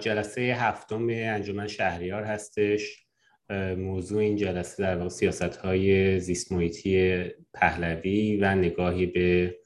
جلسه 0.00 0.40
هفتم 0.40 1.06
انجمن 1.10 1.66
شهریار 1.66 2.22
هستش. 2.22 3.06
موضوع 3.76 4.20
این 4.20 4.36
جلسه 4.36 4.82
در 4.82 4.96
واقع 4.96 5.08
سیاست 5.08 5.56
های 5.56 6.20
زیست 6.20 6.52
پهلوی 7.54 8.36
و 8.36 8.54
نگاهی 8.54 9.06
به 9.06 9.58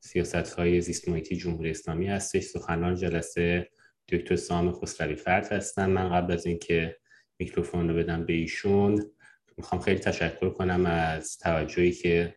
سیاست 0.00 0.52
های 0.52 0.80
زیست 0.80 1.08
محیطی 1.08 1.36
جمهوری 1.36 1.70
اسلامی 1.70 2.06
هستش. 2.06 2.42
سخنان 2.42 2.94
جلسه 2.94 3.68
دکتر 4.08 4.36
سام 4.36 4.72
خسروی 4.72 5.14
فرد 5.14 5.52
هستن. 5.52 5.90
من 5.90 6.08
قبل 6.08 6.32
از 6.32 6.46
اینکه 6.46 6.96
میکروفون 7.38 7.88
رو 7.88 7.94
بدم 7.94 8.26
به 8.26 8.32
ایشون 8.32 9.10
می‌خوام 9.56 9.80
خیلی 9.80 9.98
تشکر 10.00 10.50
کنم 10.50 10.86
از 10.86 11.38
توجهی 11.38 11.92
که 11.92 12.34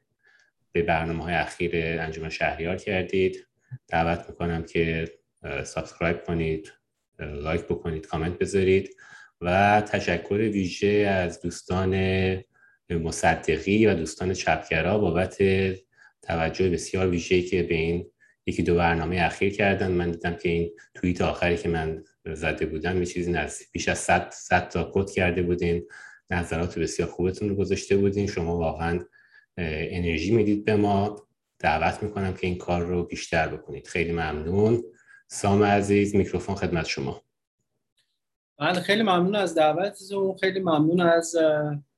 به 0.71 0.81
برنامه 0.81 1.23
های 1.23 1.33
اخیر 1.33 1.71
انجمن 1.75 2.29
شهریار 2.29 2.75
کردید. 2.75 3.47
دعوت 3.87 4.29
می‌کنم 4.29 4.63
که 4.63 5.11
subscribe 5.63 6.23
کنید. 6.23 6.73
like 7.19 7.61
بکنید 7.61 8.07
کامنت 8.07 8.37
بذارید 8.37 8.95
و 9.41 9.81
تشکر 9.81 10.33
ویژه 10.35 10.87
از 10.87 11.41
دوستان 11.41 11.95
مصدقی 12.89 13.85
و 13.85 13.93
دوستان 13.93 14.33
چپگرا 14.33 14.97
بابت 14.97 15.37
توجه 16.21 16.69
بسیار 16.69 17.09
ویژه‌ای 17.09 17.41
که 17.41 17.63
به 17.63 17.75
این 17.75 18.11
یکی 18.45 18.63
دو 18.63 18.75
برنامه 18.75 19.21
اخیر 19.21 19.53
کردن. 19.53 19.91
من 19.91 20.11
دیدم 20.11 20.35
که 20.35 20.49
این 20.49 20.71
توییت 20.93 21.21
آخری 21.21 21.57
که 21.57 21.69
من 21.69 22.03
زده 22.25 22.65
بودم 22.65 22.99
یه 22.99 23.05
چیزی 23.05 23.31
نزدیک 23.31 23.67
بیش 23.71 23.89
از 23.89 23.97
100 23.97 24.29
100 24.33 24.69
تا 24.69 24.91
quote 24.93 25.09
کرده 25.09 25.41
بودین. 25.41 25.87
نظرات 26.29 26.79
بسیار 26.79 27.09
خوبتون 27.09 27.49
رو 27.49 27.55
گذاشته 27.55 27.97
بودین. 27.97 28.27
شما 28.27 28.57
واقعا 28.57 28.99
انرژی 29.57 30.31
می‌دید 30.31 30.65
به 30.65 30.75
ما. 30.75 31.27
دعوت 31.59 32.03
می‌کنم 32.03 32.33
که 32.33 32.47
این 32.47 32.57
کار 32.57 32.81
رو 32.81 33.03
بیشتر 33.03 33.47
بکنید. 33.47 33.87
خیلی 33.87 34.11
ممنون. 34.11 34.83
سام 35.27 35.63
عزیز 35.63 36.15
میکروفون 36.15 36.55
خدمت 36.55 36.85
شما. 36.85 37.21
بله 38.57 38.79
خیلی 38.79 39.01
ممنون 39.01 39.35
از 39.35 39.55
دعوتتون. 39.55 40.37
خیلی 40.37 40.59
ممنون 40.59 41.01
از 41.01 41.35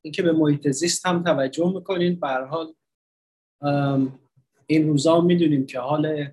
اینکه 0.02 0.24
به 0.24 0.32
محیط 0.32 0.70
زیست 0.70 1.06
هم 1.06 1.24
توجه 1.24 1.74
می‌کنین. 1.74 2.20
به 2.20 2.28
حال 2.28 2.74
این 4.68 4.88
روزا 4.88 5.22
می‌دونیم 5.22 5.66
که 5.66 5.80
حال 5.80 6.28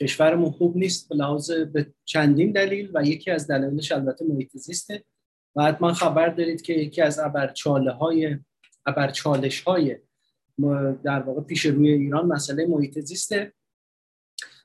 کشورمون 0.00 0.50
خوب 0.50 0.76
نیست 0.76 1.08
به 1.08 1.14
لحاظ 1.14 1.50
به 1.50 1.94
چندین 2.04 2.52
دلیل 2.52 2.90
و 2.94 3.04
یکی 3.04 3.30
از 3.30 3.46
دلایلش 3.46 3.92
البته 3.92 4.24
محیط 4.24 4.56
زیسته. 4.56 5.04
و 5.56 5.62
حتما 5.62 5.92
خبر 5.92 6.28
دارید 6.28 6.62
که 6.62 6.72
یکی 6.72 7.02
از 7.02 7.18
ابرچاله 7.18 7.90
های 7.90 8.38
ابرچالش 8.86 9.60
های 9.60 9.96
در 11.04 11.22
واقع 11.22 11.40
پیش 11.40 11.66
روی 11.66 11.92
ایران 11.92 12.26
مسئله 12.26 12.66
محیط 12.66 12.98
زیسته. 12.98 13.52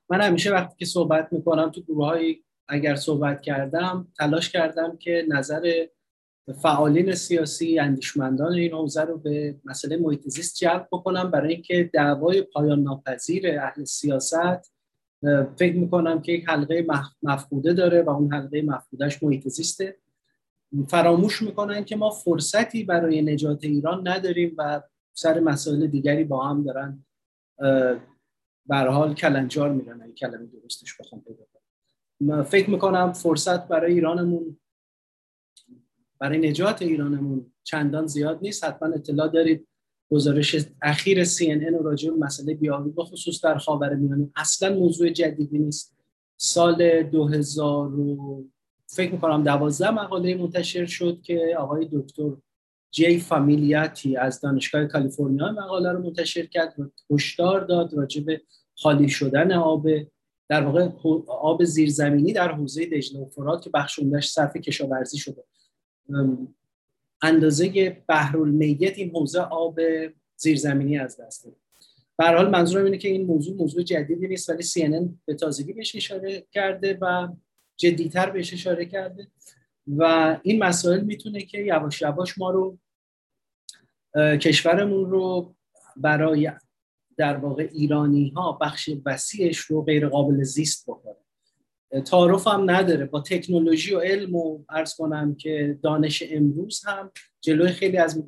من 0.09 0.21
همیشه 0.21 0.51
وقتی 0.51 0.75
که 0.77 0.85
صحبت 0.85 1.33
می‌کنم 1.33 1.69
تو 1.69 1.81
گروه 1.81 2.05
های 2.05 2.43
اگر 2.67 2.95
صحبت 2.95 3.41
کردم 3.41 4.07
تلاش 4.17 4.49
کردم 4.49 4.97
که 4.97 5.25
نظر 5.29 5.85
فعالین 6.61 7.15
سیاسی 7.15 7.79
اندیشمندان 7.79 8.53
این 8.53 8.73
حوزه 8.73 9.01
رو 9.01 9.17
به 9.17 9.55
مسئله 9.65 9.97
محیط 9.97 10.27
زیست 10.27 10.55
جلب 10.55 10.87
بکنم. 10.91 11.31
برای 11.31 11.53
اینکه 11.53 11.89
دعوای 11.93 12.41
پایان 12.41 12.79
ناپذیر 12.79 13.59
اهل 13.59 13.83
سیاست 13.83 14.73
فکر 15.55 15.75
می‌کنم 15.75 16.21
که 16.21 16.31
یک 16.31 16.49
حلقه 16.49 16.87
مفقوده 17.23 17.73
داره 17.73 18.01
و 18.01 18.09
اون 18.09 18.33
حلقه 18.33 18.61
مفقودش 18.61 19.23
محیط 19.23 19.47
زیسته. 19.47 19.97
فراموش 20.87 21.41
می‌کنن 21.41 21.83
که 21.83 21.95
ما 21.95 22.09
فرصتی 22.09 22.83
برای 22.83 23.21
نجات 23.21 23.63
ایران 23.63 24.07
نداریم 24.07 24.55
و 24.57 24.81
سر 25.13 25.39
مسائل 25.39 25.87
دیگری 25.87 26.23
با 26.23 26.47
هم 26.47 26.63
دارن 26.63 27.05
به 28.65 28.75
حال 28.75 29.13
کلنجار 29.13 29.71
میرن 29.71 30.01
این 30.01 30.13
کلمه 30.13 30.45
درستش 30.45 30.97
بخوام 30.99 31.21
پیدا 31.21 31.43
فکر 32.43 32.69
می‌کنم 32.69 33.13
فرصت 33.13 33.67
برای 33.67 33.93
ایرانمون 33.93 34.57
برای 36.19 36.49
نجات 36.49 36.81
ایرانمون 36.81 37.53
چندان 37.63 38.07
زیاد 38.07 38.39
نیست. 38.41 38.63
حتما 38.63 38.93
اطلاع 38.93 39.27
دارید 39.27 39.67
گزارش 40.11 40.55
اخیر 40.81 41.25
CNN 41.25 41.83
راجع 41.83 42.11
به 42.11 42.17
مسئله 42.17 42.53
بیابی 42.53 42.89
بخصوص 42.89 43.43
در 43.43 43.57
خاورمیانه 43.57 44.29
اصلا 44.35 44.75
موضوع 44.75 45.09
جدیدی 45.09 45.59
نیست. 45.59 45.95
سال 46.37 47.03
2000 47.03 47.89
رو 47.89 48.45
فکر 48.87 49.11
می‌کنم 49.11 49.43
دوازده 49.43 49.91
مقاله 49.91 50.35
منتشر 50.35 50.85
شد 50.85 51.21
که 51.21 51.55
آقای 51.59 51.89
دکتر 51.91 52.31
جی 52.93 53.19
فامیلیاتی 53.19 54.17
از 54.17 54.41
دانشگاه 54.41 54.85
کالیفرنیا 54.85 55.51
مقاله 55.51 55.91
رو 55.91 56.03
منتشر 56.03 56.45
کرد 56.45 56.79
و 56.79 56.89
هشدار 57.13 57.61
داد 57.61 57.93
راجع 57.93 58.23
به 58.23 58.41
خالی 58.75 59.09
شدن 59.09 59.51
آب 59.51 59.87
در 60.49 60.63
واقع 60.63 60.89
آب 61.27 61.63
زیرزمینی 61.63 62.33
در 62.33 62.51
حوزه 62.51 62.85
دجله 62.85 63.19
و 63.19 63.29
فرات 63.29 63.63
که 63.63 63.69
بخش 63.69 63.99
عمدهش 63.99 64.29
صرف 64.29 64.57
کشاورزی 64.57 65.17
شده. 65.17 65.43
اندازه 67.21 67.97
بحرالمیت 68.07 68.97
این 68.97 69.09
حوزه 69.09 69.41
آب 69.41 69.79
زیرزمینی 70.35 70.97
از 70.97 71.17
دست 71.17 71.45
داد 71.45 71.55
به 72.17 72.25
حال 72.25 72.49
منظورم 72.49 72.85
اینه 72.85 72.97
که 72.97 73.09
این 73.09 73.25
موضوع 73.25 73.57
موضوع 73.57 73.83
جدیدی 73.83 74.27
نیست 74.27 74.49
ولی 74.49 74.63
CNN 74.63 75.09
به 75.25 75.33
تازگی 75.33 75.73
بهش 75.73 75.95
اشاره 75.95 76.47
کرده 76.51 76.97
و 77.01 77.27
جدیتر 77.77 78.29
بهش 78.29 78.53
اشاره 78.53 78.85
کرده 78.85 79.27
و 79.87 80.37
این 80.43 80.63
مسائل 80.63 81.01
می‌تونه 81.01 81.41
که 81.41 81.57
یواش 81.57 82.01
یواش 82.01 82.37
ما 82.37 82.51
رو 82.51 82.77
کشورمون 84.15 85.11
رو 85.11 85.55
برای 85.97 86.51
در 87.17 87.37
واقع 87.37 87.69
ایرانی 87.71 88.29
ها 88.29 88.57
بخش 88.61 88.89
وسیعش 89.05 89.57
رو 89.57 89.81
غیر 89.81 90.07
قابل 90.09 90.43
زیست 90.43 90.89
بکنه. 90.89 91.15
تعارف 92.05 92.47
هم 92.47 92.71
نداره. 92.71 93.05
با 93.05 93.21
تکنولوژی 93.21 93.95
و 93.95 93.99
علم 93.99 94.35
و 94.35 94.63
ارز 94.69 94.95
کنم 94.95 95.35
که 95.35 95.79
دانش 95.83 96.23
امروز 96.31 96.81
هم 96.85 97.11
جلوی 97.41 97.71
خیلی 97.71 97.97
از 97.97 98.23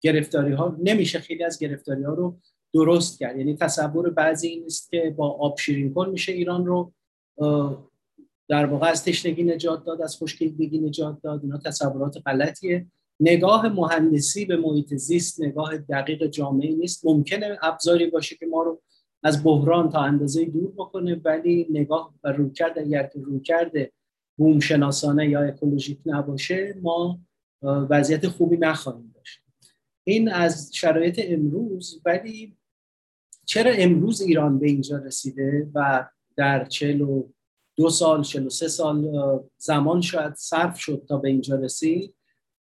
گرفتاری 0.00 0.52
ها 0.52 0.76
نمیشه 0.82 1.18
خیلی 1.18 1.44
از 1.44 1.58
گرفتاری 1.58 2.02
ها 2.02 2.14
رو 2.14 2.38
درست 2.74 3.18
کرد. 3.18 3.38
یعنی 3.38 3.56
تصور 3.56 4.10
بعضی 4.10 4.48
این 4.48 4.64
است 4.64 4.90
که 4.90 5.14
با 5.16 5.30
آب 5.30 5.58
شیرین 5.58 5.94
کن 5.94 6.08
میشه 6.08 6.32
ایران 6.32 6.66
رو 6.66 6.92
در 8.48 8.66
واقع 8.66 8.86
از 8.86 9.04
تشنگی 9.04 9.44
نجات 9.44 9.84
داد 9.84 10.02
از 10.02 10.18
خشکیدگی 10.18 10.78
نجات 10.78 11.22
داد. 11.22 11.42
اینا 11.42 11.58
تصورات 11.58 12.22
غلطیه. 12.26 12.86
نگاه 13.22 13.68
مهندسی 13.68 14.44
به 14.44 14.56
محیط 14.56 14.94
زیست 14.94 15.42
نگاه 15.42 15.78
دقیق 15.78 16.26
جامعه 16.26 16.74
نیست. 16.76 17.06
ممکنه 17.06 17.58
ابزاری 17.62 18.06
باشه 18.06 18.36
که 18.36 18.46
ما 18.46 18.62
رو 18.62 18.82
از 19.22 19.44
بحران 19.44 19.88
تا 19.88 20.00
اندازه 20.00 20.44
دور 20.44 20.72
بکنه 20.72 21.20
ولی 21.24 21.66
نگاه 21.70 22.14
و 22.24 22.32
رویکرد 22.32 22.78
اگر 22.78 23.06
که 23.06 23.20
رویکرد 23.20 23.72
بوم 24.36 24.60
شناسانه 24.60 25.28
یا 25.28 25.40
اکولوژیک 25.40 25.98
نباشه 26.06 26.74
ما 26.82 27.20
وضعیت 27.62 28.28
خوبی 28.28 28.56
نخواهیم 28.56 29.12
داشت. 29.14 29.40
این 30.04 30.32
از 30.32 30.70
شرایط 30.74 31.20
امروز 31.24 32.00
ولی 32.04 32.56
چرا 33.44 33.72
امروز 33.72 34.20
ایران 34.20 34.58
به 34.58 34.66
اینجا 34.66 34.96
رسیده 34.96 35.70
و 35.74 36.08
در 36.36 36.64
چلو 36.64 37.28
دو 37.76 37.90
سال 37.90 38.22
چلو 38.22 38.50
سه 38.50 38.68
سال 38.68 39.10
زمان 39.58 40.00
شاید 40.00 40.34
صرف 40.34 40.78
شد 40.78 41.04
تا 41.08 41.16
به 41.16 41.28
اینجا 41.28 41.56
رسید؟ 41.56 42.14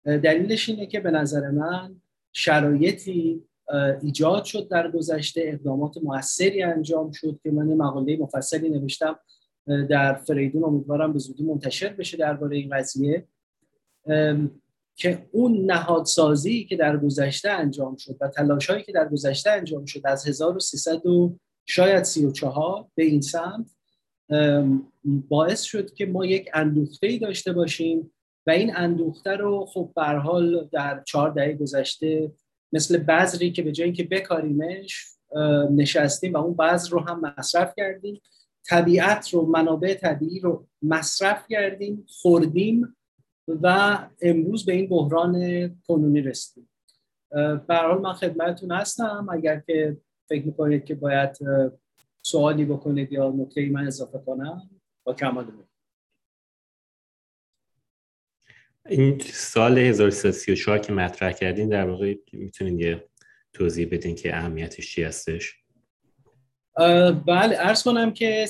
دلیلش 0.06 0.68
اینه 0.68 0.86
که 0.86 1.00
به 1.00 1.10
نظر 1.10 1.50
من 1.50 1.96
شرایطی 2.32 3.42
ایجاد 4.02 4.44
شد 4.44 4.68
در 4.68 4.90
گذشته 4.90 5.42
اقدامات 5.44 5.96
موثری 6.02 6.62
انجام 6.62 7.12
شد 7.12 7.40
که 7.42 7.50
من 7.50 7.66
مقاله 7.66 8.16
مفصلی 8.16 8.68
نوشتم 8.68 9.18
در 9.66 10.14
فریدون. 10.14 10.64
امیدوارم 10.64 11.12
به 11.12 11.18
زودی 11.18 11.44
منتشر 11.44 11.88
بشه 11.88 12.16
درباره 12.16 12.56
این 12.56 12.70
قضیه. 12.76 13.26
که 14.96 15.26
اون 15.32 15.64
نهادسازی 15.70 16.64
که 16.64 16.76
در 16.76 16.96
گذشته 16.96 17.50
انجام 17.50 17.96
شد 17.96 18.16
و 18.20 18.28
تلاش 18.28 18.70
هایی 18.70 18.82
که 18.82 18.92
در 18.92 19.08
گذشته 19.08 19.50
انجام 19.50 19.84
شد 19.84 20.00
از 20.04 20.28
1300 20.28 21.06
و 21.06 21.38
شاید 21.66 22.04
34 22.04 22.86
به 22.94 23.04
این 23.04 23.20
سمت 23.20 23.70
باعث 25.04 25.62
شد 25.62 25.94
که 25.94 26.06
ما 26.06 26.26
یک 26.26 26.50
اندوخته 26.54 27.06
ای 27.06 27.18
داشته 27.18 27.52
باشیم 27.52 28.12
و 28.46 28.50
این 28.50 28.76
اندوخته 28.76 29.30
رو 29.30 29.66
خب 29.66 29.92
به 29.96 30.02
حال 30.02 30.68
در 30.72 31.02
چهار 31.06 31.30
دهه 31.30 31.52
گذشته 31.52 32.32
مثل 32.72 32.98
بذری 32.98 33.52
که 33.52 33.62
به 33.62 33.72
جایی 33.72 33.92
که 33.92 34.04
بکاریمش 34.04 35.06
نشستیم 35.70 36.32
و 36.32 36.36
اون 36.36 36.56
بذر 36.56 36.90
رو 36.90 37.00
هم 37.00 37.20
مصرف 37.20 37.74
کردیم. 37.76 38.20
طبیعت 38.68 39.28
رو 39.28 39.46
منابع 39.46 39.94
طبیعی 39.94 40.40
رو 40.40 40.66
مصرف 40.82 41.46
کردیم 41.48 42.06
خوردیم 42.08 42.96
و 43.62 43.98
امروز 44.22 44.66
به 44.66 44.72
این 44.72 44.88
بحران 44.88 45.34
کنونی 45.86 46.20
رسیدیم. 46.20 46.68
به 47.68 47.76
حال 47.76 48.00
من 48.00 48.12
خدمتتون 48.12 48.72
هستم. 48.72 49.26
اگر 49.32 49.60
که 49.60 49.96
فکر 50.28 50.46
می‌کنید 50.46 50.84
که 50.84 50.94
باید 50.94 51.38
سوالی 52.22 52.64
بکنید 52.64 53.12
یا 53.12 53.34
نکته 53.36 53.70
من 53.70 53.86
اضافه 53.86 54.18
کنم 54.18 54.70
با 55.04 55.14
کمال 55.14 55.44
این 58.88 59.18
سال 59.18 59.78
1334 59.78 60.78
که 60.78 60.92
مطرح 60.92 61.32
کردین 61.32 61.68
در 61.68 61.90
واقع 61.90 62.14
می‌تونین 62.32 62.80
یه 62.80 63.08
توضیح 63.52 63.88
بدین 63.90 64.14
که 64.14 64.36
اهمیتش 64.36 64.94
چی 64.94 65.02
هستش؟ 65.02 65.54
بله 67.26 67.56
ارز 67.58 67.82
کنم 67.82 68.12
که 68.12 68.46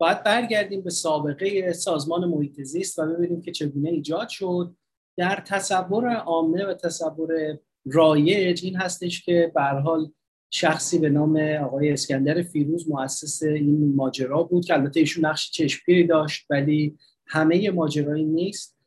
باید 0.00 0.22
برگردیم 0.24 0.82
به 0.82 0.90
سابقه 0.90 1.72
سازمان 1.72 2.24
محیط 2.24 2.62
زیست 2.62 2.98
و 2.98 3.06
ببینیم 3.06 3.42
که 3.42 3.52
چگونه 3.52 3.90
ایجاد 3.90 4.28
شد. 4.28 4.74
در 5.16 5.42
تصور 5.46 6.14
عامه 6.14 6.64
و 6.64 6.74
تصور 6.74 7.58
رایج 7.86 8.64
این 8.64 8.76
هستش 8.76 9.22
که 9.22 9.52
به 9.54 9.62
حال 9.62 10.12
شخصی 10.50 10.98
به 10.98 11.08
نام 11.08 11.36
آقای 11.36 11.92
اسکندر 11.92 12.42
فیروز 12.42 12.88
مؤسس 12.90 13.42
این 13.42 13.94
ماجرا 13.94 14.42
بود 14.42 14.64
که 14.64 14.74
البته 14.74 15.00
ایشون 15.00 15.26
نقش 15.26 15.50
چشمگیری 15.50 16.06
داشت 16.06 16.46
ولی 16.50 16.98
همه 17.28 17.70
ماجرایی 17.70 18.24
نیست 18.24 18.78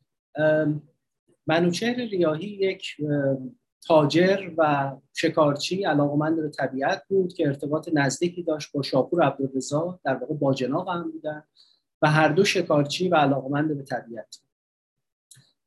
منوچهر 1.48 1.96
ریاهی 1.96 2.48
یک 2.48 2.98
تاجر 3.88 4.52
و 4.58 4.92
شکارچی 5.14 5.84
علاقمند 5.84 6.42
به 6.42 6.50
طبیعت 6.50 7.04
بود 7.08 7.34
که 7.34 7.48
ارتباط 7.48 7.90
نزدیکی 7.94 8.44
داشت 8.44 8.72
با 8.72 8.82
شاپور 8.82 9.24
عبدالرضا 9.24 10.00
در 10.04 10.16
واقع 10.16 10.34
باجناق 10.34 10.90
هم 10.90 11.12
بودن 11.12 11.44
و 12.02 12.10
هر 12.10 12.30
دو 12.30 12.44
شکارچی 12.44 13.10
و 13.10 13.16
علاقمند 13.16 13.78
به 13.78 13.84
طبیعت. 13.84 14.42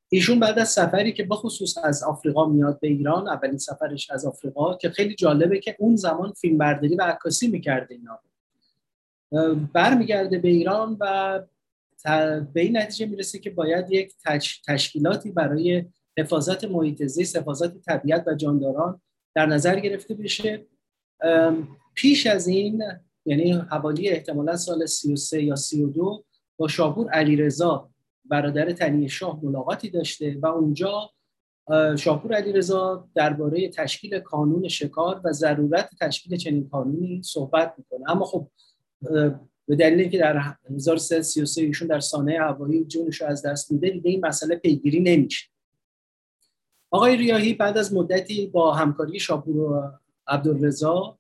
ایشون 0.09 0.41
بعد 0.41 0.59
از 0.59 0.69
سفری 0.69 1.13
که 1.13 1.25
بخصوص 1.25 1.79
از 1.79 2.03
آفریقا 2.03 2.49
میاد 2.49 2.81
به 2.81 2.89
ایران 2.89 3.29
اولین 3.29 3.59
سفرش 3.59 4.11
از 4.11 4.27
آفریقا 4.27 4.77
که 4.77 4.91
خیلی 4.91 5.15
جالبه 5.15 5.59
که 5.59 5.77
اون 5.79 5.97
زمان 5.97 6.33
فیلم 6.33 6.59
برداری 6.59 6.95
و 6.95 7.03
عکاسی 7.03 7.49
می‌کرده 7.49 7.95
اینا. 7.95 8.21
برمیگرده 9.73 10.39
به 10.39 10.49
ایران 10.49 10.97
و 11.01 11.41
به 12.05 12.61
این 12.61 12.77
نتیجه 12.77 13.07
می‌رسه 13.07 13.39
که 13.39 13.51
باید 13.51 13.93
یک 13.93 14.15
تشکیلاتی 14.67 15.31
برای 15.31 15.85
حفاظت 16.19 16.65
محیط 16.65 17.05
زیست 17.05 17.37
حفاظت 17.37 17.79
طبیعت 17.79 18.25
و 18.27 18.35
جانداران 18.35 19.01
در 19.35 19.47
نظر 19.47 19.81
گرفته 19.81 20.15
بشه. 20.15 20.67
پیش 21.95 22.27
از 22.27 22.49
این 22.49 22.83
یعنی 23.27 23.53
حوالی 23.53 24.09
احتمالا 24.09 24.57
سال 24.57 24.87
33 24.87 25.43
یا 25.43 25.57
32 25.57 26.25
با 26.57 26.69
شاپور 26.69 27.11
علیرضا 27.11 27.91
برادر 28.25 28.73
تنی 28.73 29.09
شاه 29.09 29.45
ملاقاتی 29.45 29.91
داشته 29.91 30.39
و 30.43 30.47
اونجا 30.47 31.11
شاپور 31.99 32.35
علیرضا 32.35 33.09
درباره 33.15 33.69
تشکیل 33.69 34.19
کانون 34.19 34.69
شکار 34.69 35.21
و 35.25 35.33
ضرورت 35.33 35.91
تشکیل 36.01 36.37
چنین 36.37 36.69
قانونی 36.69 37.23
صحبت 37.23 37.75
می‌کنه. 37.79 38.11
اما 38.11 38.25
خب 38.25 38.51
به 39.69 39.77
دلیل 39.77 40.01
اینکه 40.01 40.19
در 40.19 40.57
1333 40.71 41.63
ایشون 41.63 41.89
در 41.89 42.01
سانه 42.01 42.39
هوایی 42.39 42.85
جونش 42.85 43.21
رو 43.21 43.27
از 43.27 43.47
دست 43.47 43.73
میده 43.73 43.91
دیگه 43.91 44.11
این 44.11 44.27
مسئله 44.27 44.57
پیگیری 44.57 45.01
نمیشه. 45.01 45.49
آقای 46.91 47.17
ریاهی 47.17 47.55
بعد 47.55 47.79
از 47.79 47.95
مدتی 47.95 48.47
با 48.47 48.75
همکاری 48.75 49.21
شاپور 49.21 49.57
و 49.57 49.93
عبدالرضا 50.27 51.19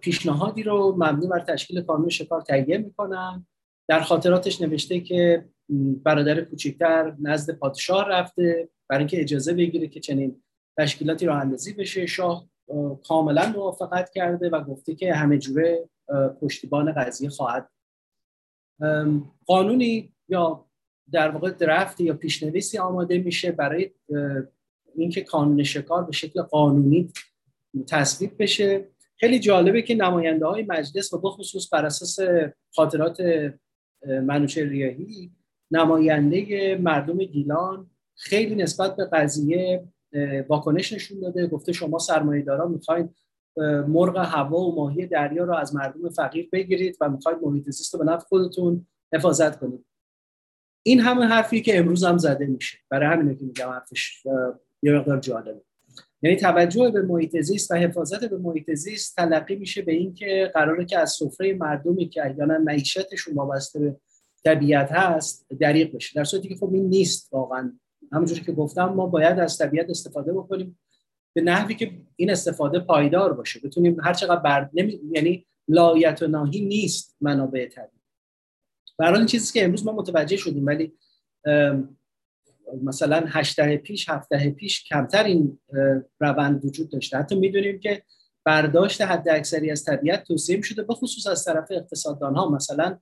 پیشنهادی 0.00 0.62
رو 0.62 0.94
مبنی 0.98 1.26
بر 1.26 1.40
تشکیل 1.40 1.82
کانون 1.82 2.08
شکار 2.08 2.42
تهیه 2.42 2.78
می‌کنن. 2.78 3.46
در 3.88 4.00
خاطراتش 4.00 4.60
نوشته 4.60 5.00
که 5.00 5.48
برادر 6.02 6.40
کوچکتر 6.40 7.16
نزد 7.20 7.54
پادشاه 7.54 8.08
رفته 8.08 8.68
برای 8.88 8.98
اینکه 8.98 9.20
اجازه 9.20 9.54
بگیره 9.54 9.88
که 9.88 10.00
چنین 10.00 10.42
تشکیلاتی 10.78 11.26
راه 11.26 11.40
اندازی 11.40 11.72
بشه. 11.72 12.06
شاه 12.06 12.48
کاملا 13.08 13.52
موافقت 13.56 14.10
کرده 14.10 14.50
و 14.50 14.64
گفته 14.64 14.94
که 14.94 15.14
همه 15.14 15.38
جوره 15.38 15.88
پشتیبان 16.40 16.92
قضیه 16.92 17.30
خواهد 17.30 17.70
قانونی 19.46 20.12
یا 20.28 20.64
در 21.12 21.30
واقع 21.30 21.50
درفت 21.50 22.00
یا 22.00 22.14
پیشنویسی 22.14 22.78
آماده 22.78 23.18
میشه 23.18 23.52
برای 23.52 23.90
اینکه 24.94 25.24
قانون 25.24 25.62
شکار 25.62 26.04
به 26.04 26.12
شکل 26.12 26.42
قانونی 26.42 27.12
تصویب 27.88 28.42
بشه. 28.42 28.88
خیلی 29.16 29.38
جالبه 29.38 29.82
که 29.82 29.94
نماینده 29.94 30.46
های 30.46 30.62
مجلس 30.68 31.12
و 31.12 31.20
بخصوص 31.20 31.72
بر 31.72 31.86
اساس 31.86 32.18
خاطرات 32.74 33.22
منوچه 34.06 34.64
ریاهی 34.64 35.32
نماینده 35.70 36.76
مردم 36.76 37.18
گیلان 37.18 37.90
خیلی 38.14 38.54
نسبت 38.54 38.96
به 38.96 39.04
قضیه 39.04 39.88
واکنش 40.48 40.92
نشون 40.92 41.20
داده. 41.20 41.46
گفته 41.46 41.72
شما 41.72 41.98
سرمایه 41.98 42.42
داران 42.42 42.72
می‌خواین 42.72 43.14
مرغ 43.88 44.16
هوا 44.16 44.60
و 44.60 44.74
ماهی 44.74 45.06
دریا 45.06 45.44
رو 45.44 45.54
از 45.54 45.74
مردم 45.74 46.08
فقیر 46.08 46.48
بگیرید 46.52 46.96
و 47.00 47.08
می‌خواید 47.08 47.38
محیط 47.42 47.70
زیست 47.70 47.94
رو 47.94 48.04
به 48.04 48.12
نفع 48.12 48.26
خودتون 48.26 48.86
حفاظت 49.14 49.58
کنید. 49.58 49.84
این 50.82 51.00
همه 51.00 51.26
حرفی 51.26 51.62
که 51.62 51.78
امروز 51.78 52.04
هم 52.04 52.18
زده 52.18 52.46
میشه. 52.46 52.78
برای 52.90 53.06
همینه 53.06 53.34
که 53.34 53.44
میگم 53.44 53.68
حرفش 53.68 54.26
یه 54.82 54.92
مقدار 54.92 55.20
جالبه. 55.20 55.60
یعنی 56.22 56.36
توجه 56.36 56.90
به 56.90 57.02
محیط 57.02 57.40
زیست 57.40 57.70
و 57.70 57.74
حفاظت 57.74 58.24
به 58.24 58.38
محیط 58.38 58.74
زیست 58.74 59.16
تلقی 59.16 59.56
میشه 59.56 59.82
به 59.82 59.92
اینکه 59.92 60.50
قراره 60.54 60.84
که 60.84 60.98
از 60.98 61.10
سفره 61.10 61.54
مردمی 61.54 62.08
که 62.08 62.26
احیانا 62.26 62.58
معیشتشون 62.58 63.34
وابسته 63.34 63.78
به 63.78 63.96
طبیعت 64.44 64.92
هست 64.92 65.46
دریق 65.60 65.94
بشه. 65.94 66.12
در 66.16 66.24
صورتی 66.24 66.48
که 66.48 66.56
خب 66.56 66.74
این 66.74 66.88
نیست 66.88 67.32
واقعا. 67.32 67.72
همونجوری 68.12 68.40
که 68.40 68.52
گفتم 68.52 68.84
ما 68.84 69.06
باید 69.06 69.38
از 69.38 69.58
طبیعت 69.58 69.90
استفاده 69.90 70.32
بکنیم. 70.32 70.78
به 71.34 71.40
نحوی 71.40 71.74
که 71.74 71.92
این 72.16 72.30
استفاده 72.30 72.80
پایدار 72.80 73.32
باشه. 73.32 73.60
بتونیم 73.60 74.00
هر 74.00 74.12
چقدر 74.12 74.40
بر 74.40 74.70
نمی... 74.74 75.00
یعنی 75.10 75.46
لایت 75.68 76.22
و 76.22 76.26
ناهی 76.26 76.60
نیست 76.60 77.16
منابع 77.20 77.68
طبیعی. 77.68 78.02
برای 78.98 79.18
این 79.18 79.26
چیزی 79.26 79.52
که 79.52 79.64
امروز 79.64 79.86
ما 79.86 79.92
متوجه 79.92 80.36
شدیم 80.36 80.66
ولی 80.66 80.92
مثلا 82.82 83.24
هشت 83.26 83.76
پیش 83.76 84.08
هفت 84.08 84.34
پیش 84.34 84.84
کمتر 84.84 85.24
این 85.24 85.58
روند 86.20 86.64
وجود 86.64 86.90
داشته. 86.90 87.18
حتی 87.18 87.36
می‌دونیم 87.36 87.80
که 87.80 88.02
برداشت 88.44 89.00
حد 89.00 89.28
اکثری 89.28 89.70
از 89.70 89.84
طبیعت 89.84 90.24
توصیه 90.24 90.62
شده 90.62 90.82
به 90.82 90.94
خصوص 90.94 91.26
از 91.26 91.44
طرف 91.44 91.68
اقتصاددان 91.70 92.34
ها 92.34 92.50
مثلا 92.50 92.98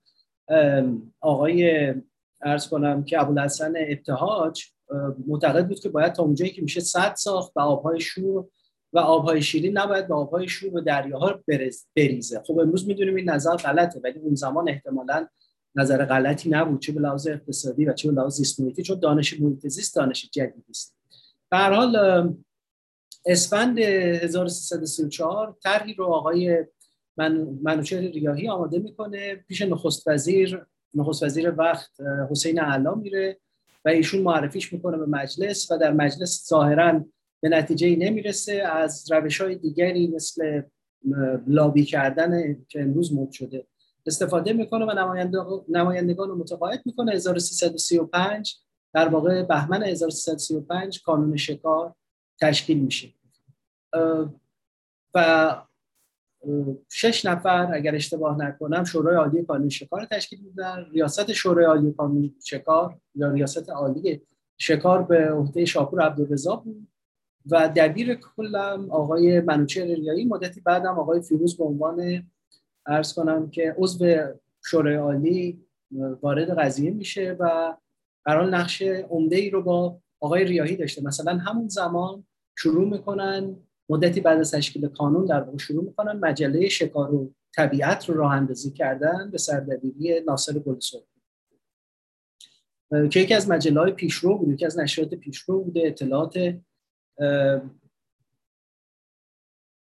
آقای 1.21 1.95
ارز 2.43 2.69
کنم 2.69 3.05
که 3.05 3.21
ابوالحسن 3.21 3.73
ابتهاج 3.77 4.65
معتقد 5.27 5.69
بود 5.69 5.81
که 5.81 5.89
باید 5.89 6.13
تا 6.13 6.23
اونجایی 6.23 6.51
که 6.51 6.63
میشه 6.63 6.81
صد 6.81 7.15
ساخت 7.15 7.53
و 7.57 7.61
آبهای 7.61 8.01
شور 8.01 8.47
و 8.93 8.99
آبهای 8.99 9.43
شیرین 9.43 9.79
نباید 9.79 10.09
به 10.09 10.15
آبهای 10.15 10.49
شور 10.49 10.77
و 10.77 10.81
دریاها 10.81 11.41
بریزه. 11.97 12.43
خب 12.47 12.59
امروز 12.59 12.89
می‌دونیم 12.89 13.15
این 13.15 13.31
نظر 13.31 13.57
غلطه 13.57 14.01
ولی 14.05 14.19
اون 14.19 14.35
زمان 14.35 14.69
احتمالا 14.69 15.27
نظر 15.75 16.05
غلطی 16.05 16.51
نبود 16.51 16.81
چه 16.81 16.93
به 16.93 17.01
لحاظ 17.01 17.27
اقتصادی 17.27 17.85
و 17.85 17.93
چه 17.93 18.09
به 18.09 18.15
لحاظ 18.15 18.37
زیست 18.37 18.81
چون 18.81 19.01
دانش 19.01 19.41
محیط 19.41 19.67
زیست 19.67 19.97
دانش 19.97 20.31
جدیدی 20.33 20.71
است. 20.71 20.97
به 21.51 21.59
حال 21.59 21.97
اسفند 23.27 23.79
1334 23.79 25.57
طرحی 25.63 25.95
رو 25.95 26.05
آقای 26.05 26.65
من 27.17 27.59
منوچهر 27.63 28.01
ریاهی 28.01 28.49
آماده 28.49 28.79
می‌کنه. 28.79 29.35
پیش 29.35 29.63
نخست 29.63 30.09
وزیر 30.09 30.67
نخست 30.95 31.23
وزیر 31.23 31.55
وقت 31.59 31.91
حسین 32.31 32.59
علا 32.59 32.95
میره. 32.95 33.41
و 33.87 33.89
ایشون 33.89 34.23
معرفیش 34.23 34.73
می‌کنه 34.73 34.97
به 34.97 35.07
مجلس 35.07 35.71
و 35.71 35.79
در 35.79 35.93
مجلس 35.93 36.49
ظاهرا 36.49 37.05
به 37.43 37.49
نتیجه 37.49 37.97
نمی‌رسه. 37.97 38.53
از 38.53 39.13
روش 39.13 39.41
های 39.41 39.55
دیگری 39.55 40.07
مثل 40.07 40.63
لابی 41.47 41.85
کردن 41.85 42.63
که 42.69 42.83
امروز 42.83 43.15
مد 43.15 43.31
شده 43.31 43.67
استفاده 44.07 44.53
می‌کنه 44.53 44.85
و 44.85 44.93
نمایندگان 45.69 46.29
رو 46.29 46.39
متقاعد 46.39 46.83
می‌کنه. 46.85 47.13
1335 47.13 48.57
در 48.95 49.09
واقع 49.09 49.43
بهمن 49.43 49.83
1335 49.83 51.03
کانون 51.03 51.37
شکار 51.37 51.95
تشکیل 52.41 52.79
میشه. 52.79 53.09
و 55.15 55.57
شش 56.93 57.27
نفر 57.27 57.75
اگر 57.75 57.95
اشتباه 57.95 58.39
نکنم 58.39 58.85
شورای 58.85 59.17
عالی 59.17 59.45
کانون 59.45 59.69
شکار 59.69 60.05
تشکیل 60.05 60.41
میدن. 60.41 60.87
ریاست 60.93 61.33
شورای 61.33 61.65
عالی 61.65 61.93
کانون 61.93 62.35
شکار 62.45 62.99
یا 63.15 63.31
ریاست 63.31 63.71
عالی 63.71 64.23
شکار 64.59 65.03
به 65.03 65.31
عهده 65.31 65.65
شاپور 65.65 66.03
عبدالرضا 66.03 66.57
بود. 66.57 66.89
و 67.51 67.73
دبیر 67.77 68.15
کلم 68.15 68.91
آقای 68.91 69.41
منوچهر 69.41 69.87
ریایی 69.87 70.25
مدتی 70.25 70.61
بعدم 70.61 70.99
آقای 70.99 71.23
فیروز 71.23 71.57
به 71.57 71.65
عنوان 71.65 72.27
ارز 72.87 73.13
کنم 73.13 73.51
که 73.51 73.75
عضو 73.79 74.17
شورای 74.65 74.95
عالی 74.95 75.67
وارد 76.23 76.59
قضیه 76.59 76.91
میشه 76.91 77.37
و 77.41 77.75
قرار 78.25 78.47
نقش 78.47 78.83
عمده 78.83 79.37
ای 79.37 79.51
رو 79.51 79.63
با 79.63 79.99
آقای 80.21 80.45
ریاهی 80.45 80.77
داشته. 80.77 81.03
مثلا 81.05 81.37
همون 81.39 81.69
زمان 81.69 82.27
شروع 82.59 82.89
می‌کنن 82.89 83.57
مدتی 83.89 84.21
بعد 84.21 84.39
از 84.39 84.51
تشکیل 84.51 84.89
کانون 84.89 85.25
در 85.25 85.41
واقع 85.41 85.59
شروع 85.59 85.85
می‌کنن 85.85 86.13
مجله 86.13 86.69
شکار 86.69 87.15
و 87.15 87.33
طبیعت 87.57 88.09
رو 88.09 88.15
راه 88.15 88.33
اندازی 88.33 88.71
کردن 88.71 89.31
به 89.31 89.39
سردبیری 89.39 90.21
ناصر 90.21 90.53
گلسرخ 90.53 91.03
که 93.11 93.21
یکی 93.21 93.35
از 93.35 93.51
مجله 93.51 93.81
های 93.81 93.93
پیشرو 93.93 94.39
بود 94.39 94.49
یکی 94.49 94.67
از 94.67 94.79
نشریات 94.79 95.15
پیشرو 95.15 95.65
بوده 95.65 95.83
اطلاعات 95.87 96.59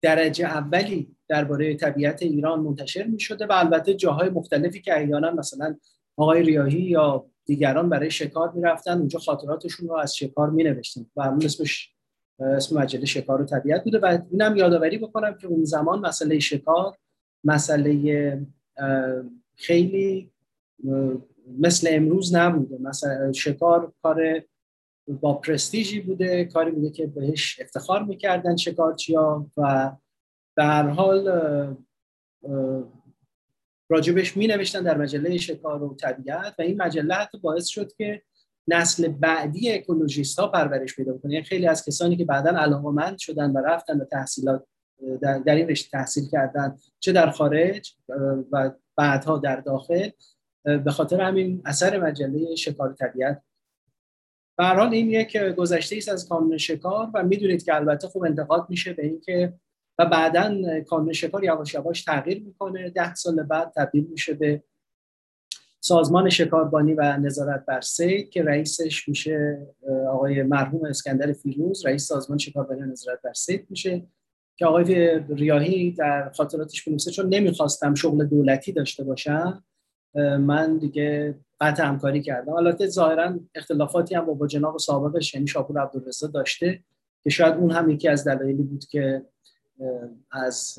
درجه 0.03 0.45
اولی 0.45 1.17
درباره 1.29 1.77
طبیعت 1.77 2.23
ایران 2.23 2.61
منتشر 2.61 3.05
می 3.05 3.21
شده 3.21 3.47
و 3.47 3.53
البته 3.53 3.95
جاهای 3.95 4.31
مختلفی 4.31 4.81
که 4.81 4.97
احیانا 4.97 5.31
مثلا 5.31 5.77
آقای 6.17 6.43
ریاهی 6.43 6.81
یا 6.81 7.27
دیگران 7.45 7.89
برای 7.89 8.11
شکار 8.11 8.53
می 8.53 8.63
رفتن 8.63 8.99
اونجا 8.99 9.19
خاطراتشون 9.19 9.89
رو 9.89 9.95
از 9.95 10.17
شکار 10.17 10.51
می 10.51 10.65
نوشتن 10.65 11.07
و 11.17 11.23
همون 11.23 11.45
اسمش 11.45 11.96
اسم 12.41 12.79
مجله 12.79 13.05
شکار 13.05 13.43
و 13.43 13.45
طبیعت 13.45 13.85
بوده 13.85 13.99
و 13.99 14.19
اینم 14.31 14.57
یادآوری 14.57 14.99
بکنم 14.99 15.35
که 15.35 15.47
اون 15.47 15.65
زمان 15.65 15.99
مسئله 15.99 16.39
شکار 16.39 16.97
مسئله 17.45 18.47
خیلی 19.57 20.31
مثل 21.59 21.89
امروز 21.91 22.35
نبوده. 22.35 22.79
مثلا 22.79 23.33
شکار 23.33 23.93
کار 24.03 24.43
با 25.09 25.35
پرستیژی 25.35 26.01
بوده 26.01 26.45
کاری 26.45 26.71
بوده 26.71 26.91
که 26.91 27.07
بهش 27.07 27.61
افتخار 27.61 28.03
می‌کردن 28.03 28.57
شکارچیا 28.57 29.47
و 29.57 29.93
به 30.57 30.65
هر 30.65 30.89
حال 30.89 31.29
راجبش 33.89 34.37
می 34.37 34.47
نوشتن 34.47 34.83
در 34.83 34.97
مجله 34.99 35.37
شکار 35.37 35.83
و 35.83 35.95
طبیعت 35.95 36.55
و 36.59 36.63
این 36.63 36.83
مجله 36.83 37.15
حتی 37.15 37.39
باعث 37.39 37.67
شد 37.67 37.93
که 37.93 38.23
نسل 38.69 39.09
بعدی 39.09 39.73
اکولوژیست 39.73 40.39
ها 40.39 40.49
پرورش 40.49 40.97
پیدا 40.97 41.19
کنه 41.19 41.33
یعنی 41.33 41.45
خیلی 41.45 41.67
از 41.67 41.85
کسانی 41.85 42.17
که 42.17 42.25
بعدا 42.25 42.51
علاقمند 42.51 43.19
شدن 43.19 43.51
و 43.51 43.59
رفتن 43.59 44.01
و 44.01 44.05
تحصیلات 44.05 44.65
در, 45.23 45.39
در 45.39 45.55
این 45.55 45.69
رشته 45.69 45.91
تحصیل 45.91 46.29
کردن 46.29 46.77
چه 47.01 47.13
در 47.13 47.31
خارج 47.31 47.97
و 48.53 48.71
بعدها 48.97 49.39
در 49.39 49.57
داخل 49.57 50.11
به 50.65 50.91
خاطر 50.91 51.21
همین 51.21 51.63
اثر 51.65 52.01
مجله 52.01 52.55
شکار 52.55 52.95
طبیعت. 52.95 53.43
به 54.59 54.65
حال 54.65 54.89
این 54.95 55.11
یک 55.11 55.37
گذشته 55.37 55.97
است 55.97 56.09
از 56.09 56.29
کانون 56.29 56.59
شکار 56.59 57.11
و 57.15 57.23
می‌دونید 57.23 57.65
که 57.65 57.75
البته 57.75 58.09
خوب 58.09 58.25
انتقاد 58.25 58.67
میشه 58.69 58.93
به 58.93 59.05
اینکه 59.05 59.55
و 59.99 60.07
بعدا 60.07 60.81
کانون 60.81 61.13
شکار 61.13 61.45
یواش 61.45 61.75
یواش 61.75 62.05
تغییر 62.05 62.43
می‌کنه. 62.43 62.91
ده 62.91 63.15
سال 63.15 63.43
بعد 63.43 63.73
تبدیل 63.77 64.07
میشه 64.11 64.35
به 64.35 64.63
سازمان 65.87 66.29
شکاربانی 66.31 66.95
و 66.95 67.17
نظارت 67.17 67.65
بر 67.67 67.81
سید 67.81 68.31
که 68.31 68.43
رئیسش 68.43 69.09
میشه 69.09 69.67
آقای 70.11 70.43
مرحوم 70.43 70.85
اسکندر 70.85 71.33
فیروز 71.33 71.87
رئیس 71.87 72.07
سازمان 72.07 72.39
شکاربانی 72.39 72.81
و 72.81 72.85
نظارت 72.85 73.23
بر 73.23 73.33
سید 73.33 73.67
میشه 73.71 74.07
که 74.57 74.67
آقای 74.67 75.21
ریاهی 75.29 75.93
در 75.93 76.31
خاطراتش 76.31 76.85
بنویسه 76.85 77.11
چون 77.11 77.29
نمی‌خواستم 77.29 77.95
شغل 77.95 78.25
دولتی 78.25 78.73
داشته 78.73 79.05
باشم 79.05 79.65
من 80.41 80.79
دیگه 80.79 81.35
قطع 81.61 81.85
همکاری 81.85 82.23
کردم. 82.23 82.53
البته 82.53 82.87
ظاهرا 82.87 83.39
اختلافاتی 83.55 84.15
هم 84.15 84.27
با, 84.27 84.35
با 84.35 84.47
جناب 84.47 84.79
سابقش 84.79 85.35
یعنی 85.35 85.47
شاپور 85.47 85.81
عبدالرزا 85.81 86.27
داشته 86.27 86.83
که 87.25 87.31
شاید 87.31 87.55
اون 87.55 87.71
هم 87.71 87.91
یکی 87.91 88.09
از 88.09 88.29
دلایلی 88.29 88.63
بود 88.63 88.85
که 88.85 89.23
از 90.33 90.79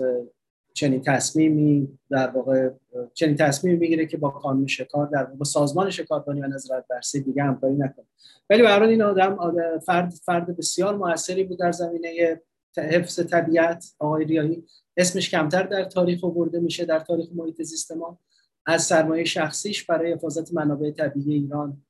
چنین 0.78 1.02
تصمیمی 1.02 2.00
در 2.10 2.30
واقع 2.30 2.70
چنین 3.14 3.36
تصمیمی 3.36 3.78
می‌گیره 3.78 4.06
که 4.06 4.18
با 4.18 4.30
قانون 4.30 4.68
شکار 4.68 5.08
در 5.08 5.24
با 5.24 5.46
سازمان 5.46 5.90
شکاربانی 5.90 6.42
و 6.42 6.48
نظارت 6.48 6.86
بر 6.90 7.02
دیگه 7.14 7.44
همکاری 7.44 7.74
نکنه. 7.74 8.06
ولی 8.50 8.62
به 8.62 8.82
این 8.82 9.02
آدم 9.02 9.38
فرد 9.86 10.10
فرد 10.10 10.58
بسیار 10.58 10.96
موثری 10.96 11.44
بود 11.44 11.60
در 11.60 11.72
زمینه 11.72 12.40
حفظ 12.78 13.20
طبیعت. 13.20 13.86
آقای 14.00 14.26
ریاهی 14.26 14.64
اسمش 14.98 15.30
کمتر 15.30 15.64
در 15.64 15.84
تاریخ 15.84 16.22
برده 16.22 16.60
میشه 16.60 16.86
در 16.86 17.00
تاریخ 17.00 17.28
محیط 17.36 17.62
زیست 17.62 17.92
ما. 17.92 18.20
از 18.66 18.84
سرمایه 18.84 19.24
شخصیش 19.24 19.84
برای 19.84 20.14
حفاظت 20.14 20.54
منابع 20.54 20.92
طبیعی 20.92 21.34
ایران 21.34 21.82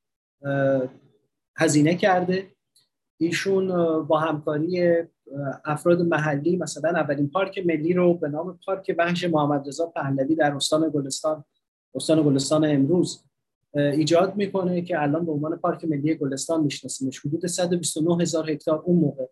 هزینه 1.56 1.94
کرده. 1.94 2.46
ایشون 3.20 3.68
با 4.06 4.18
همکاری 4.18 5.02
افراد 5.64 6.02
محلی 6.02 6.56
مثلا 6.56 6.90
اولین 6.90 7.30
پارک 7.30 7.66
ملی 7.66 7.92
رو 7.92 8.14
به 8.14 8.28
نام 8.28 8.58
پارک 8.66 8.94
وحش 8.98 9.24
محمد 9.24 9.68
رضا 9.68 9.86
پهلوی 9.86 10.34
در 10.34 10.54
استان 10.54 10.90
گلستان 10.90 11.44
استان 11.94 12.22
گلستان 12.22 12.64
امروز 12.64 13.24
ایجاد 13.74 14.36
می‌کنه 14.36 14.82
که 14.82 15.02
الان 15.02 15.26
به 15.26 15.32
عنوان 15.32 15.56
پارک 15.56 15.84
ملی 15.84 16.14
گلستان 16.14 16.64
میشناسیمش. 16.64 17.20
حدود 17.26 17.46
129 17.46 18.22
هزار 18.22 18.50
هکتار 18.50 18.82
اون 18.84 18.96
موقع. 18.96 19.24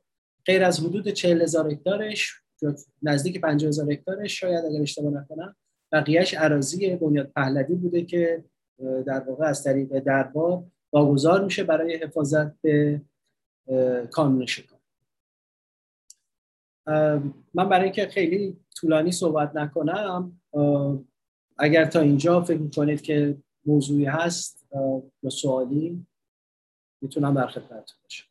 غیر 0.47 0.65
از 0.65 0.81
حدود 0.81 1.09
40 1.09 1.43
هزار 1.43 1.73
هکتارش 1.73 2.35
نزدیک 3.03 3.41
50 3.41 3.69
هزار 3.69 3.93
هکتارش 3.93 4.41
شاید 4.41 4.65
اگر 4.65 4.83
اشتباه 4.83 5.13
نکنم 5.13 5.57
بقیهش 5.93 6.35
عراضی 6.35 6.97
بنیاد 6.97 7.27
پهلوی 7.37 7.75
بوده 7.75 8.03
که 8.03 8.45
در 9.07 9.21
واقع 9.29 9.47
از 9.47 9.65
طریق 9.65 9.99
دربار 9.99 10.65
واگذار 10.93 11.45
میشه 11.45 11.65
برای 11.65 11.97
حفاظت 11.97 12.61
به 12.61 13.03
کانون 14.11 14.47
شکار 14.47 14.76
من 17.55 17.69
برای 17.69 17.85
اینکه 17.85 18.07
خیلی 18.07 18.57
طولانی 18.77 19.13
صحبت 19.13 19.57
نکنم 19.57 20.41
اگر 21.59 21.85
تا 21.85 22.01
اینجا 22.01 22.43
فکر 22.43 22.69
کنید 22.77 23.03
که 23.03 23.39
موضوعی 23.65 24.05
هست 24.05 24.69
یا 25.23 25.31
سوالی 25.31 26.07
می‌تونم 27.01 27.35
در 27.35 27.47
خدمتتون 27.47 27.99
باشم. 28.03 28.27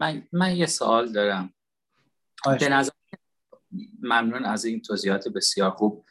من, 0.00 0.28
من 0.32 0.56
یه 0.56 0.66
سوال 0.66 1.12
دارم. 1.12 1.54
به 2.60 2.68
نظر 2.68 2.90
ممنون 4.02 4.44
از 4.44 4.64
این 4.64 4.80
توضیحات 4.82 5.28
بسیار 5.28 5.70
خوب. 5.70 6.04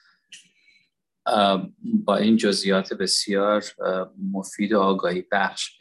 با 1.84 2.18
این 2.18 2.38
جزئیات 2.38 2.94
بسیار 2.94 3.64
مفید 4.32 4.74
و 4.74 4.80
آگاهی 4.80 5.22
بخش. 5.32 5.77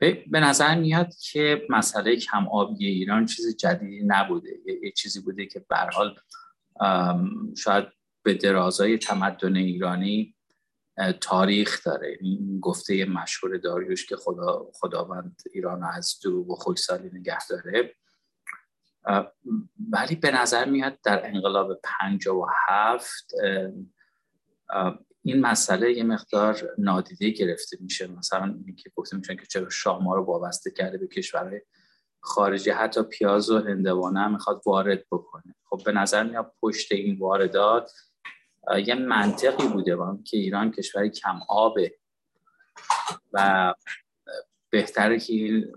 به 0.00 0.40
نظر 0.40 0.74
میاد 0.74 1.14
که 1.32 1.66
مسئله 1.70 2.16
کم 2.16 2.48
آبی 2.48 2.86
ایران 2.86 3.26
چیز 3.26 3.56
جدیدی 3.56 4.02
نبوده. 4.06 4.50
یه 4.82 4.92
چیزی 4.92 5.20
بوده 5.20 5.46
که 5.46 5.64
به 5.68 5.76
حال 5.76 6.16
شاید 7.56 7.84
به 8.22 8.34
درازای 8.34 8.98
تمدن 8.98 9.56
ایرانی 9.56 10.34
تاریخ 11.20 11.84
داره. 11.84 12.18
این 12.20 12.60
گفته 12.60 13.04
مشهور 13.04 13.56
داریوش 13.56 14.06
که 14.06 14.16
خدا 14.16 14.70
خداوند 14.74 15.42
ایران 15.54 15.84
از 15.84 16.18
دروغ 16.24 16.50
و 16.50 16.54
خوشسالی 16.54 17.10
نگه 17.12 17.46
داره. 17.46 17.94
ولی 19.92 20.16
به 20.16 20.30
نظر 20.30 20.64
میاد 20.64 20.98
در 21.00 21.26
انقلاب 21.26 21.80
هفت 22.68 23.32
این 25.22 25.40
مسئله 25.40 25.92
یه 25.92 26.04
مقدار 26.04 26.74
نادیده 26.78 27.30
گرفته 27.30 27.76
میشه. 27.80 28.06
مثلا 28.06 28.54
اینکه 28.66 28.90
گفته 28.96 29.16
میشن 29.16 29.36
که 29.36 29.46
چرا 29.46 29.70
شاه 29.70 30.02
ما 30.02 30.14
رو 30.14 30.24
وابسته 30.24 30.70
کرده 30.70 30.98
به 30.98 31.06
کشور 31.06 31.60
خارجی. 32.20 32.70
حتی 32.70 33.02
پیاز 33.02 33.50
و 33.50 33.58
هندوانه 33.58 34.20
هم 34.20 34.32
می‌خواد 34.32 34.62
وارد 34.66 35.04
بکنه. 35.12 35.54
خب 35.64 35.82
به 35.84 35.92
نظر 35.92 36.22
میاد 36.24 36.52
پشت 36.60 36.92
این 36.92 37.18
واردات 37.18 37.92
یه 38.86 38.94
منطقی 38.94 39.68
بوده 39.68 39.96
با 39.96 40.18
که 40.24 40.36
ایران 40.36 40.70
کشوری 40.70 41.10
کم 41.10 41.40
آبه 41.48 41.94
و 43.32 43.74
بهتره 44.70 45.20
که 45.20 45.68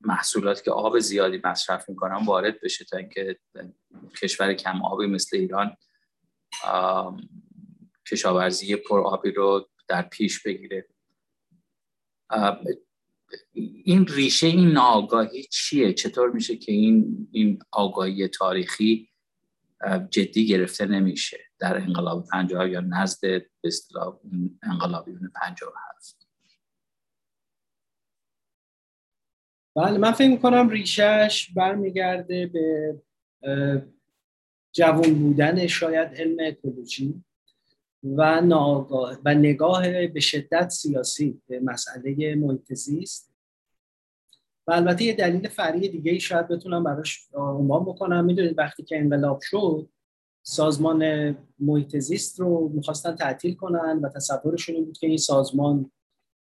محصولات 0.00 0.62
که 0.62 0.70
آب 0.70 0.98
زیادی 0.98 1.40
مصرف 1.44 1.88
می‌کنن 1.88 2.24
وارد 2.24 2.60
بشه 2.60 2.84
تا 2.84 2.96
اینکه 2.96 3.38
کشور 4.22 4.54
کم 4.54 4.82
آبی 4.82 5.06
مثل 5.06 5.36
ایران 5.36 5.76
کشاورزی 8.10 8.76
پر 8.76 9.00
آبی 9.00 9.30
رو 9.30 9.68
در 9.88 10.02
پیش 10.02 10.42
بگیره. 10.42 10.88
این 13.84 14.06
ریشه 14.06 14.46
این 14.46 14.68
ناآگاهی 14.68 15.42
چیه؟ 15.42 15.92
چطور 15.92 16.30
میشه 16.30 16.56
که 16.56 16.72
این 16.72 17.28
این 17.32 17.58
آگاهی 17.70 18.28
تاریخی 18.28 19.08
جدی 20.10 20.46
گرفته 20.46 20.86
نمیشه 20.86 21.38
در 21.58 21.76
انقلاب 21.76 22.26
50 22.26 22.68
یا 22.70 22.80
نزد 22.80 23.20
به 23.22 23.46
اصطلاح 23.64 24.20
انقلابیون 24.62 25.30
57 25.34 26.28
بله 29.76 29.98
من 29.98 30.12
فکر 30.12 30.28
می‌کنم 30.28 30.68
ریشش 30.68 31.50
برمیگرده 31.56 32.46
به 32.46 32.94
جوان 34.72 35.14
بودن 35.14 35.66
شاید 35.66 36.08
علم 36.08 36.36
اکولوژی. 36.40 37.24
و 38.02 38.40
و 39.24 39.34
نگاه 39.34 40.06
به 40.06 40.20
شدت 40.20 40.68
سیاسی 40.68 41.42
به 41.48 41.60
مسئله 41.60 42.34
محیط 42.34 42.74
زیست 42.74 43.30
و 44.66 44.72
البته 44.72 45.04
یه 45.04 45.12
دلیل 45.12 45.48
فرعی 45.48 45.88
دیگه 45.88 46.12
ای 46.12 46.20
شاید 46.20 46.48
بتونم 46.48 46.84
براش 46.84 47.28
عنوان 47.34 47.84
بکنم. 47.84 48.24
می‌دونید 48.24 48.58
وقتی 48.58 48.82
که 48.82 48.98
انقلاب 48.98 49.40
شد 49.42 49.88
سازمان 50.42 51.36
محیط 51.58 51.96
رو 52.38 52.68
می‌خواستن 52.74 53.16
تعطیل 53.16 53.54
کنن 53.54 54.00
و 54.02 54.08
تصورشون 54.08 54.74
این 54.74 54.84
بود 54.84 54.98
که 54.98 55.06
این 55.06 55.16
سازمان 55.16 55.90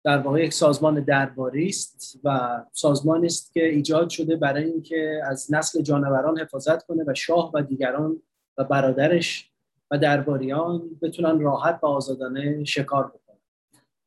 در 0.04 0.18
واقع 0.18 0.44
یک 0.44 0.52
سازمان 0.52 1.00
درباری 1.04 1.68
است 1.68 2.20
و 2.24 2.58
سازمانی 2.72 3.26
است 3.26 3.52
که 3.52 3.68
ایجاد 3.68 4.08
شده 4.08 4.36
برای 4.36 4.64
اینکه 4.64 5.20
از 5.24 5.54
نسل 5.54 5.82
جانوران 5.82 6.38
حفاظت 6.38 6.86
کنه 6.86 7.04
و 7.06 7.14
شاه 7.14 7.50
و 7.54 7.62
دیگران 7.62 8.22
و 8.58 8.64
برادرش 8.64 9.51
و 9.92 9.98
درباریان 9.98 10.98
بتونن 11.02 11.40
راحت 11.40 11.80
و 11.82 11.86
آزادانه 11.86 12.64
شکار 12.64 13.06
بکنن. 13.06 13.38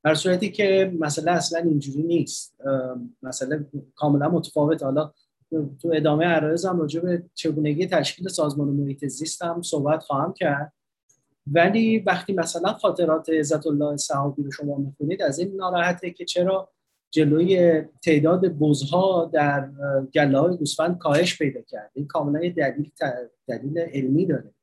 در 0.03 0.13
صورتی 0.13 0.51
که 0.51 0.93
مسئله 0.99 1.31
اصلا 1.31 1.59
اینجوری 1.59 2.03
نیست. 2.03 2.55
مسئله 3.23 3.65
کاملا 3.95 4.29
متفاوت. 4.29 4.83
حالا 4.83 5.11
تو 5.81 5.91
ادامه 5.93 6.25
عرایزم 6.25 6.79
راجع 6.79 6.99
به 6.99 7.23
چگونگی 7.33 7.87
تشکیل 7.87 8.27
سازمان 8.27 8.67
محیط 8.67 9.05
زیست 9.05 9.41
هم 9.41 9.61
صحبت 9.61 10.03
خواهم 10.03 10.33
کرد. 10.33 10.73
ولی 11.47 11.99
وقتی 11.99 12.33
مثلا 12.33 12.73
خاطرات 12.73 13.29
عزت 13.29 13.67
الله 13.67 13.97
صحابی 13.97 14.43
رو 14.43 14.51
شما 14.51 14.77
می‌خونید 14.77 15.21
از 15.21 15.39
این 15.39 15.55
ناراحته 15.55 16.11
که 16.11 16.25
چرا 16.25 16.69
جلوی 17.11 17.81
تعداد 18.03 18.47
بزها 18.47 19.29
در 19.33 19.69
گله 20.13 20.39
های 20.39 20.57
گوسفند 20.57 20.97
کاهش 20.97 21.37
پیدا 21.37 21.61
کرده 21.61 21.91
این 21.93 22.07
کاملا 22.07 22.39
دلیل 22.39 22.91
دلیل 23.47 23.79
علمی 23.79 24.25
داره. 24.25 24.54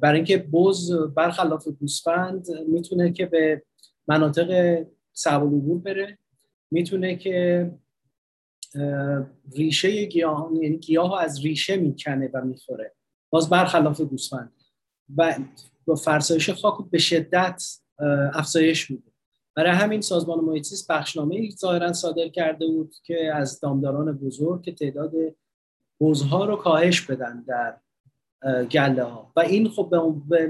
برای 0.00 0.16
اینکه 0.16 0.38
بز 0.38 0.92
برخلاف 0.92 1.68
گوسفند 1.68 2.46
می‌تونه 2.68 3.12
که 3.12 3.26
به 3.26 3.62
مناطق 4.08 4.82
صعب 5.12 5.42
العبور 5.42 5.78
بره 5.78 6.18
می‌تونه 6.70 7.16
که 7.16 7.70
ریشه 9.56 10.04
گیاه 10.04 10.50
یعنی 10.62 10.78
گیاه 10.78 11.22
از 11.22 11.44
ریشه 11.44 11.76
می‌کنه 11.76 12.30
و 12.34 12.44
می‌خوره. 12.44 12.94
باز 13.30 13.50
برخلاف 13.50 14.00
گوسفند. 14.00 14.52
و 15.16 15.38
با 15.86 15.94
فرسایش 15.94 16.50
خاک 16.50 16.90
به 16.90 16.98
شدت 16.98 17.62
افزایش 18.34 18.90
میده. 18.90 19.12
برای 19.54 19.72
همین 19.72 20.00
سازمان 20.00 20.40
محیط 20.40 20.64
زیست 20.64 20.90
بخشنامه 20.90 21.50
ظاهرا 21.50 21.92
صادر 21.92 22.28
کرده 22.28 22.66
بود 22.66 22.94
که 23.04 23.34
از 23.34 23.60
دامداران 23.60 24.18
بزرگ 24.18 24.62
که 24.62 24.72
تعداد 24.72 25.12
بزها 26.00 26.44
رو 26.44 26.56
کاهش 26.56 27.00
بدن 27.00 27.44
در 27.48 27.76
گله 28.70 29.02
ها 29.02 29.32
و 29.36 29.40
این 29.40 29.68
خب 29.68 29.94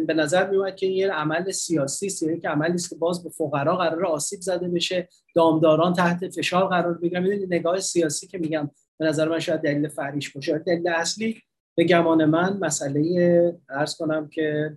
به 0.06 0.14
نظر 0.14 0.50
میومد 0.50 0.76
که 0.76 0.86
یه 0.86 1.12
عمل 1.12 1.50
سیاسی 1.50 2.06
است 2.06 2.22
یعنی 2.22 2.40
که 2.40 2.48
عملی 2.48 2.74
است 2.74 2.90
که 2.90 2.96
باز 2.96 3.24
به 3.24 3.30
فقرا 3.30 3.76
قرار 3.76 4.06
آسیب 4.06 4.40
زده 4.40 4.68
بشه. 4.68 5.08
دامداران 5.34 5.92
تحت 5.92 6.28
فشار 6.28 6.68
قرار 6.68 6.94
بگیرن. 6.94 7.22
می‌دونید 7.22 7.54
نگاه 7.54 7.80
سیاسی 7.80 8.26
که 8.26 8.38
میگم 8.38 8.70
به 8.98 9.06
نظر 9.06 9.28
من 9.28 9.38
شاید 9.38 9.60
دلیل 9.60 9.88
فریش 9.88 10.32
باشه. 10.32 10.58
دلیل 10.58 10.88
اصلی 10.88 11.42
به 11.76 11.84
گمان 11.84 12.24
من 12.24 12.58
مسئله 12.60 13.58
ارز 13.68 13.96
کنم 13.96 14.28
که 14.28 14.76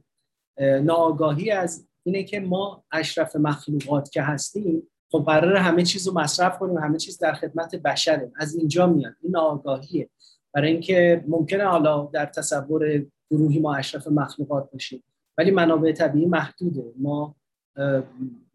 ناآگاهی 0.83 1.51
از 1.51 1.87
اینه 2.03 2.23
که 2.23 2.39
ما 2.39 2.83
اشرف 2.91 3.35
مخلوقات 3.35 4.11
که 4.11 4.21
هستیم 4.21 4.83
خب 5.11 5.23
قرار 5.25 5.55
همه 5.55 5.83
چیز 5.83 6.07
رو 6.07 6.13
مصرف 6.13 6.59
کنیم 6.59 6.77
همه 6.77 6.97
چیز 6.97 7.17
در 7.17 7.33
خدمت 7.33 7.75
بشره 7.75 8.31
از 8.35 8.55
اینجا 8.55 8.87
میاد. 8.87 9.13
این 9.21 9.31
ناآگاهیه. 9.31 10.09
برای 10.53 10.71
اینکه 10.71 11.23
ممکنه 11.27 11.63
حالا 11.63 12.09
در 12.13 12.25
تصور 12.25 13.05
گروهی 13.31 13.59
ما 13.59 13.75
اشرف 13.75 14.07
مخلوقات 14.07 14.71
باشیم. 14.71 15.03
ولی 15.37 15.51
منابع 15.51 15.91
طبیعی 15.91 16.25
محدوده. 16.25 16.83
ما 16.97 17.35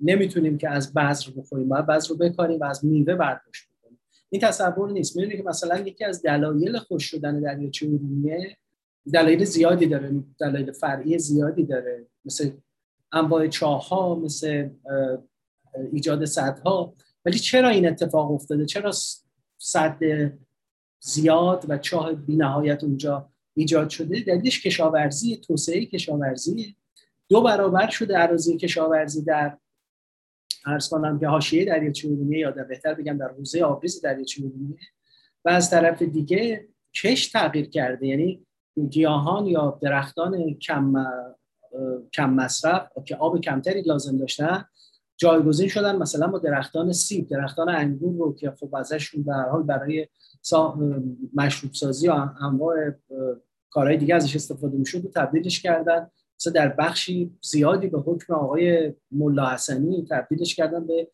نمی‌تونیم 0.00 0.58
که 0.58 0.70
از 0.70 0.94
بذر 0.94 1.30
بخوریم. 1.36 1.68
باید 1.68 1.86
بذر 1.86 2.08
رو 2.08 2.16
بکاریم 2.16 2.60
و 2.60 2.64
از 2.64 2.84
میوه 2.84 3.14
برداشت 3.14 3.68
بکنیم. 3.68 3.98
این 4.30 4.40
تصور 4.40 4.90
نیست. 4.90 5.16
می‌دونید 5.16 5.36
که 5.36 5.44
مثلا 5.44 5.78
یکی 5.78 6.04
از 6.04 6.22
دلایل 6.22 6.78
خوش 6.78 7.04
شدن 7.04 7.40
دریاچه 7.40 7.86
ارومیه 7.86 8.56
دلایل 9.12 9.44
زیادی 9.44 9.86
داره. 9.86 10.12
دلایل 10.40 10.72
فرعی 10.72 11.18
زیادی 11.18 11.64
داره. 11.64 12.06
مثل 12.24 12.50
انواع 13.12 13.48
چاه 13.48 13.88
ها 13.88 14.14
مثل 14.14 14.68
ایجاد 15.92 16.24
ها 16.64 16.94
ولی 17.24 17.38
چرا 17.38 17.68
این 17.68 17.88
اتفاق 17.88 18.30
افتاده؟ 18.30 18.66
چرا 18.66 18.92
صد 19.58 19.98
زیاد 21.00 21.64
و 21.68 21.78
چاه 21.78 22.12
بینهایت 22.12 22.84
اونجا 22.84 23.28
ایجاد 23.54 23.88
شده. 23.88 24.20
دلیلش 24.20 24.62
کشاورزی 24.62 25.36
توسعه 25.36 25.86
کشاورزی. 25.86 26.76
دو 27.28 27.42
برابر 27.42 27.90
شده 27.90 28.16
عراضی 28.16 28.56
کشاورزی 28.56 29.24
در 29.24 29.58
ارز 30.66 30.88
کنم 30.88 31.18
که 31.18 31.28
حاشیه 31.28 31.64
دریاچه 31.64 32.08
ارومیه 32.08 32.38
یا 32.38 32.50
در 32.50 32.64
بهتر 32.64 32.94
بگم 32.94 33.18
در 33.18 33.28
حوزه 33.28 33.62
آبریز 33.62 34.00
دریاچه 34.00 34.42
ارومیه 34.42 34.78
و 35.44 35.48
از 35.48 35.70
طرف 35.70 36.02
دیگه 36.02 36.68
کش 36.94 37.28
تغییر 37.28 37.70
کرده. 37.70 38.06
یعنی 38.06 38.46
گیاهان 38.90 39.46
یا 39.46 39.78
درختان 39.82 40.54
کم 40.54 40.94
کم 42.12 42.30
مصرف 42.30 42.88
که 43.04 43.16
آب 43.16 43.40
کمتری 43.40 43.82
لازم 43.82 44.18
داشتن 44.18 44.64
جایگزین 45.16 45.68
شدن. 45.68 45.96
مثلا 45.96 46.26
با 46.26 46.38
درختان 46.38 46.92
سیب 46.92 47.28
درختان 47.28 47.68
انگور 47.68 48.16
رو 48.16 48.34
که 48.34 48.50
خب 48.50 48.74
ازشون 48.74 49.22
به 49.22 49.34
حال 49.34 49.62
برای 49.62 50.08
مشروب 51.34 51.72
سازی 51.72 52.08
و 52.08 52.28
انواع 52.40 52.76
کارهای 53.70 53.96
دیگه 53.96 54.14
ازش 54.14 54.36
استفاده 54.36 54.76
می‌شد 54.76 55.04
و 55.04 55.08
تبدیلش 55.08 55.62
کردن. 55.62 56.10
مثلا 56.40 56.52
در 56.52 56.68
بخشی 56.68 57.36
زیادی 57.42 57.86
به 57.86 57.98
حکم 57.98 58.34
آقای 58.34 58.94
ملا 59.10 59.50
حسنی 59.50 60.06
تبدیلش 60.10 60.54
کردن 60.54 60.86
به 60.86 61.08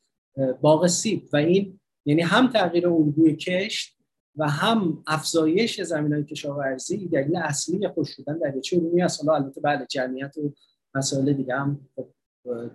باغ 0.61 0.87
سیب. 0.87 1.29
و 1.33 1.37
این 1.37 1.81
یعنی 2.05 2.23
هم 2.23 2.49
تغییر 2.49 2.89
الگوی 2.89 3.37
کشت 3.37 3.99
و 4.37 4.49
هم 4.49 5.03
افزایش 5.07 5.83
زمین 5.83 6.13
های 6.13 6.25
کشاورزی 6.25 7.09
دلیل 7.09 7.37
اصلی 7.37 7.89
خوش 7.89 8.09
شدن 8.17 8.39
در 8.39 8.61
چه 8.61 8.81
است 9.03 9.25
حالا 9.25 9.45
البته 9.45 9.61
بله 9.61 9.87
جمعیت 9.91 10.39
و 10.39 10.53
مسائل 10.95 11.33
دیگه 11.33 11.55
هم 11.55 11.81
خب، 11.97 12.09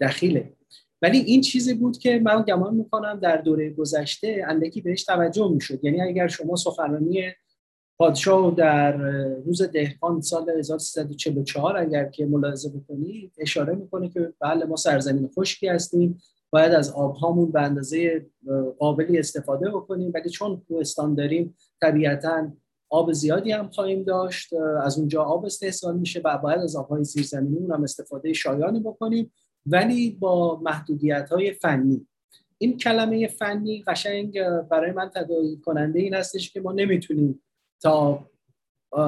دخیله. 0.01 0.56
ولی 1.01 1.17
این 1.17 1.41
چیزی 1.41 1.73
بود 1.73 1.97
که 1.97 2.19
من 2.19 2.41
گمان 2.47 2.75
می‌کنم 2.75 3.19
در 3.19 3.37
دوره 3.37 3.69
گذشته 3.69 4.45
اندکی 4.47 4.81
بهش 4.81 5.03
توجه 5.03 5.51
می‌شد. 5.51 5.83
یعنی 5.83 6.01
اگر 6.01 6.27
شما 6.27 6.55
سخنرانی 6.55 7.31
پادشاه 7.99 8.55
در 8.55 8.97
روز 9.45 9.61
دهقان 9.61 10.21
سال 10.21 10.49
1344 10.49 11.77
اگر 11.77 12.05
که 12.05 12.25
ملاحظه 12.25 12.69
بکنید 12.69 13.33
اشاره 13.37 13.75
می‌کنه 13.75 14.09
که 14.09 14.33
بله 14.39 14.65
ما 14.65 14.75
سرزمین 14.75 15.29
خشکی 15.37 15.67
هستیم 15.67 16.19
باید 16.49 16.71
از 16.71 16.91
آبهامون 16.91 17.51
به 17.51 17.61
اندازه 17.61 18.25
قابلی 18.79 19.19
استفاده 19.19 19.69
بکنیم. 19.69 20.11
ولی 20.13 20.29
چون 20.29 20.61
کوهستان 20.67 21.15
داریم 21.15 21.55
طبیعتا 21.81 22.51
آب 22.89 23.13
زیادی 23.13 23.51
هم 23.51 23.69
خواهیم 23.69 24.03
داشت 24.03 24.53
از 24.83 24.99
اونجا 24.99 25.23
آب 25.23 25.45
استحصال 25.45 25.97
میشه 25.97 26.21
و 26.25 26.37
باید 26.37 26.59
از 26.59 26.75
آبهای 26.75 27.03
زیرزمینی 27.03 27.67
هم 27.71 27.83
استفاده 27.83 28.33
شایانی 28.33 28.79
بکنیم. 28.79 29.31
ولی 29.67 30.11
با 30.11 30.59
محدودیت 30.59 31.29
های 31.29 31.53
فنی. 31.53 32.07
این 32.57 32.77
کلمه 32.77 33.27
فنی 33.27 33.83
قشنگ 33.87 34.43
برای 34.43 34.91
من 34.91 35.09
تداعی 35.15 35.57
کننده 35.57 35.99
این 35.99 36.13
هستش 36.13 36.51
که 36.51 36.61
ما 36.61 36.71
نمی‌تونیم 36.71 37.43
تا 37.81 38.25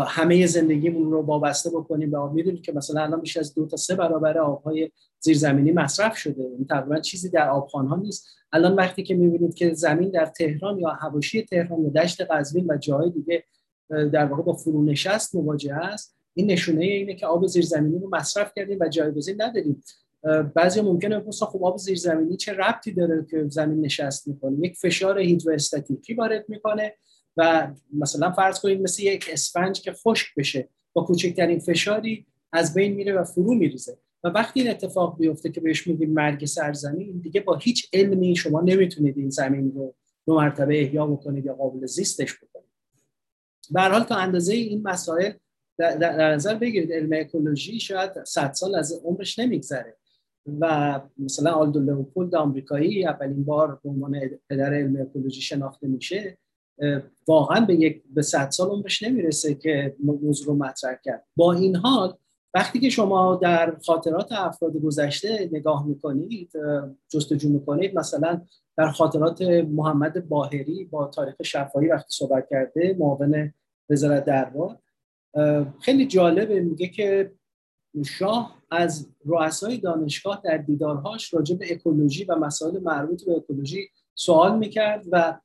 همه 0.07 0.47
زندگیمون 0.47 1.11
رو 1.11 1.21
وابسته 1.21 1.69
بکنیم. 1.69 2.11
به 2.11 2.17
آب 2.17 2.33
می‌دونید 2.33 2.61
که 2.61 2.71
مثلا 2.71 3.03
الان 3.03 3.21
بیش 3.21 3.37
از 3.37 3.53
دو 3.53 3.65
تا 3.65 3.77
سه 3.77 3.95
برابر 3.95 4.37
آبهای 4.37 4.91
زیرزمینی 5.19 5.71
مصرف 5.71 6.17
شده. 6.17 6.43
این 6.43 6.65
تقریبا 6.69 6.99
چیزی 6.99 7.29
در 7.29 7.49
آبخانها 7.49 7.95
نیست. 7.95 8.27
الان 8.53 8.75
وقتی 8.75 9.03
که 9.03 9.15
می‌بینید 9.15 9.53
که 9.53 9.73
زمین 9.73 10.09
در 10.09 10.25
تهران 10.25 10.79
یا 10.79 10.89
حواشی 10.89 11.41
تهران 11.41 11.79
و 11.79 11.89
دشت 11.89 12.21
قزوین 12.21 12.65
و 12.71 12.77
جاهای 12.77 13.09
دیگه 13.09 13.43
در 13.89 14.25
واقع 14.25 14.43
با 14.43 14.53
فرونشست 14.53 15.35
مواجه 15.35 15.75
است 15.75 16.15
این 16.33 16.51
نشونه 16.51 16.85
اینه 16.85 17.15
که 17.15 17.25
آب 17.25 17.47
زیرزمینی 17.47 17.99
رو 17.99 18.09
مصرف 18.11 18.51
کردیم 18.55 18.77
و 18.81 18.89
جایگزین 18.89 19.41
نداریم. 19.41 19.83
بعضی 20.55 20.81
ممکنه 20.81 21.19
بپرسن 21.19 21.45
خب 21.45 21.63
آب 21.63 21.77
زیرزمینی 21.77 22.37
چه 22.37 22.53
ربطی 22.53 22.91
داره 22.91 23.25
که 23.31 23.45
زمین 23.47 23.81
نشست 23.81 24.27
می‌کنه؟ 24.27 24.67
یک 24.67 24.77
فشار 24.77 25.19
هیدروستاتیکی 25.19 26.13
وارد 26.13 26.45
می‌کنه 26.47 26.93
و 27.37 27.71
مثلا 27.93 28.31
فرض 28.31 28.59
کنید 28.59 28.81
مثل 28.81 29.03
یک 29.03 29.29
اسفنج 29.33 29.81
که 29.81 29.93
خشک 29.93 30.27
بشه 30.37 30.69
با 30.93 31.03
کوچکترین 31.03 31.59
فشاری 31.59 32.25
از 32.53 32.73
بین 32.73 32.93
میره 32.93 33.13
و 33.13 33.23
فرو 33.23 33.53
میریزه. 33.53 33.97
و 34.23 34.27
وقتی 34.27 34.61
این 34.61 34.69
اتفاق 34.69 35.17
بیفته 35.17 35.49
که 35.49 35.61
بهش 35.61 35.87
میگیم 35.87 36.13
مرگ 36.13 36.45
سرزمین 36.45 37.19
دیگه 37.19 37.41
با 37.41 37.55
هیچ 37.55 37.89
علمی 37.93 38.35
شما 38.35 38.61
نمی‌تونید 38.61 39.17
این 39.17 39.29
زمین 39.29 39.71
رو 39.71 39.95
دو 40.25 40.35
مرتبه 40.35 40.81
احیا 40.81 41.07
بکنید 41.07 41.45
یا 41.45 41.53
قابل 41.53 41.85
زیستش 41.85 42.35
بکنید. 42.37 42.69
به 43.71 43.81
حال 43.81 44.03
تا 44.03 44.15
اندازه 44.15 44.53
این 44.53 44.81
مسائل 44.83 45.31
در, 45.77 46.33
نظر 46.33 46.55
بگیرید 46.55 46.93
علم 46.93 47.09
اکولوژی 47.13 47.79
شاید 47.79 48.23
100 48.23 48.53
سال 48.53 48.75
از 48.75 49.01
عمرش 49.03 49.39
نمیگذره. 49.39 49.98
و 50.59 50.99
مثلا 51.17 51.51
آلدو 51.51 51.79
لوپولد 51.79 52.35
آمریکایی 52.35 53.05
اولین 53.05 53.43
بار 53.43 53.79
به 53.83 53.89
عنوان 53.89 54.19
پدر 54.49 54.73
علم 54.73 55.01
اکولوژی 55.01 55.41
شناخته 55.41 55.87
میشه 55.87 56.37
واقعا 57.27 57.65
به 57.65 57.75
یک 57.75 58.03
به 58.13 58.21
صد 58.21 58.49
سال 58.49 58.69
عمرش 58.69 59.03
نمی‌رسه 59.03 59.55
که 59.55 59.95
موضوع 60.03 60.47
رو 60.47 60.53
مطرح 60.53 60.95
کرد. 61.03 61.25
با 61.35 61.53
این 61.53 61.75
حال 61.75 62.17
وقتی 62.53 62.79
که 62.79 62.89
شما 62.89 63.35
در 63.35 63.77
خاطرات 63.85 64.31
افراد 64.31 64.77
گذشته 64.77 65.49
نگاه 65.51 65.87
می‌کنید 65.87 66.51
جستجو 67.09 67.49
می‌کنید 67.49 67.95
مثلا 67.99 68.41
در 68.77 68.91
خاطرات 68.91 69.41
محمد 69.41 70.29
باهری 70.29 70.85
با 70.85 71.07
تاریخ 71.07 71.35
شفایی 71.43 71.89
وقتی 71.89 72.07
صحبت 72.09 72.47
کرده 72.49 72.95
معاون 72.99 73.53
وزارت 73.89 74.25
دربار 74.25 74.77
خیلی 75.81 76.07
جالبه 76.07 76.59
میگه 76.59 76.87
که 76.87 77.31
شاه 78.03 78.57
از 78.71 79.07
رؤسای 79.25 79.77
دانشگاه 79.77 80.41
در 80.43 80.57
دیدارهاش 80.57 81.33
راجع 81.33 81.55
به 81.55 81.73
اکولوژی 81.73 82.23
و 82.23 82.35
مسائل 82.35 82.79
مربوط 82.79 83.25
به 83.25 83.31
اکولوژی 83.31 83.89
سوال 84.15 84.57
می‌کرد 84.57 85.05
و 85.11 85.39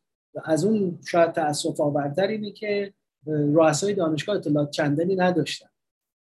از 0.44 0.64
اون 0.64 0.98
شاید 1.06 1.32
تاسف 1.32 1.80
آورتر 1.80 2.26
اینه 2.26 2.50
که 2.50 2.94
رؤسای 3.26 3.94
دانشگاه 3.94 4.36
اطلاعات 4.36 4.70
چندانی 4.70 5.16
نداشتن 5.16 5.68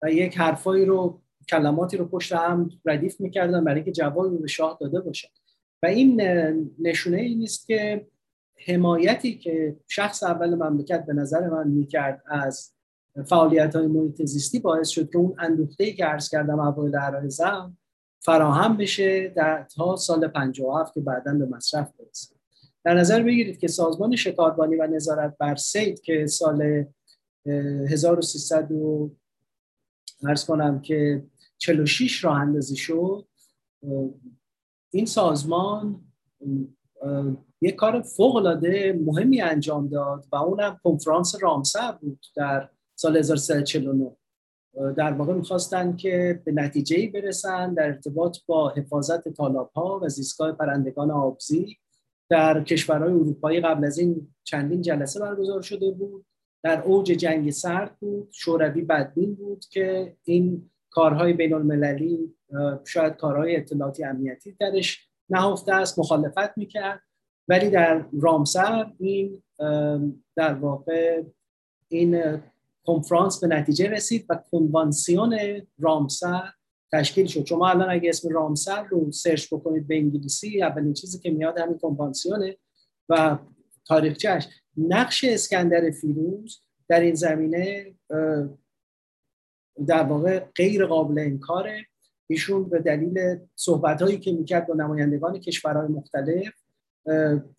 و 0.03 0.11
یک 0.11 0.39
حرفایی 0.39 0.85
رو 0.85 1.21
کلماتی 1.49 1.97
رو 1.97 2.05
پشت 2.05 2.33
هم 2.33 2.71
ردیف 2.85 3.21
می‌کردن 3.21 3.65
برای 3.65 3.77
اینکه 3.77 3.93
جوابی 3.93 4.29
رو 4.37 4.39
به 4.39 4.49
شاه 4.49 4.79
داده 4.81 5.01
باشن. 5.01 5.29
و 5.83 5.87
این 5.87 6.21
نشونه 6.79 7.17
ای 7.17 7.35
نیست 7.35 7.67
که 7.67 8.07
حمایتی 8.67 9.39
که 9.39 9.77
شخص 9.89 10.23
اول 10.23 10.55
مملکت 10.55 11.07
به 11.07 11.13
نظر 11.13 11.49
من 11.49 11.69
می‌کرد 11.69 12.23
از 12.27 12.74
فعالیت 13.23 13.77
های 13.77 13.87
محیط 13.87 14.25
زیستی 14.25 14.59
باعث 14.59 14.89
شد 14.89 15.11
که 15.11 15.19
اون 15.19 15.35
اندوخته 15.39 15.93
که 15.93 16.05
عرض 16.05 16.29
کردم 16.29 16.61
اوایل 16.61 16.97
عرایزم 16.97 17.79
فراهم 18.21 18.77
بشه 18.77 19.29
در 19.29 19.67
تا 19.75 19.97
سال 19.97 20.29
57 20.29 20.95
که 20.95 21.01
بعدا 21.01 21.35
به 21.35 21.47
مصرف 21.47 21.93
برسه. 21.99 22.35
در 22.85 22.95
نظر 22.95 23.23
بگیرید 23.23 23.59
که 23.59 23.69
سازمان 23.69 24.17
شکاربانی 24.17 24.77
و 24.77 24.87
نظارت 24.87 25.37
بر 25.39 25.57
سید 25.57 26.01
که 26.01 26.27
سال 26.27 26.85
1300 27.47 28.69
ارز 30.29 30.45
کنم 30.45 30.81
که 30.81 31.25
46 31.59 32.25
راه 32.25 32.41
اندازی 32.41 32.77
شد 32.77 33.29
این 34.91 35.07
سازمان 35.07 36.05
یک 37.61 37.75
کار 37.75 38.03
فوق 38.03 38.37
العاده 38.37 39.01
مهمی 39.07 39.41
انجام 39.41 39.89
داد 39.89 40.27
و 40.33 40.37
اونم 40.37 40.81
کنفرانس 40.85 41.35
رامسر 41.43 41.93
بود 41.93 42.27
در 42.37 42.69
سال 43.05 43.17
1349 43.17 44.17
در 44.97 45.13
واقع 45.13 45.35
می‌خواستن 45.35 45.97
که 45.97 46.43
به 46.45 46.53
نتیجه 46.53 47.11
برسن 47.11 47.75
در 47.75 47.87
ارتباط 47.87 48.39
با 48.47 48.69
حفاظت 48.69 49.29
طالاب 49.29 49.71
ها 49.71 50.01
و 50.03 50.09
زیستگاه 50.09 50.53
پرندگان 50.53 51.11
آبزی 51.11 51.79
در 52.31 52.65
کشورهای 52.65 53.13
اروپایی 53.13 53.61
قبل 53.61 53.85
از 53.85 53.99
این 53.99 54.35
چندین 54.45 54.83
جلسه 54.83 55.21
برگزار 55.21 55.63
شده 55.63 55.91
بود. 55.91 56.27
در 56.63 56.83
اوج 56.83 57.07
جنگ 57.07 57.51
سرد 57.51 57.97
بود 58.01 58.29
شوروی 58.33 58.83
بدبین 58.83 59.35
بود 59.35 59.65
که 59.71 60.17
این 60.25 60.71
کارهای 60.91 61.33
بین 61.33 61.55
المللی 61.55 62.35
شاید 62.85 63.17
کارهای 63.17 63.57
اطلاعاتی 63.57 64.05
امنیتی 64.05 64.57
درش 64.61 65.09
نهفته 65.31 65.75
است 65.75 65.99
مخالفت 65.99 66.59
می‌کرد. 66.59 67.01
ولی 67.49 67.71
در 67.71 68.05
رامسر 68.21 68.93
این 68.99 69.43
در 70.37 70.55
واقع 70.55 71.23
این 71.89 72.41
کنفرانس 72.85 73.41
به 73.41 73.47
نتیجه 73.47 73.89
رسید 73.89 74.27
و 74.29 74.41
کنوانسیون 74.51 75.39
رامسر 75.79 76.53
تشکیل 76.93 77.27
شد. 77.27 77.45
شما 77.45 77.69
الان 77.69 77.91
اگه 77.91 78.09
اسم 78.09 78.29
رامسر 78.29 78.83
رو 78.83 79.13
سرچ 79.13 79.55
بکنید 79.55 79.89
به 79.89 79.97
انگلیسی 79.97 80.63
اولین 80.63 80.93
چیزی 80.93 81.19
که 81.19 81.31
میاد 81.31 81.59
همین 81.59 81.79
کنوانسیونه 81.79 82.57
و 83.09 83.39
تاریخچهش 83.87 84.49
نقش 84.77 85.25
اسکندر 85.25 85.91
فیروز 85.91 86.61
در 86.89 87.01
این 87.01 87.15
زمینه 87.15 87.95
در 89.87 90.03
واقع 90.03 90.39
غیر 90.39 90.87
قابل 90.87 91.19
انکاره. 91.19 91.87
ایشون 92.27 92.69
به 92.69 92.79
دلیل 92.79 93.37
صحبت 93.57 94.03
هایی 94.03 94.19
که 94.19 94.33
می‌کرد 94.33 94.67
با 94.67 94.75
نمایندگان 94.75 95.39
کشورهای 95.41 95.89
مختلف 95.89 96.53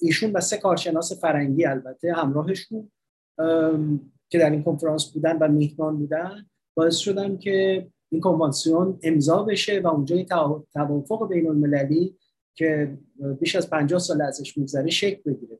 ایشون 0.01 0.31
و 0.31 0.39
سه 0.39 0.57
کارشناس 0.57 1.21
فرنگی 1.21 1.65
البته 1.65 2.13
همراهشون. 2.13 2.91
که 4.29 4.37
در 4.39 4.49
این 4.49 4.63
کنفرانس 4.63 5.11
بودن 5.11 5.37
و 5.37 5.47
میهمان 5.47 5.97
بودن 5.97 6.45
باعث 6.77 6.95
شدن 6.95 7.37
که 7.37 7.87
این 8.09 8.21
کنوانسیون 8.21 8.99
امضا 9.03 9.43
بشه 9.43 9.79
و 9.79 9.87
اونجا 9.87 10.15
این 10.15 10.25
توافق 10.73 11.29
بین 11.29 11.47
المللی 11.47 12.17
که 12.55 12.97
بیش 13.39 13.55
از 13.55 13.69
50 13.69 13.99
سال 13.99 14.21
ازش 14.21 14.57
میگذره 14.57 14.89
شکل 14.89 15.31
بگیره. 15.31 15.59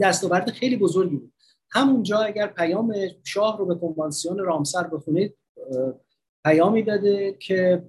دستاورد 0.00 0.50
خیلی 0.50 0.76
بزرگی 0.76 1.16
بود. 1.16 1.32
همونجا 1.70 2.18
اگر 2.18 2.46
پیام 2.46 2.94
شاه 3.24 3.58
رو 3.58 3.66
به 3.66 3.74
کنوانسیون 3.74 4.38
رامسر 4.38 4.86
بخونید 4.86 5.36
پیامی 6.44 6.82
داده 6.82 7.32
که 7.32 7.84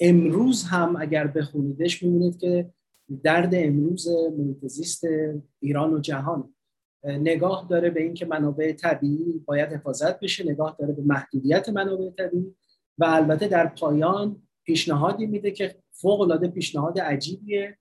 امروز 0.00 0.64
هم 0.64 0.96
اگر 0.96 1.26
بخونیدش 1.26 2.02
می‌بینید 2.02 2.38
که 2.38 2.72
درد 3.22 3.50
امروز 3.54 4.08
محیط 4.38 5.06
ایران 5.60 5.94
و 5.94 6.00
جهان. 6.00 6.54
نگاه 7.04 7.66
داره 7.70 7.90
به 7.90 8.02
اینکه 8.02 8.26
منابع 8.26 8.72
طبیعی 8.72 9.44
باید 9.46 9.72
حفاظت 9.72 10.20
بشه 10.20 10.44
نگاه 10.44 10.76
داره 10.78 10.92
به 10.92 11.02
محدودیت 11.02 11.68
منابع 11.68 12.10
طبیعی 12.10 12.54
و 12.98 13.04
البته 13.04 13.48
در 13.48 13.66
پایان 13.66 14.42
پیشنهادی 14.64 15.26
میده 15.26 15.50
که 15.50 15.76
فوق 15.90 16.20
العاده 16.20 16.48
پیشنهاد 16.48 16.98
عجیبیه 16.98 17.78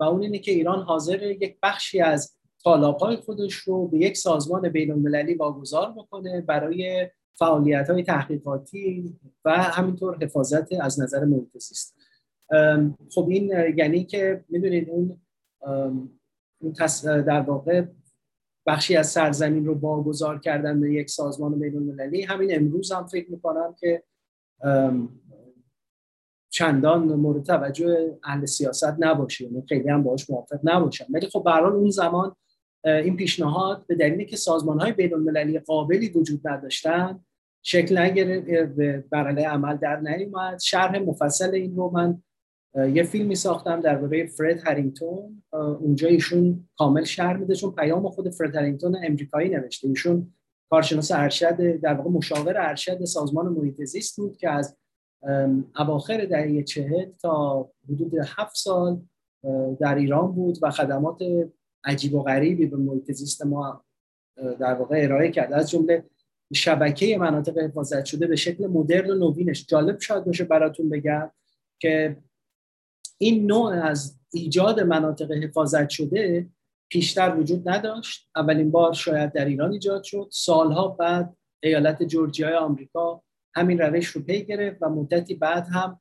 و 0.00 0.04
اون 0.04 0.22
اینه 0.22 0.38
که 0.38 0.52
ایران 0.52 0.82
حاضر 0.82 1.22
یک 1.22 1.56
بخشی 1.62 2.00
از 2.00 2.36
طالابهای 2.64 3.16
خودش 3.16 3.54
رو 3.54 3.88
به 3.88 3.98
یک 3.98 4.16
سازمان 4.16 4.68
بین 4.68 4.92
المللی 4.92 5.34
واگذار 5.34 5.92
بکنه 5.92 6.40
برای 6.40 7.10
فعالیت 7.38 7.90
های 7.90 8.02
تحقیقاتی 8.02 9.16
و 9.44 9.50
همینطور 9.50 10.18
حفاظت 10.22 10.72
از 10.80 11.00
نظر 11.00 11.24
محیط 11.24 11.58
زیست 11.58 11.96
خب 13.10 13.28
این 13.28 13.52
یعنی 13.76 14.04
که 14.04 14.44
می‌دونید 14.48 14.90
اون 14.90 15.20
در 17.02 17.40
واقع 17.40 17.84
بخشی 18.66 18.96
از 18.96 19.08
سرزمین 19.08 19.66
رو 19.66 19.74
واگذار 19.74 20.40
کردن 20.40 20.80
به 20.80 20.92
یک 20.92 21.10
سازمان 21.10 21.58
بین 21.58 21.76
المللی 21.76 22.22
همین 22.22 22.54
امروز 22.54 22.92
هم 22.92 23.06
فکر 23.06 23.30
می‌کنم 23.30 23.74
که 23.80 24.02
چندان 26.50 27.02
مورد 27.02 27.42
توجه 27.42 28.18
اهل 28.24 28.44
سیاست 28.44 28.94
نباشه. 28.98 29.44
یعنی 29.44 29.64
خیلی 29.68 29.88
هم 29.88 30.02
باش 30.02 30.30
موافق 30.30 30.58
نباشن 30.62 31.04
ولی 31.10 31.26
خب 31.26 31.44
به 31.44 31.66
اون 31.66 31.90
زمان 31.90 32.36
این 32.84 33.16
پیشنهاد 33.16 33.86
به 33.86 33.94
دلیلی 33.94 34.26
که 34.26 34.36
سازمان 34.36 34.80
های 34.80 34.92
بین 34.92 35.14
المللی 35.14 35.58
قابلی 35.58 36.08
وجود 36.08 36.48
نداشتن 36.48 37.24
شکل 37.62 37.98
نگرفت 37.98 39.08
بر 39.10 39.38
عمل 39.38 39.76
در 39.76 40.00
نیومد. 40.00 40.60
شرح 40.60 40.98
مفصل 40.98 41.54
این 41.54 41.76
رو 41.76 41.90
من 41.90 42.22
یه 42.74 43.02
فیلمی 43.02 43.34
ساختم 43.34 43.80
درباره 43.80 44.26
فرد 44.26 44.68
هرینگتون 44.68 45.42
اونجا 45.52 46.08
ایشون 46.08 46.68
کامل 46.78 47.04
شرح 47.04 47.36
میده 47.36 47.54
چون 47.54 47.70
پیام 47.70 48.08
خود 48.08 48.30
فرد 48.30 48.56
هرینگتون 48.56 48.96
امریکایی 49.04 49.48
نوشته. 49.48 49.88
ایشون 49.88 50.34
کارشناس 50.70 51.12
ارشد 51.12 51.76
در 51.76 51.94
واقع 51.94 52.10
مشاور 52.10 52.54
ارشد 52.58 53.04
سازمان 53.04 53.46
محیط 53.46 53.84
زیست 53.84 54.16
بود 54.16 54.36
که 54.36 54.50
از 54.50 54.76
اواخر 55.78 56.24
دهه 56.24 56.62
چهل 56.62 57.10
تا 57.22 57.70
حدود 57.88 58.12
هفت 58.26 58.56
سال 58.56 59.00
در 59.80 59.94
ایران 59.94 60.32
بود 60.32 60.58
و 60.62 60.70
خدمات 60.70 61.22
عجیب 61.84 62.14
و 62.14 62.22
غریبی 62.22 62.66
به 62.66 62.76
محیط 62.76 63.12
زیست 63.12 63.46
ما 63.46 63.84
در 64.36 64.74
واقع 64.74 65.00
ارائه 65.04 65.30
کرد. 65.30 65.52
از 65.52 65.70
جمله 65.70 66.04
شبکه 66.54 67.18
مناطق 67.18 67.58
حفاظت 67.58 68.04
شده 68.04 68.26
به 68.26 68.36
شکل 68.36 68.66
مدرن 68.66 69.10
و 69.10 69.14
نوینش. 69.14 69.66
جالب 69.66 70.00
شاید 70.00 70.24
باشه 70.24 70.44
براتون 70.44 70.88
بگم 70.88 71.30
که 71.78 72.16
این 73.18 73.46
نوع 73.46 73.72
از 73.72 74.18
ایجاد 74.32 74.80
مناطق 74.80 75.32
حفاظت 75.32 75.88
شده 75.88 76.48
پیشتر 76.88 77.36
وجود 77.36 77.68
نداشت. 77.68 78.30
اولین 78.36 78.70
بار 78.70 78.92
شاید 78.92 79.32
در 79.32 79.44
ایران 79.44 79.72
ایجاد 79.72 80.02
شد. 80.02 80.28
سالها 80.32 80.88
بعد 80.88 81.36
ایالت 81.62 82.02
جورجیا 82.02 82.58
آمریکا 82.58 83.22
همین 83.54 83.78
روش 83.78 84.06
رو 84.06 84.22
پی 84.22 84.44
گرفت 84.44 84.78
و 84.82 84.88
مدتی 84.88 85.34
بعد 85.34 85.66
هم 85.72 86.00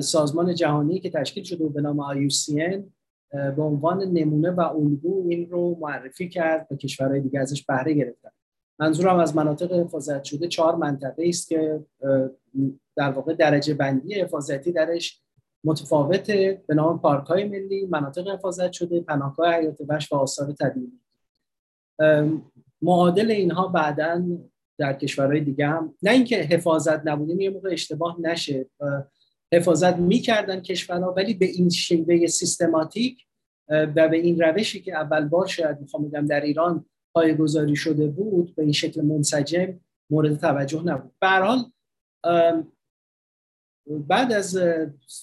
سازمان 0.00 0.54
جهانی 0.54 1.00
که 1.00 1.10
تشکیل 1.10 1.44
شده 1.44 1.68
به 1.68 1.80
نام 1.80 2.28
IUCN 2.28 2.82
به 3.30 3.62
عنوان 3.62 4.02
نمونه 4.02 4.50
و 4.50 4.60
الگو 4.60 5.26
این 5.28 5.50
رو 5.50 5.78
معرفی 5.80 6.28
کرد 6.28 6.66
و 6.70 6.76
کشورهای 6.76 7.20
دیگه 7.20 7.40
ازش 7.40 7.64
بهره 7.64 7.94
گرفتن. 7.94 8.30
منظورم 8.80 9.18
از 9.18 9.36
مناطق 9.36 9.72
حفاظت 9.72 10.24
شده 10.24 10.48
چهار 10.48 10.76
منطقه 10.76 11.28
است 11.28 11.48
که 11.48 11.84
در 12.96 13.10
واقع 13.10 13.34
درجه 13.34 13.74
بندی 13.74 14.14
حفاظتی 14.14 14.72
درش 14.72 15.22
متفاوته 15.64 16.62
به 16.66 16.74
نام 16.74 16.98
پارک 16.98 17.26
های 17.26 17.44
ملی 17.44 17.86
مناطق 17.86 18.28
حفاظت 18.28 18.72
شده 18.72 19.00
پناهگاه 19.00 19.54
حیات 19.54 19.78
وحش 19.88 20.12
و 20.12 20.16
آثار 20.16 20.52
طبیعی. 20.52 20.92
معادل 22.82 23.30
اینها 23.30 23.68
بعدا 23.68 24.24
در 24.78 24.92
کشورهای 24.92 25.40
دیگه 25.40 25.66
هم 25.66 25.94
نه 26.02 26.10
اینکه 26.10 26.36
حفاظت 26.36 27.06
نبودیم 27.06 27.40
یه 27.40 27.50
موقع 27.50 27.72
اشتباه 27.72 28.16
نشه. 28.20 28.66
حفاظت 29.52 29.96
می‌کردن 29.96 30.60
کشورها 30.60 31.12
ولی 31.12 31.34
به 31.34 31.46
این 31.46 31.68
شیوه 31.68 32.26
سیستماتیک 32.26 33.26
و 33.68 34.08
به 34.08 34.16
این 34.16 34.40
روشی 34.40 34.80
که 34.80 34.94
اول 34.94 35.28
بار 35.28 35.46
شاید 35.46 35.80
می‌خوام 35.80 36.08
بگم 36.08 36.26
در 36.26 36.40
ایران 36.40 36.84
پایگذاری 37.14 37.76
شده 37.76 38.06
بود 38.06 38.54
به 38.54 38.62
این 38.62 38.72
شکل 38.72 39.00
منسجم 39.00 39.80
مورد 40.10 40.38
توجه 40.38 40.82
نبود. 40.84 41.12
به 41.20 41.26
بعد 43.88 44.32
از 44.32 44.58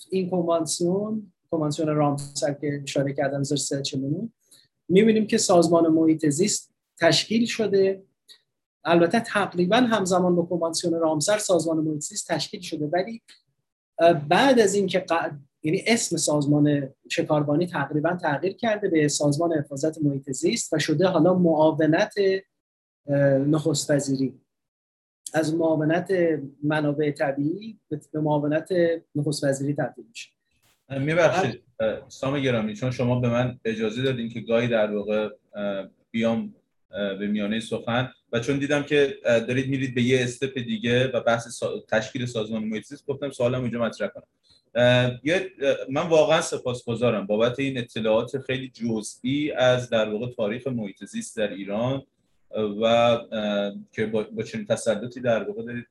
این 0.10 0.30
کنوانسیون 0.30 1.32
کنوانسیون 1.52 1.88
رامسر 1.88 2.54
که 2.54 2.80
اشاره 2.84 3.14
کردم 3.14 3.44
زر 3.44 3.82
می‌بینیم 4.90 5.28
که 5.28 5.38
سازمان 5.38 5.88
محیط 5.88 6.30
زیست 6.30 6.76
تشکیل 7.00 7.46
شده. 7.46 8.04
البته 8.84 9.20
تقریبا 9.20 9.78
همزمان 9.78 10.36
با 10.36 10.44
کنوانسیون 10.44 10.94
رامسر 10.94 11.38
سازمان 11.38 11.78
محیط 11.78 12.02
زیست 12.02 12.28
تشکیل 12.28 12.62
شده 12.62 12.88
ولی 12.88 13.22
بعد 14.30 14.60
از 14.60 14.76
اینکه 14.76 15.06
یعنی 15.64 15.84
اسم 15.88 16.18
سازمان 16.18 16.90
شکاربانی 17.12 17.68
تقریبا 17.68 18.18
تغییر 18.22 18.54
کرده 18.54 18.90
به 18.90 19.08
سازمان 19.08 19.54
حفاظت 19.54 20.04
محیط 20.04 20.32
زیست 20.32 20.74
و 20.74 20.80
شده 20.80 21.08
حالا 21.08 21.34
معاونت 21.34 22.14
نخست 23.48 23.92
وزیری 23.92 24.45
از 25.36 25.56
معاونت 25.56 26.14
منابع 26.64 27.12
طبیعی 27.12 27.80
به 28.14 28.20
معاونت 28.22 28.70
نخست 29.16 29.44
وزیری 29.44 29.74
تبدیل 29.74 30.06
میشه. 30.10 30.30
میبخشید 31.00 31.62
سام 32.08 32.40
گرامی 32.40 32.76
چون 32.76 32.92
شما 32.92 33.20
به 33.20 33.30
من 33.30 33.60
اجازه 33.66 34.02
دادین 34.02 34.30
که 34.30 34.42
گاهی 34.42 34.68
در 34.68 34.96
واقع 34.96 35.30
بیام 36.12 36.56
به 36.90 37.28
میانه 37.28 37.60
سخن. 37.60 38.12
و 38.32 38.40
چون 38.40 38.60
دیدم 38.60 38.84
که 38.84 39.18
دارید 39.24 39.70
میرید 39.70 39.96
به 39.96 40.02
یه 40.02 40.24
استپ 40.24 40.60
دیگه 40.60 41.08
و 41.08 41.22
بحث 41.22 41.64
تشکیل 41.90 42.26
سازمان 42.26 42.64
محیط 42.64 42.84
زیست 42.84 43.06
گفتم 43.06 43.30
سوالم 43.30 43.62
اونجا 43.62 43.82
مطرح 43.82 44.08
کنم. 44.08 44.24
من 45.90 46.08
واقعا 46.10 46.42
سپاسگزارم 46.42 47.26
بابت 47.26 47.60
این 47.60 47.78
اطلاعات 47.78 48.38
خیلی 48.38 48.70
جزئی 48.70 49.52
از 49.52 49.90
در 49.90 50.10
واقع 50.10 50.34
تاریخ 50.36 50.68
محیط 50.68 51.06
زیست 51.06 51.38
در 51.38 51.50
ایران. 51.50 52.04
و 52.82 53.18
که 53.92 54.06
با, 54.06 54.44
چنین 54.44 54.66
تسلطی 54.66 55.22
در 55.22 55.44
واقع 55.44 55.64
دارید 55.64 55.88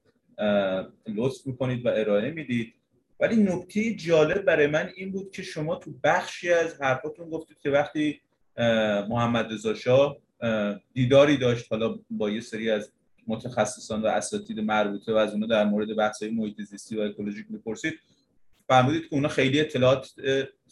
لطف 1.16 1.46
می‌کنید 1.46 1.86
و 1.86 1.88
ارائه 1.88 2.30
می‌دید. 2.30 2.74
ولی 3.20 3.36
نکته 3.36 3.94
جالب 3.94 4.42
برای 4.42 4.66
من 4.66 4.90
این 4.96 5.12
بود 5.12 5.30
که 5.30 5.42
شما 5.42 5.76
تو 5.76 5.90
بخشی 6.04 6.52
از 6.52 6.82
حرفاتون 6.82 7.30
گفتید 7.30 7.56
که 7.62 7.70
وقتی 7.70 8.20
محمد 9.08 9.52
رضا 9.52 9.74
شاه 9.74 10.16
دیداری 10.92 11.36
داشت 11.36 11.66
حالا 11.70 11.98
با 12.10 12.30
یه 12.30 12.40
سری 12.40 12.70
از 12.70 12.92
متخصصان 13.26 14.02
و 14.02 14.06
اساتید 14.06 14.60
مربوطه 14.60 15.12
و 15.12 15.16
از 15.16 15.32
اونها 15.32 15.48
در 15.48 15.64
مورد 15.64 15.96
بحث‌های 15.96 16.30
محیط 16.30 16.62
زیستی 16.62 16.96
و 16.96 17.00
اکولوژیک 17.00 17.46
می‌پرسید 17.50 17.94
فرمودید 18.68 19.02
که 19.02 19.08
اونا 19.10 19.28
خیلی 19.28 19.60
اطلاعات 19.60 20.10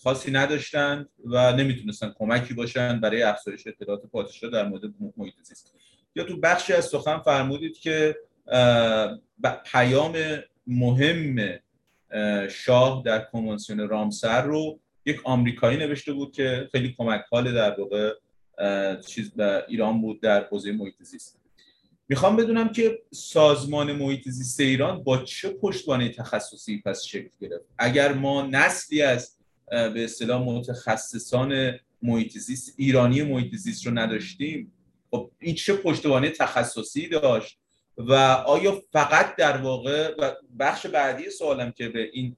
خاصی 0.02 0.31
نداشتند 0.31 1.09
و 1.24 1.52
نمی‌تونستن 1.52 2.14
کمکی 2.18 2.55
باشن 2.55 3.00
برای 3.00 3.22
افزایش 3.22 3.66
اطلاعات 3.66 4.07
پادشاه 4.07 4.50
در 4.50 4.68
مورد 4.68 4.83
محیط 5.16 5.35
زیست 5.42 5.74
یا 6.16 6.25
تو 6.25 6.37
بخشی 6.37 6.72
از 6.72 6.85
سخن 6.85 7.18
فرمودید 7.18 7.79
که 7.79 8.16
پیام 9.64 10.16
مهم 10.66 11.59
شاه 12.51 13.03
در 13.07 13.18
کنوانسیون 13.33 13.88
رامسر 13.88 14.42
رو 14.42 14.81
یک 15.07 15.20
آمریکایی 15.25 15.79
نوشته 15.79 16.12
بود 16.12 16.33
که 16.33 16.68
خیلی 16.72 16.94
کمک 16.98 17.25
حال 17.31 17.55
در 17.55 17.81
واقع 17.81 18.12
چیز 19.07 19.33
ایران 19.68 20.01
بود 20.01 20.22
در 20.22 20.44
حوزه 20.44 20.72
محیط 20.72 20.94
زیست. 21.03 21.38
می‌خوام 22.09 22.37
بدونم 22.37 22.68
که 22.68 22.98
سازمان 23.11 23.92
محیط 23.92 24.29
زیست 24.29 24.61
ایران 24.61 25.03
با 25.03 25.18
چه 25.18 25.51
پشتوانه 25.51 26.09
تخصصی 26.09 26.83
پس 26.85 27.03
شکل 27.05 27.29
گرفت؟ 27.40 27.64
اگر 27.79 28.12
ما 28.12 28.42
نسلی 28.42 29.03
از 29.03 29.37
به 29.70 30.05
اصطلاح 30.05 30.42
متخصصان 30.42 31.79
محیط 32.03 32.38
زیست 32.38 32.75
ایرانی 32.77 33.22
محیط 33.22 33.55
زیست 33.55 33.87
رو 33.87 33.98
نداشتیم 33.98 34.72
خب 35.12 35.31
این 35.38 35.55
چه 35.55 35.77
پشتوانه 35.77 36.31
تخصصی 36.31 37.09
داشت؟ 37.09 37.59
و 37.96 38.12
آیا 38.46 38.83
فقط 38.92 39.37
در 39.37 39.57
واقع 39.57 40.14
بخش 40.59 40.87
بعدی 40.87 41.31
سوالم 41.31 41.72
که 41.72 41.88
به 41.88 42.11
این 42.12 42.37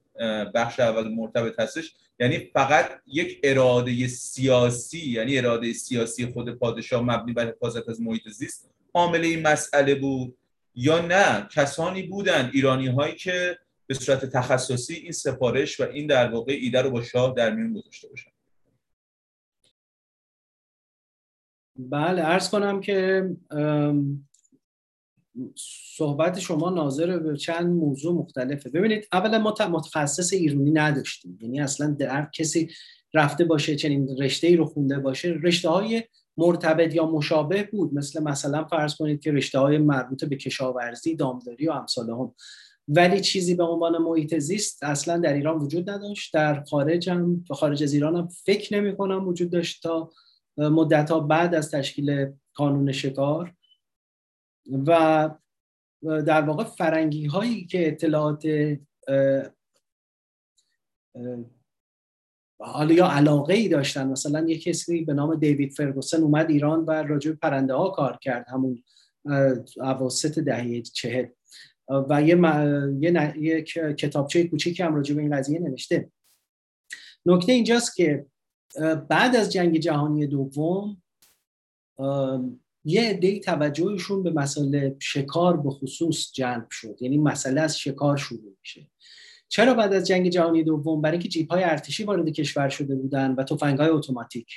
بخش 0.55 0.79
اول 0.79 1.07
مرتبط 1.07 1.59
هستش 1.59 1.93
یعنی 2.19 2.39
فقط 2.53 2.91
یک 3.07 3.39
اراده 3.43 4.07
سیاسی 4.07 5.09
یعنی 5.09 5.37
اراده 5.37 5.73
سیاسی 5.73 6.25
خود 6.25 6.49
پادشاه 6.59 7.03
مبنی 7.03 7.33
بر 7.33 7.47
حفاظت 7.47 7.89
از 7.89 8.01
محیط 8.01 8.27
زیست 8.29 8.69
عامل 8.93 9.21
این 9.21 9.47
مسئله 9.47 9.95
بود؟ 9.95 10.37
یا 10.75 10.99
نه؟ 10.99 11.47
کسانی 11.51 12.03
بودن 12.03 12.49
ایرانی 12.53 12.87
هایی 12.87 13.15
که 13.15 13.57
به 13.87 13.93
صورت 13.93 14.25
تخصصی 14.25 14.93
این 14.93 15.11
سفارش 15.11 15.79
و 15.79 15.83
این 15.83 16.07
در 16.07 16.27
واقع 16.27 16.53
ایده 16.53 16.81
رو 16.81 16.89
با 16.89 17.03
شاه 17.03 17.33
در 17.37 17.49
میون 17.49 17.73
گذاشته 17.73 18.07
باشن 18.07 18.31
بله 21.77 22.21
ارز 22.21 22.49
کنم 22.49 22.81
که 22.81 23.29
صحبت 25.95 26.39
شما 26.39 26.69
ناظر 26.69 27.19
به 27.19 27.37
چند 27.37 27.67
موضوع 27.67 28.13
مختلفه. 28.15 28.69
ببینید 28.69 29.07
اولا 29.11 29.39
ما 29.39 29.55
متخصص 29.69 30.33
ایرانی 30.33 30.71
نداشتیم. 30.71 31.39
یعنی 31.41 31.59
اصلا 31.59 31.95
در 31.99 32.29
کسی 32.33 32.69
رفته 33.13 33.45
باشه 33.45 33.75
چنین 33.75 34.17
رشته 34.21 34.47
ای 34.47 34.55
رو 34.55 34.65
خونده 34.65 34.99
باشه 34.99 35.39
رشته 35.43 35.69
های 35.69 36.03
مرتبط 36.37 36.95
یا 36.95 37.05
مشابه 37.05 37.63
بود. 37.63 37.93
مثل 37.93 38.23
مثلا 38.23 38.65
فرض 38.65 38.95
کنید 38.95 39.19
که 39.19 39.31
رشته 39.31 39.59
های 39.59 39.77
مربوط 39.77 40.25
به 40.25 40.35
کشاورزی 40.35 41.15
دامداری 41.15 41.67
و 41.67 41.71
امثال 41.71 42.09
هم. 42.09 42.33
ولی 42.87 43.21
چیزی 43.21 43.55
به 43.55 43.63
عنوان 43.63 43.97
محیط 43.97 44.37
زیست 44.37 44.83
اصلا 44.83 45.17
در 45.17 45.33
ایران 45.33 45.57
وجود 45.57 45.89
نداشت. 45.89 46.33
در 46.33 46.63
خارج 46.63 47.09
هم 47.09 47.43
خارج 47.49 47.83
از 47.83 47.93
ایران 47.93 48.15
هم 48.15 48.27
فکر 48.27 48.79
نمی 48.79 48.97
کنم 48.97 49.27
وجود 49.27 49.49
داشت 49.49 49.83
تا 49.83 50.09
مدت 50.57 51.11
ها 51.11 51.19
بعد 51.19 51.55
از 51.55 51.71
تشکیل 51.71 52.33
قانون 52.53 52.91
شکار 52.91 53.55
و 54.87 55.29
در 56.01 56.41
واقع 56.41 56.63
فرنگی 56.63 57.25
هایی 57.25 57.65
که 57.65 57.87
اطلاعات 57.87 58.45
حالا 62.59 62.93
یا 62.93 63.07
علاقه 63.07 63.53
ای 63.53 63.67
داشتن. 63.67 64.07
مثلا 64.07 64.47
یک 64.47 64.63
کسی 64.63 65.01
به 65.01 65.13
نام 65.13 65.35
دیوید 65.35 65.71
فرگوسن 65.71 66.23
اومد 66.23 66.49
ایران 66.49 66.85
و 66.85 66.91
راجع 66.91 67.31
پرنده 67.31 67.73
ها 67.73 67.89
کار 67.89 68.17
کرد 68.21 68.45
همون 68.49 68.83
اواسط 69.77 70.39
دهه 70.39 70.81
چهل. 70.81 71.25
و 72.09 72.21
یه, 72.21 72.37
یه, 72.99 73.33
یک 73.37 73.73
کتابچه 73.73 74.47
کوچیکی 74.47 74.83
هم 74.83 74.95
راجع 74.95 75.15
به 75.15 75.21
این 75.21 75.37
قضیه 75.37 75.59
نوشته. 75.59 76.11
نکته 77.25 77.51
اینجاست 77.51 77.95
که 77.95 78.25
بعد 79.09 79.35
از 79.35 79.51
جنگ 79.51 79.77
جهانی 79.77 80.27
دوم 80.27 81.01
یه 82.85 83.01
عده 83.01 83.39
توجهشون 83.39 84.23
به 84.23 84.31
مسئله 84.31 84.95
شکار 84.99 85.57
به 85.57 85.69
خصوص 85.69 86.31
جلب 86.33 86.67
شد. 86.69 86.97
یعنی 87.01 87.17
مسئله 87.17 87.61
از 87.61 87.79
شکار 87.79 88.17
شروع 88.17 88.55
میشه. 88.59 88.87
چرا 89.47 89.73
بعد 89.73 89.93
از 89.93 90.07
جنگ 90.07 90.29
جهانی 90.29 90.63
دوم؟ 90.63 91.01
برای 91.01 91.13
اینکه 91.13 91.29
جیپ 91.29 91.51
های 91.51 91.63
ارتشی 91.63 92.03
وارد 92.03 92.29
کشور 92.29 92.69
شده 92.69 92.95
بودن 92.95 93.31
و 93.31 93.43
تفنگ 93.43 93.79
های 93.79 93.89
اتوماتیک. 93.89 94.47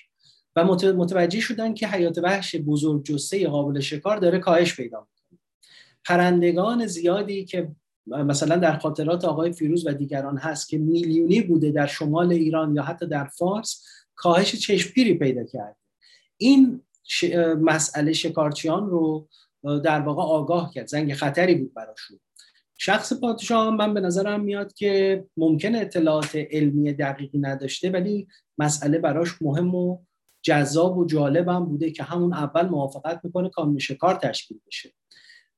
و 0.56 0.64
متوجه 0.64 1.40
شدن 1.40 1.74
که 1.74 1.88
حیات 1.88 2.18
وحش 2.18 2.56
بزرگ 2.56 3.04
جسه 3.04 3.48
قابل 3.48 3.80
شکار 3.80 4.16
داره 4.16 4.38
کاهش 4.38 4.76
پیدا 4.76 4.98
می‌کنه. 5.00 5.38
پرندگان 6.04 6.86
زیادی 6.86 7.44
که 7.44 7.70
مثلا 8.06 8.56
در 8.56 8.78
خاطرات 8.78 9.24
آقای 9.24 9.52
فیروز 9.52 9.86
و 9.86 9.92
دیگران 9.92 10.38
هست 10.38 10.68
که 10.68 10.78
میلیونی 10.78 11.40
بوده 11.40 11.70
در 11.70 11.86
شمال 11.86 12.32
ایران 12.32 12.74
یا 12.74 12.82
حتی 12.82 13.06
در 13.06 13.24
فارس 13.24 13.84
کاهش 14.18 14.56
چشمگیری 14.56 15.14
پیدا 15.14 15.44
کرد 15.44 15.76
این 16.36 16.82
مسئله 17.60 18.12
شکارچیان 18.12 18.90
رو 18.90 19.28
در 19.84 20.00
واقع 20.00 20.22
آگاه 20.22 20.72
کرد. 20.74 20.86
زنگ 20.86 21.14
خطری 21.14 21.54
بود 21.54 21.74
براشون. 21.74 22.20
شخص 22.78 23.12
پادشاه 23.12 23.70
من 23.70 23.94
به 23.94 24.00
نظرم 24.00 24.40
میاد 24.40 24.72
که 24.72 25.24
ممکن 25.36 25.74
اطلاعات 25.74 26.36
علمی 26.36 26.92
دقیقی 26.92 27.38
نداشته 27.38 27.90
ولی 27.90 28.28
مسئله 28.58 28.98
براش 28.98 29.42
مهم 29.42 29.74
و 29.74 29.98
جذاب 30.42 30.98
و 30.98 31.06
جالب 31.06 31.48
هم 31.48 31.64
بوده 31.64 31.90
که 31.90 32.02
همون 32.02 32.34
اول 32.34 32.68
موافقت 32.68 33.20
می‌کنه 33.24 33.50
کانون 33.50 33.78
شکار 33.78 34.14
تشکیل 34.14 34.60
بشه. 34.66 34.92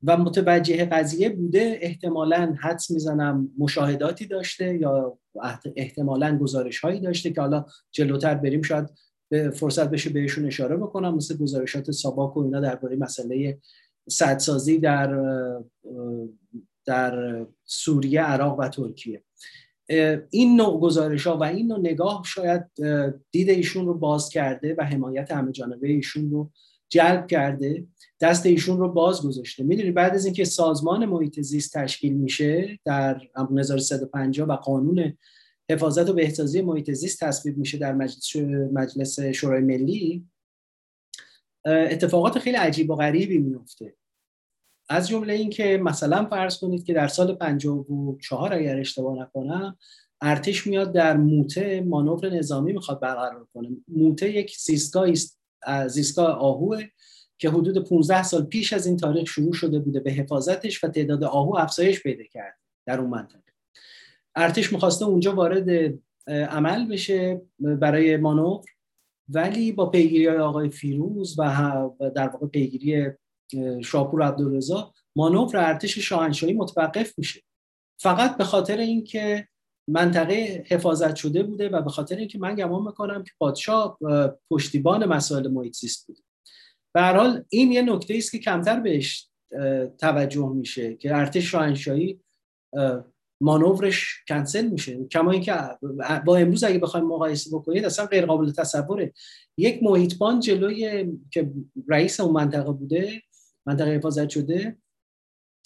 و 0.02 0.16
متوجه 0.16 0.84
قضیه 0.84 1.28
بوده 1.28 1.78
احتمالا 1.80 2.54
حدس 2.60 2.90
می‌زنم 2.90 3.48
مشاهداتی 3.58 4.26
داشته 4.26 4.78
یا 4.78 5.18
احتمالا 5.76 6.38
گزارش 6.38 6.80
هایی 6.80 7.00
داشته 7.00 7.30
که 7.30 7.40
حالا 7.40 7.64
جلوتر 7.92 8.34
بریم 8.34 8.62
شاید 8.62 8.88
به 9.28 9.50
فرصت 9.50 9.90
بشه 9.90 10.10
بهشون 10.10 10.46
اشاره 10.46 10.76
بکنم 10.76 11.14
مثل 11.14 11.36
گزارشات 11.36 11.90
ساباک 11.90 12.36
و 12.36 12.40
اینا 12.40 12.60
درباره 12.60 12.96
مسئله 12.96 13.58
سدسازی 14.08 14.78
در 14.78 15.18
در 16.86 17.46
سوریه 17.64 18.22
عراق 18.22 18.58
و 18.58 18.68
ترکیه. 18.68 19.22
این 20.30 20.56
نوع 20.56 20.80
گزارش 20.80 21.26
ها 21.26 21.36
و 21.36 21.42
این 21.42 21.66
نوع 21.66 21.78
نگاه 21.78 22.22
شاید 22.26 22.62
دید 23.30 23.48
ایشون 23.48 23.86
رو 23.86 23.94
باز 23.94 24.28
کرده 24.28 24.74
و 24.78 24.84
حمایت 24.84 25.32
همه 25.32 25.52
جانبه 25.52 25.88
ایشون 25.88 26.30
رو 26.30 26.50
جلب 26.88 27.26
کرده. 27.26 27.86
دست 28.20 28.46
ایشون 28.46 28.78
رو 28.78 28.92
باز 28.92 29.22
گذاشته. 29.22 29.64
می‌دونید 29.64 29.94
بعد 29.94 30.14
از 30.14 30.24
اینکه 30.24 30.44
سازمان 30.44 31.06
محیط 31.06 31.40
زیست 31.40 31.78
تشکیل 31.78 32.12
میشه 32.12 32.78
در 32.84 33.20
1350 33.58 34.48
و 34.48 34.52
قانون 34.52 35.18
حفاظت 35.70 36.10
و 36.10 36.12
بهسازی 36.12 36.62
محیط 36.62 36.90
زیست 36.90 37.24
تصویب 37.24 37.58
میشه 37.58 37.78
در 37.78 37.92
مجلس, 37.92 38.36
مجلس 38.72 39.20
شورای 39.20 39.62
ملی 39.62 40.26
اتفاقات 41.66 42.38
خیلی 42.38 42.56
عجیب 42.56 42.90
و 42.90 42.96
غریبی 42.96 43.38
میفته 43.38 43.94
از 44.88 45.08
جمله 45.08 45.32
اینکه 45.32 45.80
مثلا 45.82 46.24
فرض 46.24 46.58
کنید 46.58 46.84
که 46.84 46.94
در 46.94 47.08
سال 47.08 47.34
54 47.34 48.54
اگر 48.54 48.78
اشتباه 48.78 49.18
نکنم 49.18 49.78
ارتش 50.20 50.66
میاد 50.66 50.92
در 50.92 51.16
موته 51.16 51.80
مانور 51.80 52.30
نظامی 52.30 52.72
می‌خواد 52.72 53.00
برقرار 53.00 53.46
کنه. 53.54 53.68
موته 53.88 54.30
یک 54.30 54.56
زیستگاه 54.58 55.06
زیستگاه 55.86 56.26
آهوه. 56.26 56.84
که 57.40 57.50
حدود 57.50 57.88
15 57.88 58.22
سال 58.22 58.44
پیش 58.44 58.72
از 58.72 58.86
این 58.86 58.96
تاریخ 58.96 59.28
شروع 59.28 59.52
شده 59.52 59.78
بوده 59.78 60.00
به 60.00 60.10
حفاظتش 60.10 60.84
و 60.84 60.88
تعداد 60.88 61.24
آهو 61.24 61.56
افزایش 61.56 62.02
پیدا 62.02 62.24
کرد 62.24 62.58
در 62.86 63.00
اون 63.00 63.10
منطقه. 63.10 63.42
ارتش 64.36 64.72
می‌خواسته 64.72 65.04
اونجا 65.04 65.34
وارد 65.34 65.94
عمل 66.28 66.88
بشه 66.88 67.40
برای 67.58 68.16
مانور 68.16 68.64
ولی 69.28 69.72
با 69.72 69.90
پیگیری 69.90 70.28
آقای 70.28 70.70
فیروز 70.70 71.38
و 71.38 71.42
در 72.14 72.28
واقع 72.28 72.46
پیگیری 72.46 73.06
شاپور 73.84 74.22
عبدالرضا 74.22 74.92
مانور 75.16 75.56
ارتش 75.56 75.98
شاهنشاهی 75.98 76.52
متوقف 76.52 77.18
میشه. 77.18 77.40
فقط 78.00 78.36
به 78.36 78.44
خاطر 78.44 78.76
اینکه 78.76 79.48
منطقه 79.88 80.64
حفاظت 80.68 81.16
شده 81.16 81.42
بوده 81.42 81.68
و 81.68 81.82
به 81.82 81.90
خاطر 81.90 82.16
اینکه 82.16 82.38
من 82.38 82.54
گمان 82.54 82.82
می‌کنم 82.82 83.22
که 83.22 83.30
پادشاه 83.38 83.98
پشتیبان 84.50 85.04
مسائل 85.04 85.48
محیط 85.48 85.76
زیست 85.76 86.06
بوده. 86.06 86.22
به 86.94 87.02
حال 87.02 87.44
این 87.48 87.72
یه 87.72 87.82
نکته 87.82 88.14
است 88.16 88.32
که 88.32 88.38
کمتر 88.38 88.80
بهش 88.80 89.28
توجه 89.98 90.48
میشه 90.48 90.94
که 90.94 91.16
ارتش 91.16 91.50
شاهنشاهی 91.50 92.20
مانورش 93.42 94.24
کنسل 94.28 94.66
میشه. 94.66 95.04
کما 95.04 95.30
اینکه 95.30 95.54
با 96.26 96.36
امروز 96.36 96.64
اگه 96.64 96.78
بخوایم 96.78 97.06
مقایسه 97.06 97.50
بکنید 97.56 97.84
اصلا 97.84 98.06
غیر 98.06 98.26
قابل 98.26 98.52
تصوره. 98.52 99.12
یک 99.56 99.82
محیطبان 99.82 100.40
جلوی 100.40 101.08
که 101.32 101.50
رئیس 101.88 102.20
اون 102.20 102.32
منطقه 102.32 102.72
بوده 102.72 103.22
منطقه 103.66 103.90
حفاظت 103.90 104.28
شده 104.28 104.78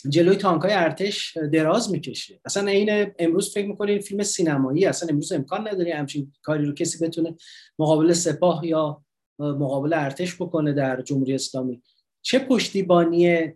جلوی 0.09 0.37
تانکای 0.37 0.73
ارتش 0.73 1.37
دراز 1.53 1.91
می‌کشه. 1.91 2.41
اصلا 2.45 2.71
این 2.71 3.13
امروز 3.19 3.55
فکر 3.55 3.67
می‌کنه 3.67 3.99
فیلم 3.99 4.23
سینمایی 4.23 4.87
اصلا 4.87 5.09
امروز 5.09 5.33
امکان 5.33 5.69
نداره 5.69 5.95
همچین 5.95 6.33
کاری 6.43 6.65
رو 6.65 6.75
کسی 6.75 7.07
بتونه 7.07 7.37
مقابل 7.79 8.13
سپاه 8.13 8.67
یا 8.67 9.05
مقابل 9.39 9.93
ارتش 9.93 10.35
بکنه 10.35 10.73
در 10.73 11.03
جمهوری 11.03 11.35
اسلامی. 11.35 11.83
چه 12.23 12.39
پشتیبانی 12.39 13.53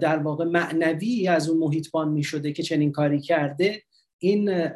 در 0.00 0.18
واقع 0.18 0.44
معنوی 0.44 1.28
از 1.28 1.48
اون 1.48 1.58
محیطبان 1.58 2.08
می‌شده 2.08 2.52
که 2.52 2.62
چنین 2.62 2.92
کاری 2.92 3.20
کرده 3.20 3.82
این 4.18 4.68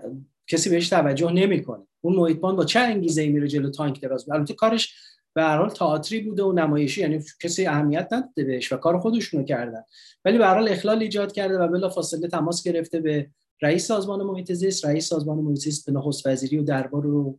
کسی 0.46 0.70
بهش 0.70 0.88
توجه 0.88 1.32
نمی‌کنه. 1.32 1.86
اون 2.00 2.16
محیطبان 2.16 2.56
با 2.56 2.64
چه 2.64 2.80
انگیزه 2.80 3.28
میره 3.28 3.48
جلو 3.48 3.70
تانک 3.70 4.00
دراز؟ 4.00 4.30
البته 4.30 4.54
کارش 4.54 4.94
به 5.34 5.42
هر 5.42 5.58
حال 5.58 5.68
تئاتری 5.68 6.20
بوده 6.20 6.42
و 6.42 6.52
نمایشی 6.52 7.00
یعنی 7.00 7.24
کسی 7.40 7.66
اهمیت 7.66 8.08
نداده 8.12 8.44
بهش 8.44 8.72
و 8.72 8.76
کار 8.76 8.98
خودشونو 8.98 9.44
کردن. 9.44 9.82
ولی 10.24 10.38
به 10.38 10.46
هر 10.46 10.54
حال 10.54 10.68
اخلال 10.68 11.02
ایجاد 11.02 11.32
کرده 11.32 11.58
و 11.58 11.68
بلا 11.68 11.88
فاصله 11.88 12.28
تماس 12.28 12.62
گرفته 12.62 13.00
به 13.00 13.30
رئیس 13.62 13.86
سازمان 13.86 14.22
محیط 14.22 14.52
زیست. 14.52 14.84
رئیس 14.84 15.08
سازمان 15.08 15.38
محیط 15.38 15.58
زیست 15.58 15.86
به 15.86 15.92
نخست 15.92 16.26
وزیری 16.26 16.58
و 16.58 16.62
دربار 16.62 17.02
رو 17.02 17.38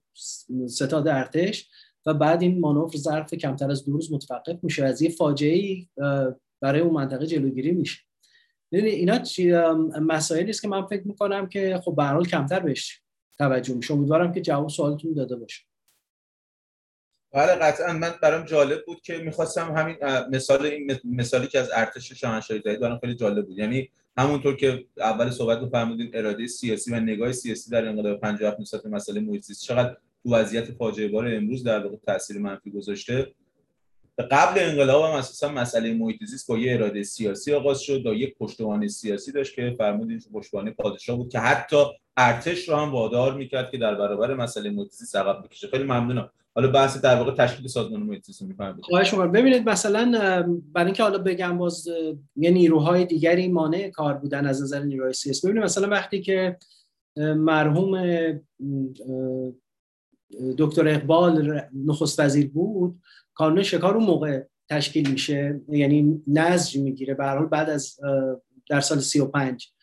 ستاد 0.67 1.07
ارتش. 1.07 1.69
و 2.07 2.13
بعد 2.13 2.41
این 2.41 2.59
مانور 2.59 2.91
ظرف 2.97 3.33
کمتر 3.33 3.71
از 3.71 3.85
دو 3.85 3.91
روز 3.91 4.13
متوقف 4.13 4.63
میشه. 4.63 4.85
از 4.85 5.01
یه 5.01 5.09
فاجعه 5.09 5.85
برای 6.61 6.81
اون 6.81 6.93
منطقه 6.93 7.25
جلوگیری 7.25 7.71
میشه. 7.71 7.99
اینا 8.71 9.19
مسائلی 10.01 10.49
است 10.49 10.61
که 10.61 10.67
من 10.67 10.85
فکر 10.85 11.07
می‌کنم 11.07 11.49
که 11.49 11.81
خب 11.83 11.95
به 11.95 12.25
کمتر 12.29 12.59
بهش 12.59 13.01
توجه 13.37 13.73
میشه. 13.73 13.93
امیدوارم 13.93 14.31
که 14.31 14.41
جواب 14.41 14.69
سوالتون 14.69 15.13
داده 15.13 15.35
باشه. 15.35 15.63
بله 17.33 17.55
قطعا. 17.55 17.93
من 17.93 18.13
برام 18.21 18.45
جالب 18.45 18.85
بود 18.85 19.01
که 19.01 19.17
می‌خواستم 19.17 19.73
همین 19.75 19.95
مثال 20.31 20.65
این 20.65 20.91
مثالی 21.03 21.47
که 21.47 21.59
از 21.59 21.69
ارتش 21.75 22.11
شاهنشاهی 22.11 22.61
زدید 22.65 22.79
برام 22.79 22.99
خیلی 22.99 23.15
جالب 23.15 23.45
بود. 23.45 23.57
یعنی 23.57 23.89
همونطور 24.17 24.55
که 24.55 24.85
اول 24.97 25.29
صحبت 25.29 25.59
رو 25.59 25.69
فرمودین 25.69 26.11
اراده 26.13 26.47
سیاسی 26.47 26.91
و 26.91 26.99
نگاه 26.99 27.31
سیاسی 27.31 27.71
در 27.71 27.85
انقلاب 27.85 28.19
57 28.19 28.59
نسبت 28.59 28.85
مسئله 28.85 29.19
محیط 29.19 29.51
چقدر 29.51 29.97
وضعیت 30.27 30.71
فاجعه 30.71 31.07
بار 31.07 31.27
امروز 31.27 31.63
در 31.63 31.83
واقع 31.83 31.95
تاثیر 32.07 32.37
منفی 32.39 32.71
گذاشته. 32.71 33.27
قبل 34.31 34.59
انقلاب 34.59 35.03
هم 35.03 35.11
اساسا 35.11 35.49
مسئله 35.49 35.93
محیط 35.93 36.23
زیست 36.23 36.47
با 36.47 36.57
یه 36.57 36.73
اراده 36.73 37.03
سیاسی 37.03 37.53
آغاز 37.53 37.79
شد 37.79 38.05
و 38.05 38.13
یک 38.13 38.37
پشتوانه 38.37 38.87
سیاسی 38.87 39.31
داشت 39.31 39.55
که 39.55 39.75
فرمودین 39.77 40.21
پشتوانه 40.33 40.71
پادشاه 40.71 41.17
بود 41.17 41.31
که 41.31 41.39
حتی 41.39 41.83
ارتش 42.17 42.69
رو 42.69 42.75
هم 42.75 42.91
وادار 42.91 43.33
می‌کرد 43.33 43.71
که 43.71 43.77
در 43.77 43.95
برابر 43.95 44.33
مسئله 44.33 44.69
محیط 44.69 44.91
زیست 44.91 45.15
عقب 45.15 45.45
بکشه. 45.45 45.67
خیلی 45.67 45.83
ممنونم. 45.83 46.29
حالا 46.55 46.71
بحث 46.71 47.01
در 47.01 47.15
واقع 47.15 47.35
تشکیل 47.35 47.67
سازمان 47.67 48.03
محیط 48.03 48.23
زیست 48.23 48.41
می‌کنم 48.41 48.79
خواهش 48.83 49.13
می‌کنم. 49.13 49.31
ببینید 49.31 49.69
مثلا 49.69 50.11
برای 50.73 50.85
اینکه 50.85 51.03
حالا 51.03 51.17
بگم 51.17 51.57
باز 51.57 51.87
یه 52.35 52.51
نیروهای 52.51 53.05
دیگری 53.05 53.47
مانع 53.47 53.89
کار 53.89 54.13
بودن 54.13 54.45
از 54.45 54.61
نظر 54.61 54.83
نیروهای 54.83 55.13
سیاسی. 55.13 55.47
ببینید 55.47 55.63
مثلا 55.63 55.89
وقتی 55.89 56.21
که 56.21 56.57
مرحوم 57.17 57.93
دکتر 60.57 60.87
اقبال 60.87 61.61
نخست 61.85 62.19
وزیر 62.19 62.49
بود. 62.49 63.01
کانون 63.33 63.63
شکار 63.63 63.97
اون 63.97 64.05
موقع 64.05 64.43
تشکیل 64.69 65.11
میشه. 65.11 65.61
یعنی 65.69 66.21
نزج 66.27 66.77
می‌گیره. 66.77 67.13
به 67.13 67.45
بعد 67.51 67.69
از 67.69 67.99
در 68.69 68.81
سال 68.81 68.99
35 68.99 69.73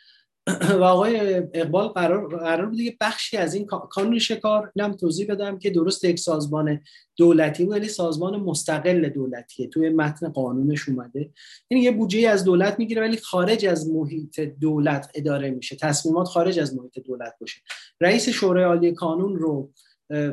و 0.80 0.82
آقای 0.82 1.42
اقبال 1.54 1.88
قرار 1.88 2.38
قرار 2.38 2.66
بود 2.66 2.80
یه 2.80 2.96
بخشی 3.00 3.36
از 3.36 3.54
این 3.54 3.66
کانون 3.66 4.18
شکار 4.18 4.72
اینم 4.76 4.92
توضیح 4.92 5.26
بدم 5.26 5.58
که 5.58 5.70
درست 5.70 6.04
یک 6.04 6.18
سازمان 6.18 6.80
دولتی 7.16 7.64
ولی 7.64 7.88
سازمان 7.88 8.36
مستقل 8.36 9.08
دولتیه 9.08 9.68
توی 9.68 9.88
متن 9.88 10.28
قانونش 10.28 10.88
اومده. 10.88 11.30
یعنی 11.70 11.84
یه 11.84 11.90
بودجه 11.90 12.28
از 12.28 12.44
دولت 12.44 12.78
می‌گیره 12.78 13.02
ولی 13.02 13.16
خارج 13.16 13.66
از 13.66 13.90
محیط 13.90 14.40
دولت 14.40 15.10
اداره 15.14 15.50
میشه. 15.50 15.76
تصمیمات 15.76 16.26
خارج 16.26 16.58
از 16.58 16.76
محیط 16.76 16.98
دولت 16.98 17.34
باشه. 17.40 17.60
رئیس 18.00 18.28
شورای 18.28 18.64
عالی 18.64 18.92
کانون 18.92 19.36
رو 19.36 19.72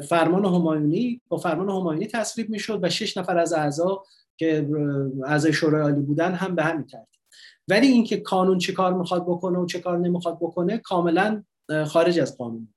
فرمان 0.10 0.46
همایونی 0.46 1.22
با 1.28 1.38
فرمان 1.38 1.70
همایونی 1.70 2.08
تصویب 2.08 2.50
می‌شد 2.50 2.80
و 2.84 2.90
شش 2.90 3.18
نفر 3.18 3.38
از 3.38 3.54
اعضا 3.54 4.04
که 4.38 4.70
اعضای 5.26 5.54
شورای 5.54 5.82
عالی 5.82 6.02
بودن 6.02 6.34
هم 6.34 6.56
به 6.56 6.64
همین 6.64 6.86
ترتیب. 6.86 7.20
ولی 7.68 7.88
اینکه 7.88 8.18
کانون 8.18 8.58
چه 8.58 8.74
کار 8.74 8.94
می‌خواد 8.94 9.24
بکنه 9.24 9.60
و 9.60 9.66
چه 9.66 9.80
کار 9.80 9.98
نمی‌خواد 9.98 10.38
بکنه 10.42 10.78
کاملا 10.78 11.44
خارج 11.86 12.20
از 12.20 12.38
قانون 12.38 12.68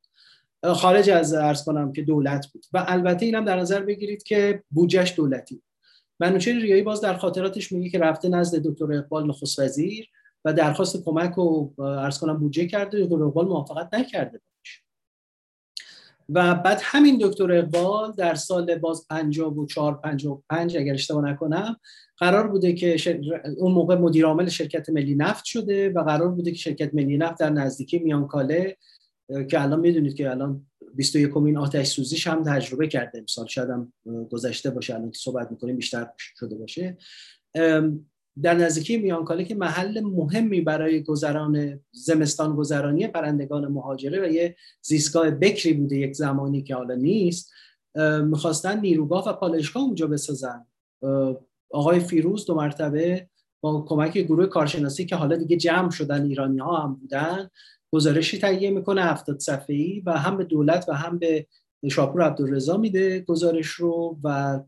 خارج 0.74 1.10
از 1.10 1.34
ارز 1.34 1.64
کنم 1.64 1.92
که 1.92 2.02
دولت 2.02 2.46
بود. 2.52 2.64
و 2.72 2.84
البته 2.88 3.26
اینم 3.26 3.44
در 3.44 3.60
نظر 3.60 3.80
بگیرید 3.82 4.22
که 4.22 4.62
بودجهش 4.70 5.14
دولتی. 5.16 5.62
منوچهر 6.20 6.54
ریایی 6.54 6.82
باز 6.82 7.00
در 7.00 7.16
خاطراتش 7.16 7.72
میگه 7.72 7.90
که 7.90 7.98
رفته 7.98 8.28
نزد 8.28 8.58
دکتر 8.58 8.92
اقبال 8.92 9.28
نخست 9.28 9.58
وزیر 9.58 10.08
و 10.44 10.52
درخواست 10.52 11.04
کمک 11.04 11.38
و 11.38 11.70
ارز 11.82 12.18
کنم 12.18 12.38
بودجه 12.38 12.66
کرده 12.66 13.04
دکتر 13.04 13.22
اقبال 13.22 13.46
موافقت 13.46 13.94
نکرده 13.94 14.40
و 16.28 16.54
بعد 16.54 16.80
همین 16.82 17.18
دکتر 17.22 17.52
اقبال 17.52 18.12
در 18.12 18.34
سال 18.34 18.74
باز 18.78 19.06
54 19.08 20.00
55 20.00 20.76
اگر 20.76 20.94
اشتباه 20.94 21.24
نکنم 21.24 21.76
قرار 22.18 22.48
بوده 22.48 22.72
که 22.72 23.20
اون 23.56 23.72
موقع 23.72 23.94
مدیر 23.94 24.26
عامل 24.26 24.48
شرکت 24.48 24.90
ملی 24.90 25.14
نفت 25.14 25.44
شده 25.44 25.90
و 25.90 26.02
قرار 26.02 26.28
بوده 26.28 26.50
که 26.50 26.58
شرکت 26.58 26.94
ملی 26.94 27.16
نفت 27.16 27.38
در 27.40 27.50
نزدیکی 27.50 27.98
میانکاله 27.98 28.76
که 29.50 29.62
الان 29.62 29.80
می‌دونید 29.80 30.14
که 30.14 30.30
الان 30.30 30.66
21 30.94 31.28
کمین 31.28 31.56
آتش 31.56 31.86
سوزیش 31.86 32.26
هم 32.26 32.42
تجربه 32.42 32.88
کرده. 32.88 33.18
امسال 33.18 33.46
شاید 33.46 33.70
هم 33.70 33.92
گذشته 34.30 34.70
باشه 34.70 34.94
الان 34.94 35.10
که 35.10 35.18
صحبت 35.18 35.50
می‌کنیم 35.50 35.76
بیشتر 35.76 36.06
شده 36.16 36.56
باشه. 36.56 36.96
در 38.42 38.54
نزدیکی 38.54 38.96
میانکاله 38.96 39.44
که 39.44 39.54
محل 39.54 40.00
مهمی 40.00 40.60
برای 40.60 41.02
گذران 41.02 41.80
زمستان 41.92 42.56
گذرانی 42.56 43.06
پرندگان 43.06 43.66
مهاجره 43.66 44.22
و 44.22 44.32
یه 44.32 44.56
زیستگاه 44.82 45.30
بکری 45.30 45.72
بوده 45.72 45.96
یک 45.96 46.16
زمانی 46.16 46.62
که 46.62 46.74
حالا 46.74 46.94
نیست 46.94 47.52
می‌خواستن 48.24 48.80
نیروگاه 48.80 49.28
و 49.28 49.32
پالشگاه 49.32 49.82
اونجا 49.82 50.06
بسازن. 50.06 50.66
آقای 51.70 52.00
فیروز 52.00 52.46
دو 52.46 52.54
مرتبه 52.54 53.28
با 53.60 53.84
کمک 53.88 54.18
گروه 54.18 54.46
کارشناسی 54.46 55.06
که 55.06 55.16
حالا 55.16 55.36
دیگه 55.36 55.56
جمع 55.56 55.90
شدن 55.90 56.24
ایرانی 56.24 56.58
ها 56.58 56.76
هم 56.76 56.94
بودن 56.94 57.50
گزارشی 57.92 58.38
تهیه 58.38 58.70
می‌کنه 58.70 59.02
هفتاد 59.02 59.38
صفحه‌ای 59.38 60.02
و 60.06 60.18
هم 60.18 60.36
به 60.36 60.44
دولت 60.44 60.84
و 60.88 60.92
هم 60.92 61.18
به 61.18 61.46
شاپور 61.90 62.22
عبدالرضا 62.22 62.76
میده 62.76 63.20
گزارش 63.20 63.66
رو 63.66 64.18
و 64.22 64.60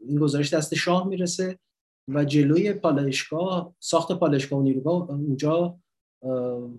این 0.00 0.18
گزارش 0.18 0.54
دست 0.54 0.74
شاه 0.74 1.08
می‌رسه. 1.08 1.58
و 2.08 2.24
جلوی 2.24 2.72
پالایشگاه 2.72 3.74
ساخت 3.80 4.12
پالایشگاه 4.12 4.58
و 4.58 4.62
نیروگاه 4.62 5.10
اونجا 5.10 5.78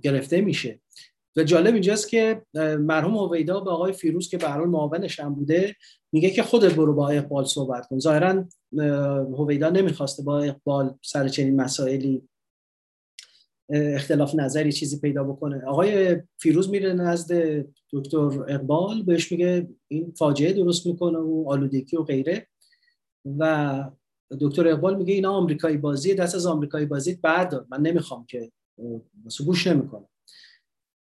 گرفته 0.01 0.41
میشه. 0.41 0.79
و 1.35 1.43
جالب 1.43 1.73
اینجاست 1.73 2.09
که 2.09 2.41
مرحوم 2.79 3.17
هویدا 3.17 3.59
به 3.59 3.71
آقای 3.71 3.93
فیروز 3.93 4.29
که 4.29 4.37
به 4.37 4.49
هر 4.49 4.65
معاونش 4.65 5.19
هم 5.19 5.35
بوده 5.35 5.75
میگه 6.11 6.29
که 6.29 6.43
خودت 6.43 6.73
برو 6.73 6.93
با 6.93 7.09
اقبال 7.09 7.45
صحبت 7.45 7.87
کن. 7.87 7.99
ظاهرا 7.99 8.45
هویدا 9.37 9.69
نمی‌خواسته 9.69 10.23
با 10.23 10.39
اقبال 10.39 10.95
سر 11.03 11.27
چنین 11.27 11.61
مسائلی 11.61 12.27
اختلاف 13.69 14.35
نظری 14.35 14.71
چیزی 14.71 14.99
پیدا 14.99 15.23
بکنه. 15.23 15.65
آقای 15.65 16.21
فیروز 16.37 16.69
میره 16.69 16.93
نزد 16.93 17.65
دکتر 17.91 18.17
اقبال 18.47 19.03
بهش 19.03 19.31
میگه 19.31 19.67
این 19.87 20.13
فاجعه 20.17 20.53
درست 20.53 20.87
می‌کنه 20.87 21.17
و 21.17 21.45
آلودگی 21.47 21.97
و 21.97 22.03
غیره. 22.03 22.47
و 23.39 23.83
دکتر 24.41 24.67
اقبال 24.67 24.97
میگه 24.97 25.13
اینا 25.13 25.31
آمریکایی 25.31 25.77
بازی 25.77 26.13
دست 26.13 26.35
از 26.35 26.45
آمریکایی 26.45 26.85
بازی 26.85 27.15
بردار. 27.15 27.65
من 27.69 27.81
نمی‌خوام 27.81 28.25
که 28.25 28.51
مثلا 29.25 29.45
گوش 29.45 29.67
نمی‌کنم. 29.67 30.07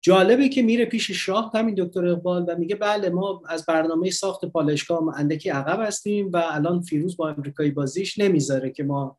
جالبه 0.04 0.48
که 0.48 0.62
میره 0.62 0.84
پیش 0.84 1.10
شاه 1.10 1.50
همین 1.54 1.74
دکتر 1.78 2.06
اقبال 2.06 2.44
و 2.48 2.56
میگه 2.58 2.76
بله 2.76 3.10
ما 3.10 3.42
از 3.48 3.66
برنامه 3.66 4.10
ساخت 4.10 4.44
پالشگاه 4.44 5.18
اندکی 5.18 5.48
عقب 5.48 5.86
هستیم 5.86 6.30
و 6.32 6.42
الان 6.44 6.82
فیروز 6.82 7.16
با 7.16 7.30
آمریکایی 7.30 7.70
بازیش 7.70 8.18
نمی‌ذاره 8.18 8.70
که 8.70 8.84
ما 8.84 9.18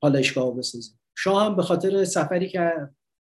پالشگاه 0.00 0.56
بسازیم. 0.56 1.00
شاه 1.16 1.46
هم 1.46 1.56
به 1.56 1.62
خاطر 1.62 2.04
سفری 2.04 2.48
که 2.48 2.72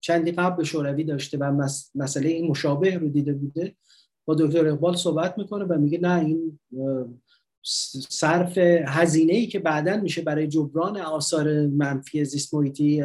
چندی 0.00 0.32
قبل 0.32 0.56
به 0.56 0.64
شوروی 0.64 1.04
داشته 1.04 1.38
و 1.38 1.68
مسئله 1.94 2.28
این 2.28 2.50
مشابه 2.50 2.98
رو 2.98 3.08
دیده 3.08 3.32
بوده 3.32 3.76
با 4.24 4.34
دکتر 4.34 4.68
اقبال 4.68 4.96
صحبت 4.96 5.38
می‌کنه 5.38 5.64
و 5.64 5.78
میگه 5.78 5.98
نه 5.98 6.24
این 6.24 6.60
صرف 8.08 8.58
هزینه 8.86 9.32
ای 9.32 9.46
که 9.46 9.58
بعدا 9.58 9.96
میشه 9.96 10.22
برای 10.22 10.48
جبران 10.48 10.96
آثار 10.96 11.66
منفی 11.66 12.24
زیست 12.24 12.54
محیطی 12.54 13.02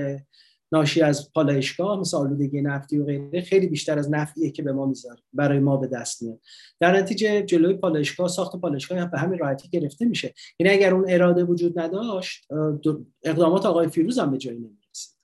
ناشی 0.74 1.01
از 1.01 1.34
پالایشگاه 1.34 1.99
مثل 1.99 2.18
آلودگی 2.18 2.62
نفتی 2.62 2.97
و 2.97 3.05
غیره 3.05 3.41
خیلی 3.41 3.68
بیشتر 3.68 3.99
از 3.99 4.12
نفعیه 4.12 4.51
که 4.51 4.64
به 4.64 4.74
ما 4.74 4.86
می‌ذاره 4.86 5.22
برای 5.34 5.59
ما 5.59 5.78
به 5.78 5.88
دست 5.88 6.24
میاد. 6.24 6.39
در 6.80 6.97
نتیجه 6.97 7.41
جلوی 7.41 7.74
پالایشگاه 7.74 8.28
ساخت 8.28 8.55
پالایشگاه 8.55 9.12
به 9.12 9.20
همین 9.20 9.39
راحتی 9.39 9.70
گرفته 9.70 10.05
میشه. 10.05 10.34
یعنی 10.59 10.74
اگر 10.74 10.93
اون 10.93 11.05
اراده 11.07 11.43
وجود 11.43 11.80
نداشت 11.80 12.47
اقدامات 13.24 13.66
آقای 13.66 13.88
فیروز 13.88 14.20
هم 14.20 14.32
به 14.32 14.38
جایی 14.38 14.57
نمی‌رسید. 14.57 15.18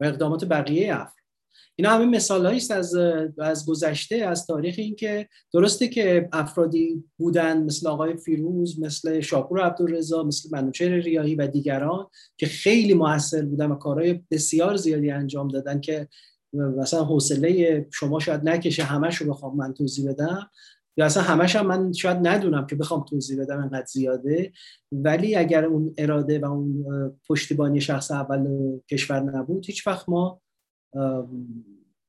و 0.00 0.04
اقدامات 0.04 0.44
بقیه 0.44 0.94
افراد. 0.94 1.19
اینا 1.76 1.90
همه 1.90 2.04
مثال 2.04 2.46
است 2.46 2.70
از 2.70 2.94
از 3.38 3.66
گذشته 3.66 4.16
از 4.16 4.46
تاریخ 4.46 4.74
اینکه 4.78 5.28
درسته 5.52 5.88
که 5.88 6.28
افرادی 6.32 7.04
بودن 7.18 7.62
مثل 7.62 7.88
آقای 7.88 8.16
فیروز 8.16 8.80
مثل 8.80 9.20
شاپور 9.20 9.60
عبدالرضا 9.60 10.22
مثل 10.22 10.48
منوچهر 10.52 10.90
ریاهی 10.90 11.34
و 11.34 11.46
دیگران 11.46 12.06
که 12.36 12.46
خیلی 12.46 12.94
موثر 12.94 13.42
بودن 13.42 13.70
و 13.70 13.74
کارهای 13.74 14.20
بسیار 14.30 14.76
زیادی 14.76 15.10
انجام 15.10 15.48
دادن 15.48 15.80
که 15.80 16.08
مثلا 16.52 17.04
حوصله 17.04 17.86
شما 17.92 18.18
شاید 18.18 18.48
نکشه 18.48 18.82
همش 18.82 19.16
رو 19.16 19.30
بخوام 19.30 19.56
من 19.56 19.74
توضیح 19.74 20.10
بدم 20.10 20.50
یا 20.96 21.06
اصلا 21.06 21.22
همش 21.22 21.56
هم 21.56 21.66
من 21.66 21.92
شاید 21.92 22.28
ندونم 22.28 22.66
که 22.66 22.76
بخوام 22.76 23.04
توضیح 23.04 23.40
بدم 23.40 23.58
انقدر 23.58 23.86
زیاده. 23.86 24.52
ولی 24.92 25.36
اگر 25.36 25.64
اون 25.64 25.94
اراده 25.98 26.38
و 26.38 26.44
اون 26.44 26.84
پشتیبانی 27.28 27.80
شخص 27.80 28.10
اول 28.10 28.48
کشور 28.90 29.20
نبود 29.20 29.66
هیچ 29.66 29.86
وقت 29.86 30.08
ما 30.08 30.40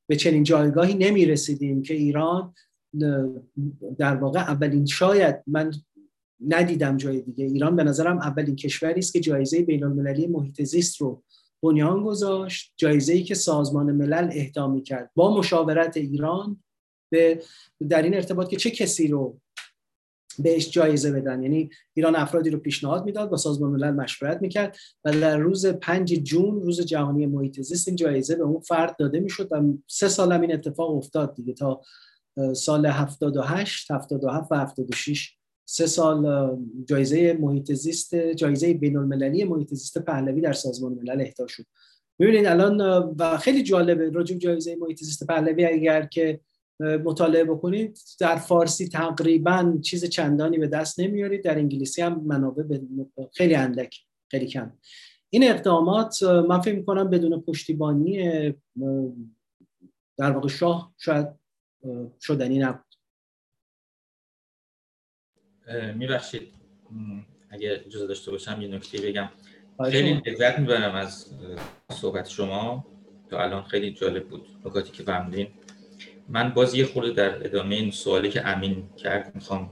به 0.08 0.16
چنین 0.16 0.42
جایگاهی 0.42 0.94
نمی 0.94 1.26
رسیدیم 1.26 1.82
که 1.82 1.94
ایران 1.94 2.54
در 3.98 4.16
واقع 4.16 4.40
اولین 4.40 4.86
شاید 4.86 5.36
من 5.46 5.72
ندیدم 6.48 6.96
جای 6.96 7.20
دیگه. 7.20 7.44
ایران 7.44 7.76
به 7.76 7.84
نظرم 7.84 8.18
اولین 8.18 8.56
کشوری 8.56 8.98
است 8.98 9.12
که 9.12 9.20
جایزه 9.20 9.62
بین 9.62 9.84
المللی 9.84 10.26
محیط 10.26 10.62
زیست 10.62 11.00
رو 11.00 11.22
بنیان 11.62 12.02
گذاشت 12.02 12.72
جایزه 12.76 13.12
ای 13.12 13.22
که 13.22 13.34
سازمان 13.34 13.92
ملل 13.92 14.30
اهدا 14.32 14.80
کرد 14.80 15.10
با 15.14 15.38
مشاورت 15.38 15.96
ایران 15.96 16.62
به 17.12 17.42
در 17.88 18.02
این 18.02 18.14
ارتباط 18.14 18.48
که 18.48 18.56
چه 18.56 18.70
کسی 18.70 19.08
رو 19.08 19.40
بهش 20.38 20.70
جایزه 20.70 21.12
بدن. 21.12 21.42
یعنی 21.42 21.70
ایران 21.94 22.16
افرادی 22.16 22.50
رو 22.50 22.58
پیشنهاد 22.58 23.04
می‌داد 23.04 23.30
با 23.30 23.36
سازمان 23.36 23.70
ملل 23.70 23.90
مشورت 23.90 24.42
می‌کرد 24.42 24.76
و 25.04 25.12
در 25.12 25.38
روز 25.38 25.66
5 25.66 26.14
جون 26.14 26.62
روز 26.62 26.80
جهانی 26.80 27.26
محیط 27.26 27.60
زیست 27.60 27.88
این 27.88 27.96
جایزه 27.96 28.36
به 28.36 28.42
اون 28.42 28.60
فرد 28.60 28.96
داده 28.98 29.20
می‌شد 29.20 29.48
و 29.50 29.62
سه 29.86 30.08
سال 30.08 30.32
هم 30.32 30.40
این 30.40 30.54
اتفاق 30.54 30.96
افتاد 30.96 31.34
دیگه 31.34 31.52
تا 31.52 31.80
سال 32.54 32.86
78 32.86 33.90
77 33.90 34.50
و 34.50 34.54
76 34.54 35.36
سه 35.64 35.86
سال 35.86 36.50
جایزه 36.88 37.32
محیط 37.40 37.72
زیست 37.72 38.14
جایزه 38.14 38.74
بین 38.74 38.96
المللی 38.96 39.44
محیط 39.44 39.74
زیست 39.74 39.98
پهلوی 39.98 40.40
در 40.40 40.52
سازمان 40.52 40.92
ملل 40.92 41.20
اهدا 41.20 41.46
شد. 41.46 41.64
ببینید 42.20 42.46
الان 42.46 42.80
و 43.18 43.36
خیلی 43.36 43.62
جالبه 43.62 44.10
راجع 44.10 44.36
جایزه 44.36 44.76
محیط 44.76 45.04
زیست 45.04 45.26
پهلوی 45.26 45.64
اگر 45.64 46.06
که 46.06 46.40
مطالعه 46.82 47.44
بکنید. 47.44 47.98
در 48.20 48.36
فارسی 48.36 48.88
تقریبا 48.88 49.78
چیز 49.82 50.04
چندانی 50.04 50.58
به 50.58 50.66
دست 50.66 51.00
نمیارید. 51.00 51.44
در 51.44 51.58
انگلیسی 51.58 52.02
هم 52.02 52.20
منابع 52.20 52.78
خیلی 53.32 53.54
اندک 53.54 54.00
خیلی 54.30 54.46
کم. 54.46 54.72
این 55.30 55.50
اقدامات 55.50 56.22
من 56.22 56.60
فکر 56.60 56.74
می‌کنم 56.74 57.10
بدون 57.10 57.40
پشتیبانی 57.40 58.18
در 60.16 60.30
واقع 60.30 60.48
شاه 60.48 60.94
شاید 60.98 61.28
شدنی 62.20 62.58
نبود. 62.58 62.94
میبخشید. 65.94 66.48
اگر 67.50 67.72
اجازه 67.86 68.06
داشته 68.06 68.30
باشم 68.30 68.62
یه 68.62 68.68
نکته 68.68 69.00
بگم. 69.00 69.28
خیلی 69.90 70.22
لذت 70.26 70.58
می‌برم 70.58 70.94
از 70.94 71.26
صحبت 71.90 72.28
شما. 72.28 72.86
تا 73.30 73.42
الان 73.42 73.62
خیلی 73.62 73.92
جالب 73.92 74.28
بود. 74.28 74.46
نکاتی 74.64 74.92
که 74.92 75.02
فهمیدین. 75.02 75.48
من 76.32 76.48
باز 76.50 76.74
یه 76.74 76.84
خورده 76.84 77.10
در 77.10 77.46
ادامه 77.46 77.74
این 77.74 77.90
سوالی 77.90 78.30
که 78.30 78.48
امین 78.48 78.84
کرد 78.96 79.34
می‌خوام 79.34 79.70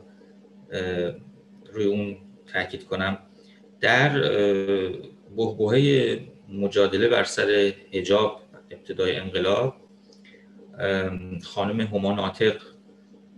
روی 1.72 1.84
اون 1.84 2.16
تاکید 2.46 2.84
کنم. 2.84 3.18
در 3.80 4.08
بحبوه 5.36 5.78
مجادله 6.48 7.08
بر 7.08 7.24
سر 7.24 7.72
هجاب 7.92 8.40
ابتدای 8.70 9.16
انقلاب 9.16 9.76
خانم 11.42 11.80
هما 11.80 12.12
ناطق 12.12 12.62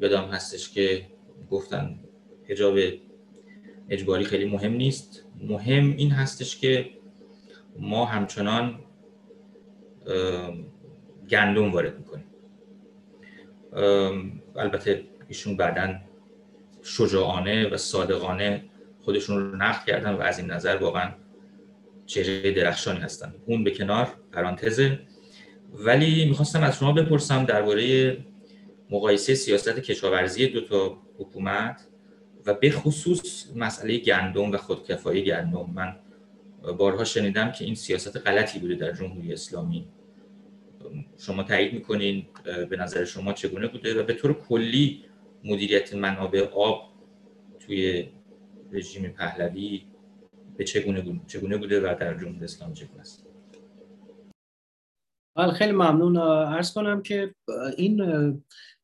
یادم 0.00 0.24
هستش 0.24 0.70
که 0.70 1.06
گفتن 1.50 2.00
هجاب 2.48 2.78
اجباری 3.88 4.24
خیلی 4.24 4.44
مهم 4.44 4.72
نیست. 4.72 5.24
مهم 5.40 5.94
این 5.96 6.10
هستش 6.10 6.58
که 6.58 6.90
ما 7.78 8.04
همچنان 8.04 8.78
گندم 11.30 11.72
وارد 11.72 11.98
می‌کنیم. 11.98 12.24
البته 14.56 15.04
ایشون 15.28 15.56
بعدا 15.56 15.94
شجاعانه 16.82 17.68
و 17.68 17.76
صادقانه 17.76 18.64
خودشون 19.00 19.36
رو 19.36 19.56
نقد 19.56 19.84
کردن 19.84 20.14
و 20.14 20.20
از 20.20 20.38
این 20.38 20.50
نظر 20.50 20.76
واقعا 20.76 21.12
چهره 22.06 22.52
درخشانی 22.52 23.00
هستن. 23.00 23.34
اون 23.46 23.64
به 23.64 23.70
کنار 23.70 24.08
پرانتزه 24.32 24.98
ولی 25.74 26.24
می‌خواستم 26.28 26.62
از 26.62 26.78
شما 26.78 26.92
بپرسم 26.92 27.44
درباره 27.44 28.16
مقایسه 28.90 29.34
سیاست 29.34 29.78
کشاورزی 29.80 30.46
دو 30.46 30.60
تا 30.60 30.98
حکومت 31.18 31.86
و 32.46 32.54
به 32.54 32.70
خصوص 32.70 33.46
مسئله 33.56 33.98
گندم 33.98 34.50
و 34.52 34.56
خودکفایی 34.56 35.24
گندم. 35.24 35.70
من 35.74 35.96
بارها 36.78 37.04
شنیدم 37.04 37.52
که 37.52 37.64
این 37.64 37.74
سیاست 37.74 38.16
غلطی 38.16 38.58
بوده 38.58 38.74
در 38.74 38.92
جمهوری 38.92 39.32
اسلامی. 39.32 39.88
شما 41.18 41.42
تایید 41.42 41.72
می‌کنین 41.72 42.26
به 42.70 42.76
نظر 42.76 43.04
شما 43.04 43.32
چگونه 43.32 43.68
بوده 43.68 44.00
و 44.00 44.02
به 44.02 44.14
طور 44.14 44.32
کلی 44.34 45.04
مدیریت 45.44 45.94
منابع 45.94 46.40
آب 46.40 46.92
توی 47.60 48.08
رژیم 48.72 49.08
پهلوی 49.08 49.82
به 50.56 50.64
چگونه 50.64 51.00
بوده, 51.00 51.20
چگونه 51.26 51.56
بوده 51.56 51.80
و 51.80 51.94
در 52.00 52.18
جمهوری 52.18 52.44
اسلامی 52.44 52.74
چگونه 52.74 53.00
است؟ 53.00 53.26
بله، 55.36 55.52
خیلی 55.52 55.72
ممنون. 55.72 56.16
ارز 56.16 56.72
کنم 56.72 57.02
که 57.02 57.34
این 57.76 57.98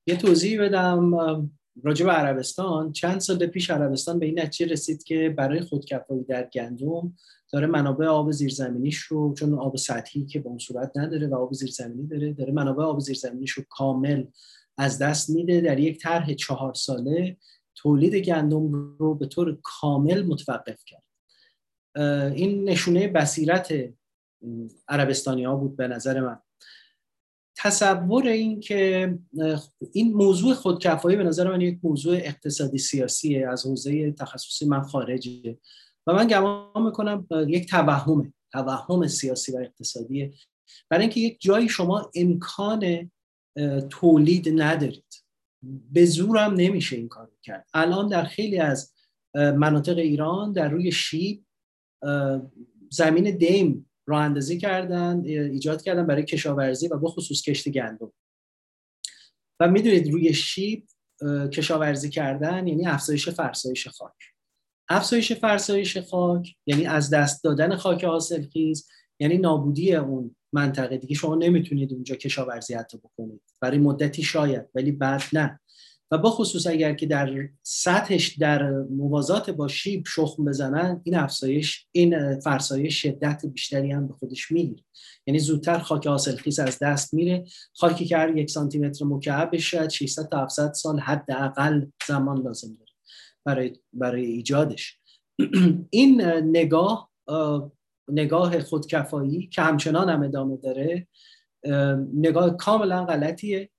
یه 0.07 0.17
توضیح 0.17 0.63
بدم 0.63 1.15
راجع 1.83 2.07
به 2.07 2.13
عربستان. 2.13 2.93
چند 2.93 3.21
سال 3.21 3.47
پیش 3.47 3.71
عربستان 3.71 4.19
به 4.19 4.27
این 4.27 4.41
نتیجه 4.41 4.73
رسید 4.73 5.03
که 5.03 5.35
برای 5.37 5.61
خودکفایی 5.61 6.25
در 6.25 6.49
گندم 6.53 7.13
داره 7.53 7.67
منابع 7.67 8.07
آب 8.07 8.33
زیرزمینیش 8.33 8.99
رو 8.99 9.35
چون 9.35 9.55
آب 9.55 9.77
سطحی 9.77 10.27
که 10.27 10.41
به 10.41 10.49
اون 10.49 10.59
صورت 10.59 10.93
نداره 10.97 11.27
و 11.27 11.35
آب 11.35 11.53
زیرزمینی 11.53 12.07
داره 12.07 12.33
داره 12.33 12.53
منابع 12.53 12.85
آب 12.85 13.01
زیرزمینیش 13.01 13.51
رو 13.51 13.65
کامل 13.71 14.25
از 14.79 14.99
دست 14.99 15.31
میده. 15.31 15.61
در 15.61 15.79
یک 15.79 16.03
طرح 16.03 16.35
چهار 16.35 16.75
ساله 16.75 17.37
تولید 17.75 18.15
گندم 18.15 18.73
رو 18.73 19.15
به 19.15 19.27
طور 19.27 19.59
کامل 19.63 20.23
متوقف 20.23 20.85
کرد. 20.87 21.05
این 22.35 22.69
نشونه 22.69 23.09
بصیرت 23.09 23.75
عربستانی 24.89 25.45
ها 25.45 25.57
بود 25.57 25.77
به 25.77 25.89
نظر 25.89 26.21
من. 26.21 26.39
تصور 27.57 28.27
این 28.27 28.61
که 28.61 29.15
این 29.93 30.13
موضوع 30.13 30.55
خودکفایی 30.55 31.17
به 31.17 31.25
نظر 31.25 31.51
من 31.51 31.61
یک 31.61 31.79
موضوع 31.83 32.17
اقتصادی 32.17 32.79
سیاسی 32.79 33.45
از 33.45 33.67
حوزه 33.67 34.13
تخصصی 34.13 34.67
من 34.67 34.83
خارجه. 34.83 35.59
و 36.09 36.13
من 36.13 36.27
گمان 36.27 36.83
می‌کنم 36.83 37.27
یک 37.49 37.71
توهم 37.71 38.35
توهم 38.53 39.07
سیاسی 39.07 39.53
و 39.53 39.57
اقتصادی 39.57 40.35
برای 40.91 41.03
اینکه 41.03 41.21
یک 41.21 41.41
جایی 41.41 41.69
شما 41.69 42.11
امکان 42.15 43.11
تولید 43.91 44.63
ندارید. 44.63 45.25
به 45.93 46.05
زورم 46.05 46.55
نمیشه 46.55 46.97
این 46.97 47.09
کار 47.09 47.31
کرد. 47.43 47.67
الان 47.75 48.09
در 48.09 48.25
خیلی 48.25 48.59
از 48.59 48.95
مناطق 49.35 49.99
ایران 49.99 50.53
در 50.53 50.69
روی 50.69 50.93
شیب 50.93 51.45
زمین 52.91 53.37
دیم 53.37 53.91
راه 54.07 54.23
اندازی 54.23 54.59
کردن 54.59 55.25
ایجاد 55.25 55.83
کردن 55.83 56.07
برای 56.07 56.25
کشاورزی 56.25 56.89
و 56.89 56.97
با 56.97 57.09
خصوص 57.09 57.43
کشت 57.43 57.69
گندم. 57.69 58.13
و 59.61 59.69
می‌دونید 59.69 60.13
روی 60.13 60.35
شیب 60.35 60.87
کشاورزی 61.53 62.11
کردن 62.11 62.67
یعنی 62.67 62.87
افزایش 62.87 63.29
فرسایش 63.29 63.89
خاک. 63.89 64.38
افزایش 64.89 65.33
فرسایش 65.33 65.99
خاک 65.99 66.57
یعنی 66.67 66.87
از 66.87 67.11
دست 67.11 67.45
دادن 67.45 67.77
خاک 67.77 68.05
حاصلخیز 68.05 68.89
یعنی 69.21 69.39
نابودی 69.39 69.95
اون 69.95 70.37
منطقه. 70.53 70.97
دیگه 70.97 71.15
شما 71.15 71.35
نمی‌تونید 71.35 71.93
اونجا 71.93 72.15
کشاورزی 72.15 72.75
حتی 72.75 72.99
بکنید. 72.99 73.41
برای 73.61 73.79
مدتی 73.79 74.23
شاید 74.23 74.67
ولی 74.75 74.93
بعد 74.93 75.23
نه. 75.33 75.61
و 76.11 76.19
با 76.19 76.31
خصوص 76.31 76.67
اگر 76.67 76.95
که 76.95 77.07
در 77.07 77.49
سطحش 77.63 78.37
در 78.39 78.71
موازات 78.73 79.51
با 79.51 79.69
شیب 79.69 80.05
شخم 80.07 80.45
بزنن 80.45 81.01
این 81.05 81.15
افزایش 81.17 81.87
این 81.93 82.41
فرسایش 82.41 83.03
شدت 83.03 83.47
بیشتری 83.47 83.93
هم 83.93 84.09
به 84.09 84.15
خودش 84.15 84.51
می‌گیره. 84.53 84.83
یعنی 85.27 85.39
زودتر 85.39 85.79
خاک 85.79 86.07
حاصلخیز 86.07 86.59
از 86.59 86.79
دست 86.79 87.15
میره. 87.15 87.45
خاکی 87.75 88.05
که 88.05 88.17
هر 88.17 88.37
یک 88.37 88.51
سانتی 88.51 88.79
متر 88.79 89.05
مکعب 89.05 89.57
شاید 89.57 89.91
600 89.91 90.29
تا 90.29 90.43
700 90.43 90.73
سال 90.73 90.99
حداقل 90.99 91.87
زمان 92.09 92.43
لازم 92.43 92.69
داره. 92.69 92.88
برای 93.47 93.73
برای 93.93 94.25
ایجادش. 94.25 94.99
این 95.91 96.23
نگاه 96.43 97.11
نگاه 98.09 98.61
خودکفایی 98.61 99.47
که 99.47 99.63
همچنان 99.63 100.09
هم 100.09 100.23
ادامه 100.23 100.57
داره 100.57 101.07
نگاه 102.15 102.57
کاملا 102.57 103.05
غلطیه. 103.05 103.71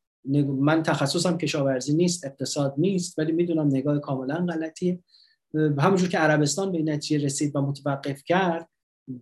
من 0.59 0.83
تخصصم 0.83 1.37
کشاورزی 1.37 1.95
نیست 1.95 2.25
اقتصاد 2.25 2.73
نیست 2.77 3.19
ولی 3.19 3.31
می‌دونم 3.31 3.67
نگاه 3.67 3.99
کاملا 3.99 4.45
غلطیه. 4.45 4.99
همونجور 5.53 6.09
که 6.09 6.17
عربستان 6.17 6.71
به 6.71 6.77
این 6.77 6.89
نتیجه 6.89 7.25
رسید 7.25 7.55
و 7.55 7.61
متوقف 7.61 8.23
کرد 8.23 8.69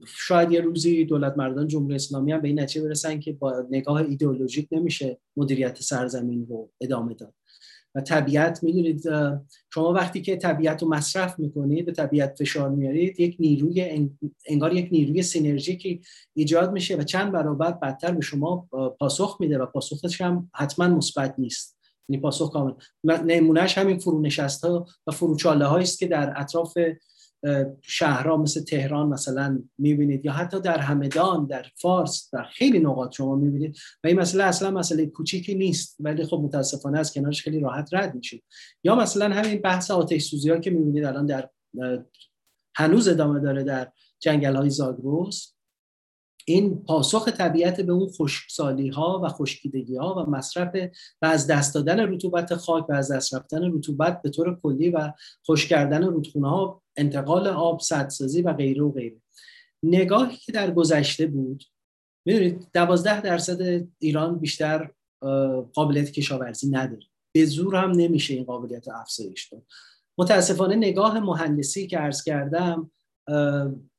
شاید 0.07 0.51
یه 0.51 0.61
روزی 0.61 1.05
دولت 1.05 1.37
مردان 1.37 1.67
جمهوری 1.67 1.95
اسلامی 1.95 2.31
هم 2.31 2.41
به 2.41 2.47
این 2.47 2.59
نتیجه 2.59 2.85
برسن 2.85 3.19
که 3.19 3.33
با 3.33 3.65
نگاه 3.71 3.95
ایدئولوژیک 3.95 4.67
نمیشه 4.71 5.19
مدیریت 5.37 5.81
سرزمین 5.81 6.47
رو 6.49 6.71
ادامه 6.81 7.13
داد. 7.13 7.33
طبیعت 8.01 8.63
می‌دونید 8.63 9.03
شما 9.73 9.93
وقتی 9.93 10.21
که 10.21 10.35
طبیعت 10.35 10.83
رو 10.83 10.89
مصرف 10.89 11.39
می‌کنید 11.39 11.85
به 11.85 11.91
طبیعت 11.91 12.35
فشار 12.39 12.69
میارید 12.69 13.19
یک 13.19 13.35
نیروی 13.39 14.09
انگار 14.47 14.73
یک 14.73 14.89
نیروی 14.91 15.21
سینرژیکی 15.21 16.01
ایجاد 16.33 16.71
میشه 16.71 16.95
و 16.95 17.03
چند 17.03 17.31
برابر 17.31 17.71
بدتر 17.71 18.11
به 18.11 18.21
شما 18.21 18.69
پاسخ 18.99 19.37
میده 19.39 19.57
و 19.57 19.65
پاسخش 19.65 20.21
هم 20.21 20.49
حتما 20.55 20.87
مثبت 20.87 21.35
نیست. 21.37 21.77
یعنی 22.09 22.21
پاسخ 22.21 22.51
کامل. 22.51 22.71
نمونهش 23.03 23.77
همین 23.77 23.97
فرونشست 23.97 24.65
ها 24.65 24.85
و 25.07 25.11
فروچاله 25.11 25.73
است 25.73 25.99
که 25.99 26.07
در 26.07 26.33
اطراف 26.35 26.77
شهرها 27.81 28.37
مثل 28.37 28.63
تهران 28.63 29.07
مثلا 29.07 29.63
می‌بینید 29.77 30.25
یا 30.25 30.31
حتی 30.31 30.59
در 30.59 30.77
همدان 30.77 31.45
در 31.45 31.65
فارس 31.75 32.29
در 32.33 32.43
خیلی 32.43 32.79
نقاط 32.79 33.15
شما 33.15 33.35
می‌بینید 33.35 33.77
و 34.03 34.07
این 34.07 34.19
مسئله 34.19 34.43
اصلا 34.43 34.71
مسئله 34.71 35.05
کوچیکی 35.05 35.55
نیست. 35.55 35.95
ولی 35.99 36.25
خب 36.25 36.41
متاسفانه 36.43 36.99
از 36.99 37.13
کنارش 37.13 37.41
خیلی 37.41 37.59
راحت 37.59 37.89
رد 37.93 38.15
میشید. 38.15 38.43
یا 38.83 38.95
مثلا 38.95 39.35
همین 39.35 39.61
بحث 39.61 39.91
آتش 39.91 40.23
سوزی 40.23 40.49
ها 40.49 40.57
که 40.57 40.71
می‌بینید 40.71 41.05
الان 41.05 41.25
در 41.25 41.49
هنوز 42.75 43.07
ادامه 43.07 43.39
داره 43.39 43.63
در 43.63 43.91
جنگل 44.19 44.55
های 44.55 44.69
زاگرس. 44.69 45.56
این 46.49 46.83
پاسخ 46.83 47.27
طبیعت 47.27 47.81
به 47.81 47.93
اون 47.93 48.09
خشکسالی 48.09 48.87
ها 48.87 49.21
و 49.23 49.27
خشکیدگی 49.27 49.95
ها 49.95 50.15
و 50.15 50.29
مصرف 50.29 50.75
و 51.21 51.25
از 51.25 51.47
دست 51.47 51.75
دادن 51.75 52.13
رطوبت 52.13 52.55
خاک 52.55 52.89
و 52.89 52.93
از 52.93 53.11
دست 53.11 53.35
رفتن 53.35 53.73
رطوبت 53.73 54.21
به 54.21 54.29
طور 54.29 54.59
کلی 54.63 54.89
و 54.89 55.13
خوش 55.45 55.67
کردن 55.67 56.03
رودخونه 56.03 56.49
ها 56.49 56.81
انتقال 56.97 57.47
آب 57.47 57.79
سدسازی 57.79 58.41
و 58.41 58.53
غیره 58.53 58.83
و 58.83 58.91
غیره. 58.91 59.21
نگاهی 59.83 60.37
که 60.37 60.51
در 60.51 60.71
گذشته 60.71 61.27
بود 61.27 61.63
می‌دونید 62.25 62.67
دوازده 62.73 63.21
درصد 63.21 63.87
ایران 63.99 64.39
بیشتر 64.39 64.91
قابلیت 65.73 66.11
کشاورزی 66.11 66.69
نداره. 66.69 67.05
به 67.35 67.45
زور 67.45 67.75
هم 67.75 67.91
نمیشه 67.91 68.33
این 68.33 68.43
قابلیت 68.43 68.87
افزایش 68.87 69.47
داد. 69.47 69.63
متاسفانه 70.17 70.75
نگاه 70.75 71.19
مهندسی 71.19 71.87
که 71.87 71.97
عرض 71.97 72.23
کردم 72.23 72.91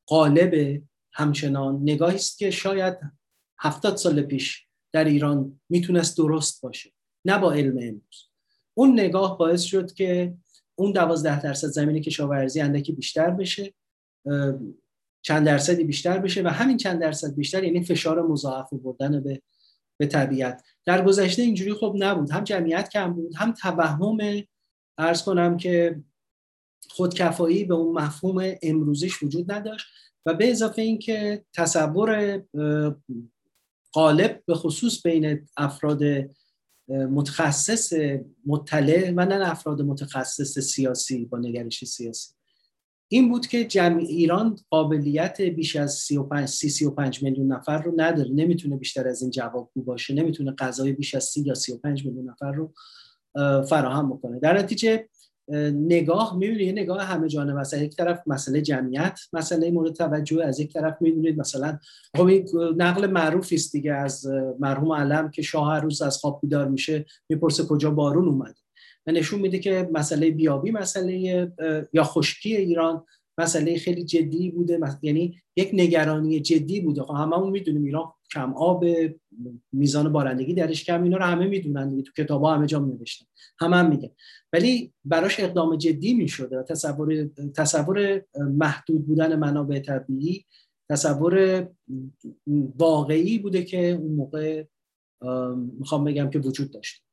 قالب 0.07 0.83
همچنان 1.19 1.81
نگاهی 1.83 2.15
است 2.15 2.39
که 2.39 2.51
شاید 2.51 2.99
هفتاد 3.61 3.97
سال 3.97 4.23
پیش 4.23 4.67
در 4.93 5.05
ایران 5.05 5.61
می‌تونست 5.69 6.17
درست 6.17 6.63
باشه 6.63 6.93
نه 7.25 7.39
با 7.39 7.53
علم 7.53 7.79
امروز. 7.83 8.29
اون 8.75 9.01
نگاه 9.01 9.39
باعث 9.39 9.63
شد 9.63 9.93
که 9.93 10.35
اون 10.75 10.93
دوازده 10.93 11.43
درصد 11.43 11.69
زمین 11.69 12.03
کشاورزی 12.03 12.61
اندکی 12.61 12.93
بیشتر 12.93 13.31
بشه 13.31 13.75
چند 15.23 15.47
درصدی 15.47 15.85
بیشتر 15.85 16.19
بشه 16.19 16.43
و 16.43 16.49
همین 16.49 16.77
چند 16.77 17.01
درصد 17.01 17.35
بیشتر 17.35 17.65
یعنی 17.65 17.85
فشار 17.85 18.23
مضاعف 18.23 18.73
بردن 18.73 19.21
به 19.21 19.43
به 20.01 20.07
طبیعت. 20.07 20.65
در 20.85 21.05
گذشته 21.05 21.43
اینجوری 21.43 21.73
خب 21.73 21.95
نبود. 21.99 22.31
هم 22.31 22.45
جمعیت 22.45 22.89
کم 22.89 23.13
بود 23.13 23.37
هم 23.37 23.53
توهم 23.53 24.19
ارز 24.99 25.23
کنم 25.23 25.57
که 25.57 26.03
خودکفایی 26.91 27.65
به 27.65 27.75
اون 27.75 27.99
مفهوم 27.99 28.55
امروزیش 28.63 29.23
وجود 29.23 29.53
نداشت. 29.53 29.87
و 30.29 30.35
به 30.35 30.51
اضافه 30.51 30.83
اینکه 30.83 31.45
تصور 31.55 32.43
غالب 33.95 34.43
به 34.47 34.55
خصوص 34.55 35.03
بین 35.03 35.49
افراد 35.57 36.01
متخصص 36.89 37.93
مطلع 38.47 39.13
و 39.17 39.25
نه 39.25 39.51
افراد 39.51 39.83
متخصص 39.83 40.59
سیاسی 40.59 41.25
با 41.25 41.39
نگرش 41.39 41.85
سیاسی. 41.85 42.35
این 43.11 43.29
بود 43.29 43.47
که 43.47 43.65
جمع 43.65 44.01
ایران 44.01 44.59
قابلیت 44.71 45.41
بیش 45.41 45.77
از 45.77 45.95
35 45.95 46.49
35 46.49 47.23
میلیون 47.23 47.53
نفر 47.53 47.83
رو 47.83 47.93
نداره. 47.97 48.31
نمی‌تونه 48.31 48.77
بیشتر 48.77 49.09
از 49.09 49.23
این 49.23 49.31
جوابگو 49.31 49.83
باشه. 49.83 50.15
نمی‌تونه 50.15 50.55
غذای 50.59 50.93
بیش 50.93 51.15
از 51.15 51.25
30 51.25 51.43
یا 51.43 51.55
35 51.55 52.07
میلیون 52.07 52.31
نفر 52.31 52.53
رو 52.53 52.73
فراهم 53.63 54.11
بکنه. 54.11 54.41
در 54.41 54.59
نتیجه 54.59 55.09
نگاه 55.73 56.37
می‌بینید 56.37 56.67
یه 56.67 56.73
نگاه 56.73 57.03
همه 57.03 57.29
جانبه 57.29 57.61
مثلا 57.61 57.81
یک 57.81 57.97
طرف 57.97 58.23
مسئله 58.27 58.63
جمعیت 58.63 59.21
مسئله 59.33 59.71
مورد 59.71 59.93
توجه 59.93 60.45
از 60.45 60.61
یک 60.61 60.73
طرف 60.73 60.97
می‌دونید 61.01 61.39
مثلا 61.39 61.79
خب 62.17 62.31
نقل 62.77 63.11
معروفی 63.11 63.55
است 63.55 63.73
دیگه 63.73 63.93
از 63.93 64.27
مرحوم 64.59 64.93
علم 64.93 65.31
که 65.31 65.43
شاه 65.43 65.81
روز 65.81 66.03
از 66.03 66.17
خواب 66.17 66.41
بیدار 66.43 66.69
میشه 66.69 67.07
می‌پرسه 67.29 67.65
کجا 67.65 67.91
بارون 67.91 68.29
اومده. 68.29 68.59
و 69.07 69.13
نشون 69.13 69.41
میده 69.41 69.59
که 69.59 69.89
مسئله 69.93 70.31
بیابی 70.31 70.71
مسئله 70.71 71.19
یا 71.93 72.05
خشکی 72.05 72.57
ایران 72.57 73.05
مسئله 73.39 73.79
خیلی 73.79 74.05
جدی 74.05 74.51
بوده. 74.51 74.81
یعنی 75.03 75.41
یک 75.57 75.71
نگرانی 75.73 76.41
جدی 76.41 76.81
بوده. 76.81 77.03
خب 77.03 77.15
هممون 77.15 77.51
می‌دونیم 77.51 77.85
ایران 77.85 78.13
کم 78.33 78.55
آب 78.55 78.85
میزان 79.73 80.13
بارندگی 80.13 80.55
درش 80.55 80.85
کم 80.85 81.03
اینا 81.03 81.17
رو 81.17 81.25
همه 81.25 81.47
می‌دونن 81.47 82.03
تو 82.03 82.13
کتاب 82.25 82.43
ها 82.43 82.55
همه 82.55 82.67
جا 82.67 82.79
نوشتن 82.79 83.27
همه 83.61 83.77
هم 83.77 83.91
میگن. 83.91 84.11
ولی 84.53 84.93
براش 85.05 85.41
اقدام 85.41 85.77
جدی 85.77 86.15
می‌شده 86.15 86.63
تصور 86.63 87.25
تصور 87.57 88.25
محدود 88.37 89.07
بودن 89.07 89.37
منابع 89.37 89.79
طبیعی 89.79 90.45
تصور 90.91 91.67
واقعی 92.77 93.39
بوده 93.39 93.65
که 93.65 93.91
اون 93.91 94.13
موقع 94.13 94.65
می‌خوام 95.79 96.05
بگم 96.05 96.31
که 96.31 96.39
وجود 96.39 96.71
داشته 96.71 97.05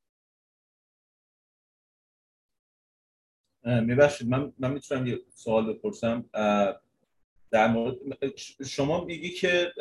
میبخشید. 3.66 4.30
من 4.30 4.54
من 4.60 4.74
می‌تونم 4.74 5.08
یه 5.08 5.20
سوال 5.34 5.74
بپرسم. 5.74 6.30
در 7.56 7.68
مورد 7.68 7.96
شما 8.66 9.06
میگی 9.06 9.30
که 9.30 9.72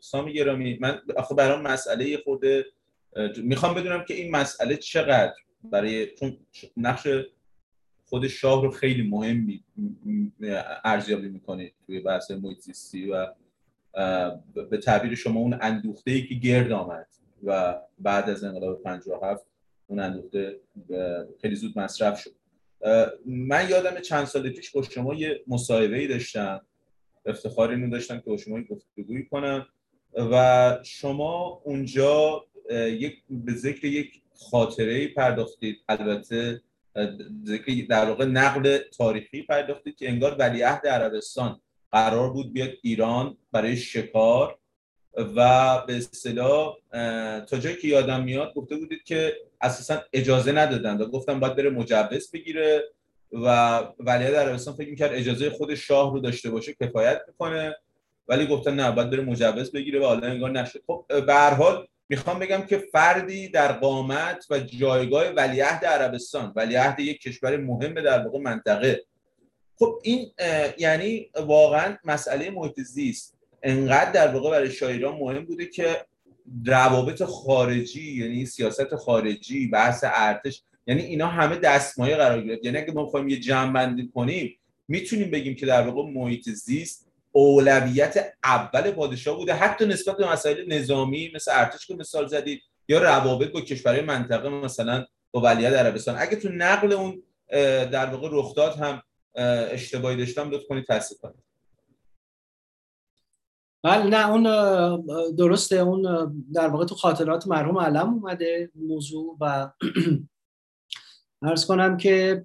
سامی 0.00 0.32
گرامی 0.32 0.78
من 0.80 1.00
آخه 1.16 1.34
برام 1.34 1.62
مسئله 1.62 2.16
خود 2.16 2.44
می‌خوام 3.36 3.74
بدونم 3.74 4.04
که 4.04 4.14
این 4.14 4.30
مسئله 4.30 4.76
چقدر 4.76 5.34
برای 5.64 6.06
چون 6.06 6.36
نقش 6.76 7.08
خود 8.04 8.28
شاه 8.28 8.62
رو 8.62 8.70
خیلی 8.70 9.02
مهم 9.02 9.60
ارزیابی 10.84 11.28
می‌کنید 11.28 11.74
توی 11.86 12.00
بحث 12.00 12.30
محیط 12.30 12.58
زیستی 12.58 13.10
و 13.10 13.26
به 14.70 14.76
تعبیر 14.76 15.14
شما 15.14 15.40
اون 15.40 15.58
اندوخته 15.60 16.10
ای 16.10 16.26
که 16.26 16.34
گرد 16.34 16.72
آمد 16.72 17.06
و 17.44 17.80
بعد 17.98 18.30
از 18.30 18.44
انقلاب 18.44 18.82
57 18.82 19.46
اون 19.86 20.00
اندوخته 20.00 20.60
خیلی 21.40 21.54
زود 21.54 21.78
مصرف 21.78 22.20
شد. 22.20 22.34
من 23.26 23.68
یادم 23.70 24.00
چند 24.00 24.24
سال 24.24 24.50
پیش 24.50 24.70
با 24.70 24.82
شما 24.82 25.14
یه 25.14 25.44
مصاحبه 25.46 25.96
ای 25.96 26.06
داشتم. 26.06 26.60
افتخار 27.26 27.70
اینو 27.70 27.90
داشتم 27.90 28.18
که 28.18 28.30
با 28.30 28.36
شما 28.36 28.62
گفتگویی 28.62 29.24
کنم. 29.24 29.66
و 30.16 30.78
شما 30.82 31.62
اونجا 31.64 32.44
یک 32.70 33.22
به 33.30 33.52
ذکر 33.52 33.84
یک 33.84 34.22
خاطره 34.50 35.08
پرداختید. 35.08 35.76
البته 35.88 36.60
ذکر 37.46 37.86
در 37.88 38.04
واقع 38.04 38.24
نقل 38.24 38.78
تاریخی 38.78 39.42
پرداختید 39.42 39.96
که 39.96 40.08
انگار 40.08 40.36
ولیعهد 40.38 40.86
عربستان 40.86 41.60
قرار 41.92 42.32
بود 42.32 42.52
بیاد 42.52 42.70
ایران 42.82 43.36
برای 43.52 43.76
شکار. 43.76 44.58
و 45.16 45.78
به 45.86 45.96
اصطلاح 45.96 46.76
تا 47.46 47.58
جایی 47.58 47.76
که 47.76 47.88
یادم 47.88 48.24
میاد 48.24 48.54
گفته 48.54 48.76
بودید 48.76 49.02
که 49.04 49.36
اساسا 49.60 50.02
اجازه 50.12 50.52
ندادن 50.52 50.96
و 50.96 51.06
گفتم 51.06 51.40
باید 51.40 51.56
بره 51.56 51.70
مجوز 51.70 52.30
بگیره. 52.30 52.82
و 53.34 53.78
ولیعهد 53.98 54.34
عربستان 54.34 54.74
فکر 54.74 54.90
می‌کرد 54.90 55.12
اجازه 55.12 55.50
خود 55.50 55.74
شاه 55.74 56.12
رو 56.12 56.20
داشته 56.20 56.50
باشه 56.50 56.74
کفایت 56.80 57.20
می‌کنه 57.28 57.76
ولی 58.28 58.46
گفتن 58.46 58.74
نه 58.74 58.90
باید 58.90 59.10
بره 59.10 59.22
مجوز 59.22 59.72
بگیره 59.72 60.00
و 60.00 60.04
حالا 60.04 60.26
انگار 60.26 60.50
نشد 60.50 60.82
خب 60.86 61.04
به 61.08 61.84
می‌خوام 62.08 62.38
بگم 62.38 62.62
که 62.62 62.78
فردی 62.78 63.48
در 63.48 63.72
قامت 63.72 64.46
و 64.50 64.58
جایگاه 64.58 65.28
ولیعهد 65.28 65.84
عربستان 65.84 66.52
ولیعهد 66.56 67.00
یک 67.00 67.20
کشور 67.20 67.56
مهم 67.56 67.94
در 67.94 68.24
واقع 68.26 68.38
منطقه. 68.38 69.04
خب 69.78 69.98
این 70.02 70.32
یعنی 70.78 71.30
واقعا 71.46 71.96
مسئله 72.04 72.50
محیط 72.50 72.80
زیست 72.80 73.38
انقدر 73.62 74.12
در 74.12 74.34
واقع 74.34 74.50
برای 74.50 74.70
شاعران 74.70 75.16
مهم 75.16 75.44
بوده 75.44 75.66
که 75.66 76.06
روابط 76.66 77.22
خارجی 77.22 78.24
یعنی 78.24 78.46
سیاست 78.46 78.94
خارجی 78.96 79.68
بحث 79.68 80.04
ارتش 80.06 80.62
یعنی 80.86 81.02
اینا 81.02 81.26
همه 81.26 81.56
دستمایه 81.56 82.16
قرار 82.16 82.42
گرفت. 82.42 82.64
یعنی 82.64 82.78
اگه 82.78 82.92
ما 82.92 83.04
بخوایم 83.04 83.28
یه 83.28 83.40
جمع 83.40 83.72
بندی 83.72 84.10
کنیم 84.14 84.58
می‌تونیم 84.88 85.30
بگیم 85.30 85.54
که 85.54 85.66
در 85.66 85.88
واقع 85.88 86.10
محیط 86.10 86.48
زیست 86.48 87.06
اولویت 87.32 88.32
اول 88.44 88.90
پادشاه 88.90 89.36
بوده. 89.36 89.54
حتی 89.54 89.86
نسبت 89.86 90.16
به 90.16 90.32
مسائل 90.32 90.72
نظامی 90.72 91.32
مثل 91.34 91.50
ارتش 91.54 91.86
که 91.86 91.94
مثال 91.94 92.26
زدید 92.26 92.62
یا 92.88 93.02
روابط 93.02 93.52
با 93.52 93.60
کشورهای 93.60 94.00
منطقه 94.00 94.48
مثلا 94.48 95.06
با 95.32 95.40
ولیعهد 95.40 95.74
عربستان. 95.74 96.16
اگه 96.18 96.36
تو 96.36 96.48
نقل 96.48 96.92
اون 96.92 97.22
در 97.90 98.06
واقع 98.06 98.28
رخداد 98.32 98.76
هم 98.76 99.02
اشتباهی 99.70 100.16
داشتم 100.16 100.50
لطف 100.50 100.66
کنید 100.68 100.84
تصحیح 100.88 101.18
کنید. 101.22 101.44
بله 103.82 104.04
نه 104.04 104.30
اون 104.30 104.42
درسته 105.34 105.76
اون 105.76 106.02
در 106.54 106.68
واقع 106.68 106.84
تو 106.84 106.94
خاطرات 106.94 107.46
مرحوم 107.46 107.78
علم 107.78 108.14
اومده 108.14 108.70
موضوع 108.74 109.36
و 109.40 109.70
ارز 111.44 111.66
کنم 111.66 111.96
که 111.96 112.44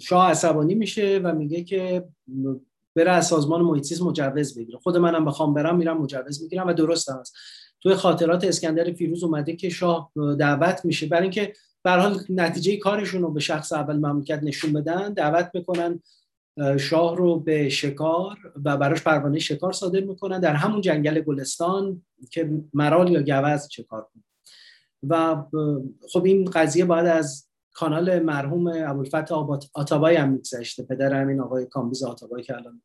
شاه 0.00 0.30
عصبانی 0.30 0.74
میشه 0.74 1.20
و 1.24 1.34
میگه 1.34 1.64
که 1.64 2.08
بره 2.96 3.10
از 3.10 3.26
سازمان 3.26 3.62
محیط 3.62 4.02
مجوز 4.02 4.58
بگیره. 4.58 4.78
خود 4.78 4.96
منم 4.96 5.24
بخوام 5.24 5.54
برم 5.54 5.76
میرم 5.76 5.98
مجوز 5.98 6.42
می‌گیرم 6.42 6.66
و 6.66 6.72
درست 6.72 7.10
هست 7.10 7.34
توی 7.80 7.94
خاطرات 7.94 8.44
اسکندر 8.44 8.92
فیروز 8.92 9.24
اومده 9.24 9.56
که 9.56 9.68
شاه 9.68 10.12
دعوت 10.38 10.84
میشه. 10.84 11.06
برای 11.06 11.22
اینکه 11.22 11.52
به 11.82 11.90
حال 11.90 12.20
نتیجه 12.28 12.76
کارشون 12.76 13.22
رو 13.22 13.30
به 13.30 13.40
شخص 13.40 13.72
اول 13.72 13.96
مملکت 13.96 14.40
نشون 14.42 14.72
بدن 14.72 15.12
دعوت 15.12 15.50
می‌کنن 15.54 16.02
شاه 16.80 17.16
رو 17.16 17.40
به 17.40 17.68
شکار 17.68 18.38
و 18.64 18.76
براش 18.76 19.02
پروانه 19.02 19.38
شکار 19.38 19.72
صادر 19.72 20.00
می‌کنن. 20.00 20.40
در 20.40 20.54
همون 20.54 20.80
جنگل 20.80 21.20
گلستان 21.20 22.02
که 22.30 22.50
مرال 22.74 23.12
یا 23.12 23.42
گوز 23.42 23.68
شکار 23.70 24.08
کنه. 24.12 24.22
و 25.08 25.42
خب 26.12 26.24
این 26.24 26.44
قضیه 26.44 26.84
باید 26.84 27.06
از 27.06 27.48
کانال 27.74 28.18
مرحوم 28.22 28.66
ابوالفتح 28.66 29.34
آتابای 29.74 30.16
هم 30.16 30.28
میگذشته. 30.28 30.82
پدر 30.82 31.20
همین 31.20 31.40
آقای 31.40 31.66
کامبیز 31.66 32.02
آتابای 32.02 32.42
که 32.42 32.56
الان 32.56 32.82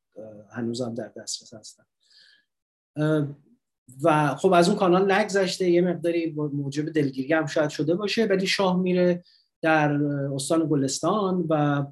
هنوزم 0.51 0.93
در 0.93 1.11
دسترس 1.17 1.53
هستن. 1.53 1.83
و 4.03 4.35
خب 4.35 4.53
از 4.53 4.69
اون 4.69 4.77
کانال 4.77 5.11
نگذشته. 5.11 5.69
یه 5.69 5.81
مقداری 5.81 6.31
موجب 6.53 6.89
دلگیری 6.89 7.33
هم 7.33 7.45
شاید 7.45 7.69
شده 7.69 7.95
باشه. 7.95 8.25
ولی 8.25 8.47
شاه 8.47 8.79
میره 8.79 9.23
در 9.61 9.93
استان 10.33 10.67
گلستان 10.69 11.45
و 11.49 11.85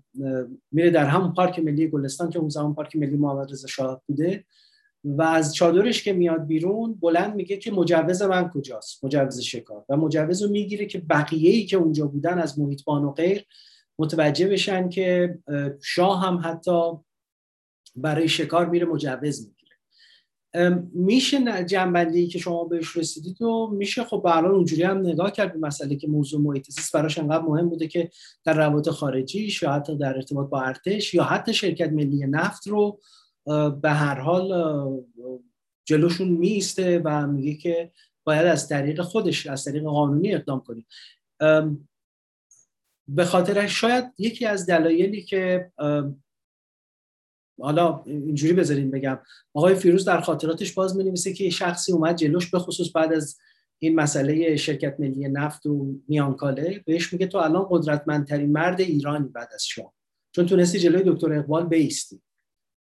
میره 0.71 0.89
در 0.89 1.05
همون 1.05 1.33
پارک 1.33 1.59
ملی 1.59 1.87
گلستان 1.87 2.29
که 2.29 2.39
اون 2.39 2.49
زمان 2.49 2.75
پارک 2.75 2.95
ملی 2.95 3.17
محمد 3.17 3.51
رضا 3.51 3.67
شاه 3.67 4.01
بوده. 4.07 4.45
و 5.03 5.21
از 5.21 5.55
چادرش 5.55 6.03
که 6.03 6.13
میاد 6.13 6.47
بیرون 6.47 6.93
بلند 6.93 7.35
میگه 7.35 7.57
که 7.57 7.71
مجوز 7.71 8.21
من 8.21 8.49
کجاست؟ 8.49 9.05
مجوز 9.05 9.39
شکار. 9.39 9.85
و 9.89 9.97
مجوز 9.97 10.41
رو 10.41 10.49
می‌گیره 10.49 10.85
که 10.85 10.99
بقیه 10.99 11.51
ای 11.51 11.65
که 11.65 11.77
اونجا 11.77 12.07
بودن 12.07 12.39
از 12.39 12.59
محیط 12.59 12.87
و 12.87 13.11
غیر 13.11 13.45
متوجه 13.99 14.47
بشن 14.47 14.89
که 14.89 15.37
شاه 15.83 16.25
هم 16.25 16.41
حتی 16.43 16.91
برای 17.95 18.27
شکار 18.27 18.69
میره 18.69 18.85
مجوز 18.85 19.39
می‌گیره. 19.47 19.57
میشه 20.93 21.63
جنبندی 21.63 22.27
که 22.27 22.39
شما 22.39 22.63
بهش 22.63 22.97
رسیدید 22.97 23.41
و 23.41 23.67
میشه 23.67 24.03
خب 24.03 24.21
به 24.23 24.37
اونجوری 24.37 24.83
هم 24.83 24.97
نگاه 24.97 25.31
کرد 25.31 25.53
به 25.53 25.59
مسئله 25.59 25.95
که 25.95 26.07
موضوع 26.07 26.41
محیط 26.41 26.69
زیست 26.69 26.93
براش 26.93 27.17
انقدر 27.17 27.43
مهم 27.43 27.69
بوده 27.69 27.87
که 27.87 28.09
در 28.43 28.53
روابط 28.53 28.89
خارجیش 28.89 29.63
یا 29.63 29.71
حتی 29.71 29.97
در 29.97 30.15
ارتباط 30.15 30.49
با 30.49 30.61
ارتش 30.61 31.13
یا 31.13 31.23
حتی 31.23 31.53
شرکت 31.53 31.91
ملی 31.91 32.27
نفت 32.27 32.67
رو 32.67 32.99
به 33.81 33.89
هر 33.89 34.19
حال 34.19 34.51
جلوشون 35.85 36.27
میسته 36.27 37.01
و 37.05 37.27
میگه 37.27 37.53
که 37.53 37.91
باید 38.23 38.45
از 38.45 38.67
طریق 38.67 39.01
خودش 39.01 39.47
از 39.47 39.63
طریق 39.63 39.83
قانونی 39.83 40.33
اقدام 40.33 40.63
کنیم 40.67 40.85
به 43.07 43.25
خاطر 43.25 43.67
شاید 43.67 44.05
یکی 44.17 44.45
از 44.45 44.65
دلایلی 44.65 45.21
که 45.21 45.71
حالا 47.61 48.03
اینجوری 48.05 48.53
بذاریم 48.53 48.91
بگم. 48.91 49.19
آقای 49.53 49.75
فیروز 49.75 50.05
در 50.05 50.21
خاطراتش 50.21 50.73
باز 50.73 50.97
می 50.97 51.13
که 51.13 51.43
یه 51.43 51.49
شخصی 51.49 51.91
اومد 51.91 52.15
جلوش 52.15 52.51
به 52.51 52.59
خصوص 52.59 52.95
بعد 52.95 53.13
از 53.13 53.37
این 53.79 53.95
مسئله 53.95 54.55
شرکت 54.55 54.99
ملی 54.99 55.27
نفت 55.27 55.65
و 55.65 55.95
میانکاله 56.07 56.83
بهش 56.85 57.13
میگه 57.13 57.27
تو 57.27 57.37
الان 57.37 57.67
قدرتمندترین 57.69 58.51
مرد 58.51 58.81
ایرانی 58.81 59.27
بعد 59.27 59.49
از 59.53 59.65
شما. 59.65 59.93
چون 60.31 60.45
تونستی 60.45 60.79
جلوی 60.79 61.03
دکتر 61.05 61.33
اقبال 61.33 61.67
بیستی. 61.67 62.21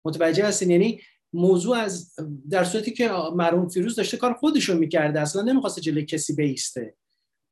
متوجه 0.04 0.46
هستین؟ 0.46 0.70
یعنی 0.70 1.00
موضوع 1.32 1.76
از 1.76 2.14
در 2.50 2.64
صورتی 2.64 2.90
که 2.90 3.10
مرحوم 3.34 3.68
فیروز 3.68 3.96
داشته 3.96 4.16
کار 4.16 4.34
خودشون 4.34 4.76
می‌کرده 4.76 5.20
اصلا 5.20 5.42
نمی‌خواسته 5.42 5.80
جلوی 5.80 6.04
کسی 6.04 6.34
بیسته. 6.34 6.94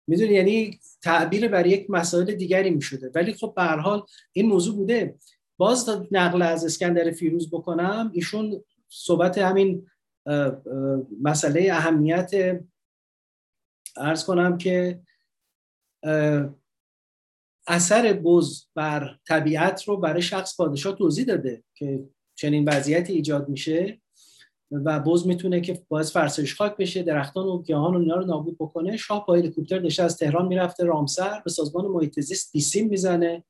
می‌دونی؟ 0.07 0.33
یعنی 0.33 0.81
تعبیر 1.03 1.49
بر 1.49 1.67
یک 1.67 1.91
مسائل 1.91 2.35
دیگری 2.35 2.71
می‌شده. 2.71 3.11
ولی 3.15 3.33
خب 3.33 3.53
به 3.57 3.63
حال 3.63 4.03
این 4.33 4.47
موضوع 4.47 4.77
بوده. 4.77 5.19
باز 5.57 5.91
نقل 6.11 6.43
از 6.43 6.65
اسکندر 6.65 7.11
فیروز 7.11 7.51
بکنم 7.51 8.11
ایشون 8.15 8.65
صحبت 8.89 9.39
همین 9.39 9.87
مسئله 11.23 11.69
اهمیت 11.73 12.61
ارز 13.97 14.25
کنم 14.25 14.59
که 14.59 15.01
اثر 17.67 18.13
بز 18.13 18.65
بر 18.75 19.19
طبیعت 19.29 19.83
رو 19.85 19.97
برای 19.97 20.23
شخص 20.23 20.57
پادشاه 20.57 20.97
توضیح 20.97 21.25
داده 21.25 21.65
که 21.75 22.09
چنین 22.43 22.69
وضعیتی 22.69 23.13
ایجاد 23.13 23.49
میشه 23.49 24.01
و 24.71 25.01
بز 25.01 25.27
می‌تونه 25.27 25.61
که 25.61 25.83
باعث 25.89 26.13
فرسایش 26.13 26.55
خاک 26.55 26.77
بشه 26.77 27.03
درختان 27.03 27.47
و 27.47 27.63
گیاهان 27.63 27.97
و 27.97 27.99
اینا 27.99 28.17
رو 28.17 28.27
نابود 28.27 28.57
بکنه. 28.59 28.97
شاه 28.97 29.27
با 29.27 29.35
هلیکوپتر 29.35 29.79
داشته 29.79 30.03
از 30.03 30.17
تهران 30.17 30.47
می‌رفته 30.47 30.85
رامسر 30.85 31.41
به 31.45 31.51
سازمان 31.51 31.87
محیط 31.87 32.21
زیست 32.21 32.53
بیسیم 32.53 32.89
می‌زنه 32.89 33.45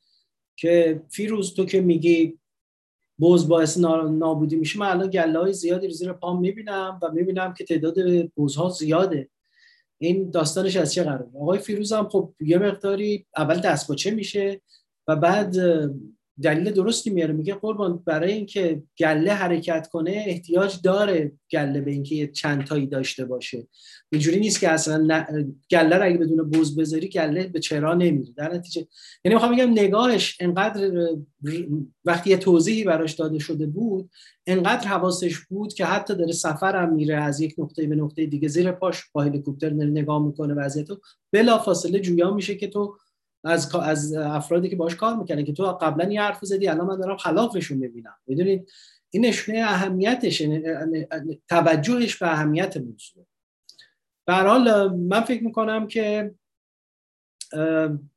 که 0.56 1.02
فیروز 1.10 1.54
تو 1.54 1.64
که 1.64 1.80
میگی 1.80 2.38
بز 3.20 3.48
باعث 3.48 3.78
نابودی 3.78 4.56
میشه 4.56 4.78
من 4.78 4.86
الان 4.86 5.10
گله 5.10 5.38
های 5.38 5.52
زیادی 5.52 5.86
رو 5.86 5.92
زیر 5.92 6.12
پام 6.12 6.40
می‌بینم 6.40 7.00
و 7.02 7.10
می‌بینم 7.12 7.54
که 7.54 7.64
تعداد 7.64 7.94
بزها 8.36 8.68
زیاده. 8.68 9.28
این 9.98 10.30
داستانش 10.30 10.76
از 10.76 10.92
چه 10.92 11.02
قراره؟ 11.02 11.30
آقای 11.40 11.58
فیروز 11.58 11.92
هم 11.92 12.08
خب 12.08 12.34
یه 12.40 12.58
مقداری 12.58 13.26
اول 13.36 13.60
دستپاچه 13.60 14.10
میشه 14.10 14.60
و 15.08 15.16
بعد 15.16 15.56
دلیل 16.42 16.70
درستی 16.70 17.10
میاره. 17.10 17.32
میگه 17.32 17.54
قربان 17.54 18.02
برای 18.06 18.32
اینکه 18.32 18.82
گله 18.98 19.32
حرکت 19.32 19.88
کنه 19.92 20.24
احتیاج 20.26 20.76
داره 20.84 21.32
گله 21.52 21.80
به 21.80 21.90
اینکه 21.90 22.26
چند 22.26 22.64
تایی 22.64 22.86
داشته 22.86 23.24
باشه. 23.24 23.66
اینجوری 24.12 24.40
نیست 24.40 24.60
که 24.60 24.68
اصلا 24.68 25.24
گله 25.70 25.96
رو 25.96 26.04
اگه 26.04 26.18
بدون 26.18 26.50
بوز 26.50 26.76
بذاری 26.76 27.08
گله 27.08 27.46
به 27.46 27.60
چرا 27.60 27.94
نمیره. 27.94 28.32
در 28.36 28.54
نتیجه 28.54 28.86
یعنی 29.24 29.34
می‌خوام 29.34 29.52
بگم 29.52 29.70
نگاهش 29.70 30.36
انقدر 30.40 31.08
وقتی 32.04 32.30
یه 32.30 32.36
توضیحی 32.36 32.84
براش 32.84 33.12
داده 33.12 33.38
شده 33.38 33.66
بود 33.66 34.10
انقدر 34.46 34.88
حواسش 34.88 35.38
بود 35.38 35.74
که 35.74 35.84
حتی 35.84 36.14
داره 36.14 36.32
سفرم 36.32 36.94
میره 36.94 37.16
از 37.16 37.40
یک 37.40 37.54
نقطه 37.58 37.86
به 37.86 37.96
نقطه 37.96 38.26
دیگه 38.26 38.48
زیر 38.48 38.72
پاش 38.72 39.02
با 39.12 39.22
هلیکوپتر 39.22 39.70
نگاه 39.70 40.26
می‌کنه 40.26 40.54
وضعیتو. 40.54 41.00
بلا 41.32 41.58
فاصله 41.58 42.00
جویا 42.00 42.30
میشه 42.30 42.54
که 42.54 42.68
تو 42.68 42.96
از 43.44 43.74
از 43.74 44.12
افرادی 44.12 44.68
که 44.68 44.76
باش 44.76 44.96
کار 44.96 45.16
می‌کنه 45.16 45.44
که 45.44 45.52
تو 45.52 45.64
قبلا 45.64 46.12
یه 46.12 46.22
حرف 46.22 46.44
زدی 46.44 46.68
الان 46.68 46.86
من 46.86 47.00
دارم 47.00 47.16
خلافشون 47.16 47.78
می‌بینم. 47.78 48.14
می‌دونید؟ 48.26 48.70
این 49.10 49.24
نشونه 49.26 49.58
اهمیتش 49.58 50.40
یعنی، 50.40 50.54
یعنی، 50.54 51.42
توجهش 51.48 52.16
به 52.16 52.32
اهمیت 52.32 52.76
موضوع 52.76 53.26
به 54.26 54.34
حال 54.34 54.96
من 54.96 55.20
فکر 55.20 55.44
می‌کنم 55.44 55.86
که 55.86 56.34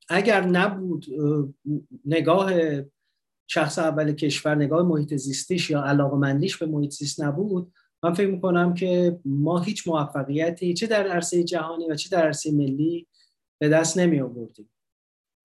اگر 0.10 0.46
نبود 0.46 1.06
نگاه 2.06 2.52
شخص 3.48 3.80
اول 3.80 4.14
کشور 4.14 4.56
نگاه 4.56 4.88
محیط 4.88 5.16
زیستیش 5.16 5.70
یا 5.70 5.84
علاقمندیش 5.84 6.58
به 6.58 6.66
محیط 6.66 6.92
زیست 6.92 7.24
نبود 7.24 7.74
من 8.04 8.14
فکر 8.14 8.28
می‌کنم 8.28 8.74
که 8.74 9.20
ما 9.26 9.60
هیچ 9.60 9.88
موفقیتی 9.88 10.74
چه 10.74 10.88
در 10.88 11.08
عرصه 11.08 11.44
جهانی 11.44 11.88
و 11.90 11.96
چه 11.96 12.10
در 12.10 12.26
عرصه 12.26 12.52
ملی 12.52 13.08
به 13.60 13.70
دست 13.70 13.98
نمی 13.98 14.22
آوردیم 14.22 14.70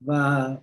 و 0.06 0.56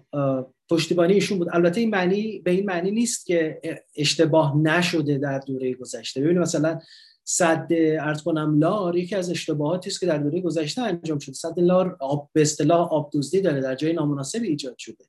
پشتیبانی 0.69 1.13
ایشون 1.13 1.37
بود. 1.37 1.47
البته 1.51 1.79
این 1.79 1.89
معنی 1.89 2.39
به 2.39 2.51
این 2.51 2.65
معنی 2.65 2.91
نیست 2.91 3.25
که 3.25 3.61
اشتباه 3.95 4.57
نشده 4.57 5.17
در 5.17 5.39
دوره 5.39 5.73
گذشته. 5.73 6.21
ببینید 6.21 6.41
مثلا 6.41 6.79
صد 7.23 7.67
ارز 7.71 8.21
کنم 8.21 8.59
لار 8.59 8.95
یکی 8.95 9.15
از 9.15 9.29
اشتباهاتی 9.29 9.89
است 9.89 9.99
که 9.99 10.05
در 10.05 10.17
دوره 10.17 10.41
گذشته 10.41 10.81
انجام 10.81 11.19
شده. 11.19 11.33
صد 11.33 11.59
لار 11.59 11.97
آب 11.99 12.29
به 12.33 12.41
اصطلاح 12.41 12.93
آب 12.93 13.09
دزدی 13.13 13.41
داره 13.41 13.61
در 13.61 13.75
جای 13.75 13.93
نامناسب 13.93 14.43
ایجاد 14.43 14.77
شده. 14.77 15.05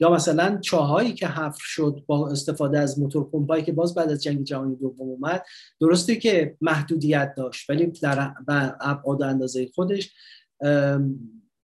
یا 0.00 0.10
مثلا 0.10 0.58
چاهایی 0.60 1.12
که 1.12 1.26
حفر 1.26 1.60
شد 1.60 2.02
با 2.06 2.30
استفاده 2.30 2.78
از 2.78 2.98
موتور 2.98 3.30
پمپایی 3.30 3.64
که 3.64 3.72
باز 3.72 3.94
بعد 3.94 4.10
از 4.10 4.22
جنگ 4.22 4.44
جهانی 4.44 4.76
دوم 4.76 5.08
اومد 5.08 5.44
درسته 5.80 6.16
که 6.16 6.56
محدودیت 6.60 7.34
داشت 7.36 7.70
ولی 7.70 7.86
در 7.86 8.34
ابعاد 8.80 9.22
اندازه 9.22 9.70
خودش 9.74 10.12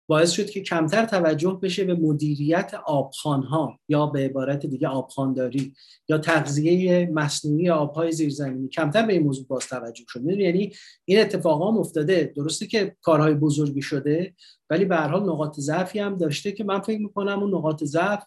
باعث 0.07 0.31
شد 0.31 0.51
که 0.51 0.61
کمتر 0.61 1.05
توجه 1.05 1.59
بشه 1.63 1.85
به 1.85 1.95
مدیریت 1.95 2.75
آبخانها 2.87 3.79
یا 3.89 4.07
به 4.07 4.21
عبارت 4.21 4.67
دیگه 4.67 4.89
آبخانداری 4.89 5.75
یا 6.09 6.19
تغذیه 6.19 7.11
مصنوعی 7.13 7.71
آبهای 7.71 8.13
زیرزمینی. 8.13 8.69
کمتر 8.69 9.07
به 9.07 9.13
این 9.13 9.23
موضوع 9.23 9.47
باز 9.47 9.67
توجه 9.67 10.05
شد. 10.09 10.25
یعنی 10.27 10.73
این 11.05 11.21
اتفاقا 11.21 11.71
هم 11.71 11.79
افتاده. 11.79 12.33
درسته 12.37 12.67
که 12.67 12.97
کارهای 13.03 13.35
بزرگی 13.35 13.83
شده 13.83 14.35
ولی 14.71 14.85
به 14.85 14.97
هر 14.97 15.09
حال 15.09 15.23
نقاط 15.23 15.61
ضعفی 15.61 15.99
هم 15.99 16.19
داشته 16.19 16.53
که 16.53 16.65
من 16.65 16.81
فکر 16.81 17.01
می‌کنم 17.01 17.43
اون 17.43 17.55
نقاط 17.55 17.85
ضعف 17.85 18.25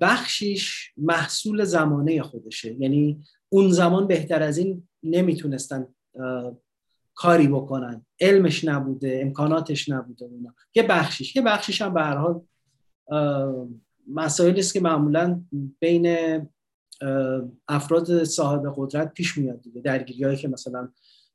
بخشیش 0.00 0.92
محصول 0.96 1.64
زمانه 1.64 2.22
خودشه. 2.22 2.76
یعنی 2.80 3.20
اون 3.48 3.70
زمان 3.70 4.06
بهتر 4.06 4.42
از 4.42 4.58
این 4.58 4.88
نمی‌تونستن 5.02 5.86
کاری 7.18 7.48
بکنن. 7.48 8.06
علمش 8.20 8.64
نبوده 8.64 9.20
امکاناتش 9.22 9.88
نبوده 9.88 10.24
اونا. 10.24 10.54
یه 10.74 10.82
بخشیش. 10.82 11.36
یه 11.36 11.42
بخشیش 11.42 11.82
هم 11.82 11.94
به 11.94 12.02
هر 12.02 12.16
حال 12.16 12.46
مسائلی 14.08 14.60
است 14.60 14.72
که 14.72 14.80
معمولا 14.80 15.44
بین 15.80 16.06
افراد 17.68 18.24
صاحب 18.24 18.74
قدرت 18.76 19.12
پیش 19.12 19.38
میاد 19.38 19.62
دیگه. 19.62 19.80
درگیری 19.80 20.24
هایی 20.24 20.36
که 20.36 20.48
مثلا 20.48 20.92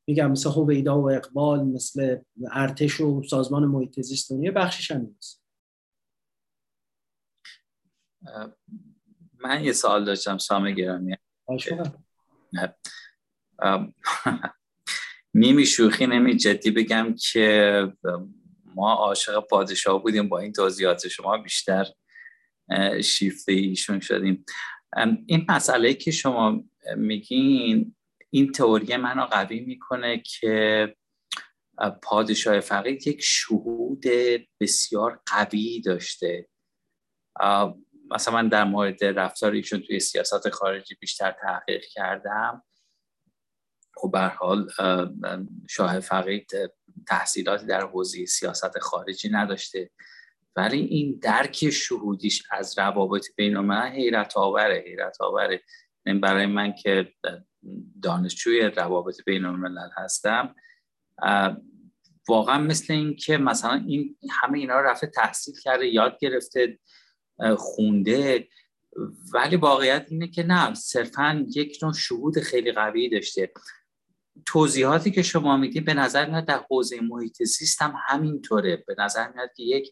میگم 0.08 0.32
مثل 0.32 0.50
هویدا 0.50 1.02
و 1.02 1.12
اقبال 1.12 1.64
مثل 1.64 2.18
ارتش 2.52 3.02
و 3.02 3.24
سازمان 3.24 3.66
محیط 3.66 4.02
زیست 4.02 4.32
یه 4.32 4.52
بخشیش 4.52 4.92
هم 4.92 5.02
نیست 5.02 5.44
من 9.40 9.64
یه 9.64 9.74
سوال 9.74 10.06
داشتم 10.06 10.38
سامه 10.38 10.72
گرامی. 10.72 11.18
نیمی 15.34 15.66
شوخی 15.66 16.08
نمی 16.08 16.36
جدی 16.36 16.72
بگم 16.72 17.16
که 17.32 17.88
ما 18.76 18.94
عاشق 18.94 19.40
پادشاه 19.40 20.04
بودیم. 20.04 20.30
با 20.30 20.40
این 20.40 20.54
توضیحات 20.54 21.08
شما 21.08 21.38
بیشتر 21.38 21.86
شیفته 23.04 23.52
ایشون 23.52 24.00
شدیم. 24.00 24.46
این 25.26 25.46
مسئله 25.50 25.94
که 25.94 26.12
شما 26.12 26.64
میگین 26.98 27.96
این 28.30 28.52
تئوری 28.52 28.98
منو 28.98 29.26
قوی 29.26 29.60
می‌کنه 29.60 30.24
که 30.26 30.96
پادشاه 32.04 32.60
فقید 32.60 33.08
یک 33.08 33.22
شهود 33.22 34.04
بسیار 34.60 35.22
قوی 35.26 35.82
داشته. 35.82 36.50
مثلا 38.12 38.34
من 38.34 38.48
در 38.48 38.64
مورد 38.64 39.04
رفتار 39.04 39.52
ایشون 39.52 39.80
توی 39.80 40.00
سیاست 40.00 40.50
خارجی 40.50 40.96
بیشتر 41.00 41.36
تحقیق 41.42 41.84
کردم. 41.94 42.64
خب 43.96 44.12
به 44.12 44.20
حال 44.20 44.70
شاه 45.70 46.00
فقید 46.00 46.52
تحصیلاتی 47.08 47.66
در 47.66 47.82
حوزه 47.82 48.26
سیاست 48.26 48.80
خارجی 48.80 49.30
نداشته. 49.30 49.90
ولی 50.56 50.80
این 50.80 51.20
درک 51.22 51.70
شهودیش 51.70 52.44
از 52.52 52.80
روابط 52.80 53.26
بین 53.36 53.58
الملل 53.58 53.90
حیرت 53.90 54.38
آوره 54.38 54.84
حیرت 54.88 55.22
آوره. 55.22 55.62
برای 56.22 56.46
من 56.46 56.74
که 56.74 57.14
دانشجوی 58.02 58.62
روابط 58.62 59.22
بین 59.26 59.46
الملل 59.46 59.90
هستم 59.98 60.56
واقعا 62.30 62.58
مثل 62.58 62.94
این 62.94 63.16
که 63.16 63.38
مثلا 63.38 63.84
این 63.88 64.18
همه 64.32 64.60
اینا 64.60 64.80
رو 64.80 64.88
رفته 64.88 65.08
تحصیل 65.08 65.56
کرده 65.64 65.88
یاد 65.88 66.18
گرفته 66.20 66.80
خونده. 67.58 68.48
ولی 69.34 69.56
واقعیت 69.56 70.08
اینه 70.10 70.28
که 70.28 70.44
نه 70.44 70.74
صرفا 70.74 71.46
یک 71.56 71.80
نوع 71.84 71.94
شهود 71.94 72.40
خیلی 72.40 72.72
قوی 72.72 73.10
داشته. 73.10 73.52
توضیحاتی 74.46 75.12
که 75.12 75.22
شما 75.22 75.58
می‌دید 75.58 75.86
به 75.86 75.94
نظر 75.94 76.30
میاد 76.30 76.46
در 76.46 76.62
حوزه 76.70 77.02
محیط 77.02 77.44
زیست 77.44 77.82
هم 77.82 77.94
همینطوره. 78.08 78.84
به 78.88 78.96
نظر 78.98 79.32
میاد 79.32 79.50
که 79.56 79.64
یک 79.64 79.92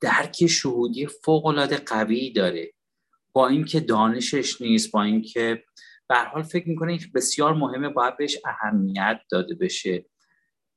درک 0.00 0.46
شهودی 0.46 1.06
فوق 1.06 1.46
العاده 1.46 1.76
قوی 1.76 2.32
داره. 2.32 2.72
با 3.32 3.48
اینکه 3.48 3.80
دانشش 3.80 4.60
نیست 4.60 4.90
با 4.90 5.02
اینکه 5.02 5.64
به 6.08 6.14
حال 6.14 6.42
فکر 6.42 6.68
می‌کنه 6.68 6.98
بسیار 7.14 7.54
مهمه 7.54 7.88
باید 7.88 8.16
بهش 8.16 8.38
اهمیت 8.44 9.20
داده 9.30 9.54
بشه. 9.54 10.04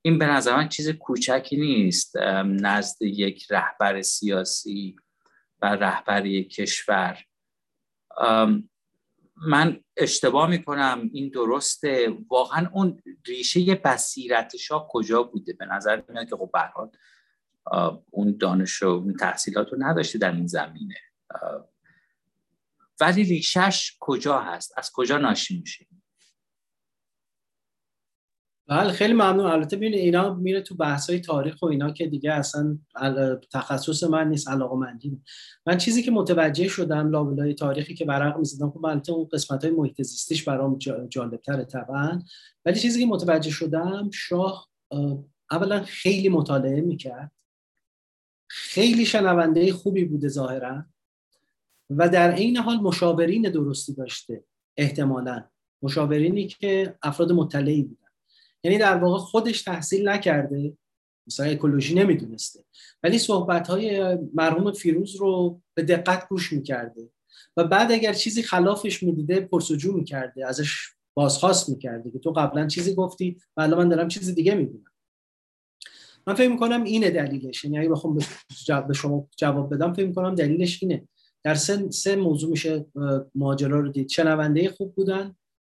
این 0.02 0.20
به 0.20 0.26
نظر 0.26 0.56
من 0.56 0.70
چیز 0.70 0.90
کوچکی 0.90 1.58
نیست. 1.58 2.18
نزد 2.46 3.02
یک 3.02 3.52
رهبر 3.52 4.02
سیاسی 4.02 4.96
و 5.62 5.66
رهبر 5.66 6.26
یک 6.26 6.50
کشور 6.50 7.18
من 9.36 9.80
اشتباه 9.98 10.50
می‌کنم 10.50 11.10
این 11.14 11.30
درسته. 11.30 12.18
واقعا 12.30 12.70
اون 12.74 13.02
ریشه 13.28 13.76
بصیرت 13.76 14.56
شاه 14.58 14.88
کجا 14.90 15.24
بوده؟ 15.24 15.54
به 15.54 15.66
نظر 15.66 16.04
میاد 16.10 16.30
که 16.30 16.36
خب 16.36 16.52
به 16.52 16.84
اون 18.10 18.38
دانش 18.38 18.84
و 18.84 18.88
اون 18.88 19.14
تحصیلات 19.14 19.70
رو 19.72 19.78
نداشته 19.82 20.20
در 20.20 20.32
این 20.32 20.48
زمینه. 20.48 20.96
ولی 23.00 23.24
ریشش 23.24 23.98
کجا 24.00 24.40
هست؟ 24.40 24.74
از 24.78 24.92
کجا 24.94 25.18
ناشی 25.18 25.60
میشه؟ 25.60 25.88
بله 28.68 28.92
خیلی 28.92 29.14
ممنون. 29.14 29.46
البته 29.46 29.78
ببینید 29.78 30.00
اینا 30.00 30.34
میره 30.34 30.62
تو 30.62 30.76
بحث 30.76 31.10
های 31.10 31.20
تاریخ 31.20 31.62
و 31.62 31.66
اینا 31.66 31.92
که 31.92 32.08
دیگه 32.08 32.32
اصلا 32.34 32.78
تخصص 33.52 34.04
من 34.04 34.30
نیست 34.30 34.50
علاقه 34.50 34.76
مندی 34.76 35.22
من 35.66 35.78
چیزی 35.78 36.04
که 36.04 36.12
متوجه 36.12 36.68
شدم 36.68 37.10
لابلای 37.10 37.54
تاریخی 37.54 37.94
که 37.94 38.06
برق 38.06 38.38
می‌زدم 38.38 38.72
خب 38.72 38.86
البته 38.86 39.12
اون 39.12 39.28
قسمت 39.34 39.64
های 39.64 39.74
محیط 39.74 40.02
زیستیش 40.02 40.44
برام 40.44 40.78
جالب 41.10 41.36
تره 41.36 41.64
طبعا. 41.64 42.22
ولی 42.66 42.80
چیزی 42.80 43.00
که 43.00 43.06
متوجه 43.06 43.52
شدم 43.52 44.10
شاه 44.14 44.70
اولا 45.52 45.84
خیلی 45.84 46.30
مطالعه 46.30 46.82
می‌کرد. 46.82 47.32
خیلی 48.48 49.06
شنونده 49.06 49.74
خوبی 49.74 50.06
بوده 50.06 50.28
ظاهرا 50.28 50.86
و 51.90 52.10
در 52.10 52.32
عین 52.32 52.58
حال 52.58 52.78
مشاورین 52.78 53.42
درستی 53.42 53.94
داشته 53.94 54.44
احتمالا. 54.78 55.44
مشاورینی 55.82 56.48
که 56.48 56.98
افراد 57.04 57.32
مطلعی 57.32 57.84
بودن. 57.84 58.05
یعنی 58.66 58.78
در 58.78 58.98
واقع 58.98 59.18
خودش 59.18 59.62
تحصیل 59.62 60.10
نکرده 60.10 60.78
مثلا 61.28 61.46
اکولوژی 61.46 61.96
نمی‌دونسته. 61.96 62.64
ولی 63.04 63.20
صحبت 63.20 63.68
های 63.68 64.18
مرحوم 64.34 64.72
فیروز 64.72 65.16
رو 65.16 65.62
به 65.74 65.84
دقت 65.84 66.30
گوش 66.30 66.54
می‌کرده 66.54 67.10
و 67.58 67.64
بعد 67.64 67.92
اگر 67.92 68.14
چیزی 68.14 68.44
خلافش 68.44 69.04
می‌دیده 69.04 69.40
پرسجو 69.40 69.94
می‌کرده 69.94 70.48
ازش 70.48 70.74
بازخواست 71.14 71.70
می‌کرده 71.70 72.12
که 72.12 72.20
تو 72.20 72.32
قبلا 72.32 72.68
چیزی 72.68 72.96
گفتی 72.96 73.38
و 73.58 73.62
الان 73.62 73.80
من 73.80 73.90
دارم 73.90 74.08
چیز 74.08 74.36
دیگه 74.36 74.56
می‌دونم. 74.56 74.92
من 76.28 76.34
فکر 76.34 76.50
می‌کنم 76.50 76.84
اینه 76.84 77.10
دلیلش. 77.10 77.64
یعنی 77.64 77.80
اگه 77.80 77.90
بخوام 77.90 78.18
به 78.88 78.94
شما 78.94 79.28
جواب 79.38 79.74
بدم 79.74 79.94
فکر 79.94 80.08
می‌کنم 80.08 80.36
دلیلش 80.36 80.84
اینه. 80.84 81.08
در 81.44 81.56
سه, 81.56 81.92
سه 81.92 82.16
موضوع 82.16 82.52
میشه 82.52 82.86
ماجرا 83.36 83.80
رو 83.80 83.92
دید. 83.92 84.10
شنونده 84.10 84.70
خوب 84.70 84.96
بودن. 84.96 85.36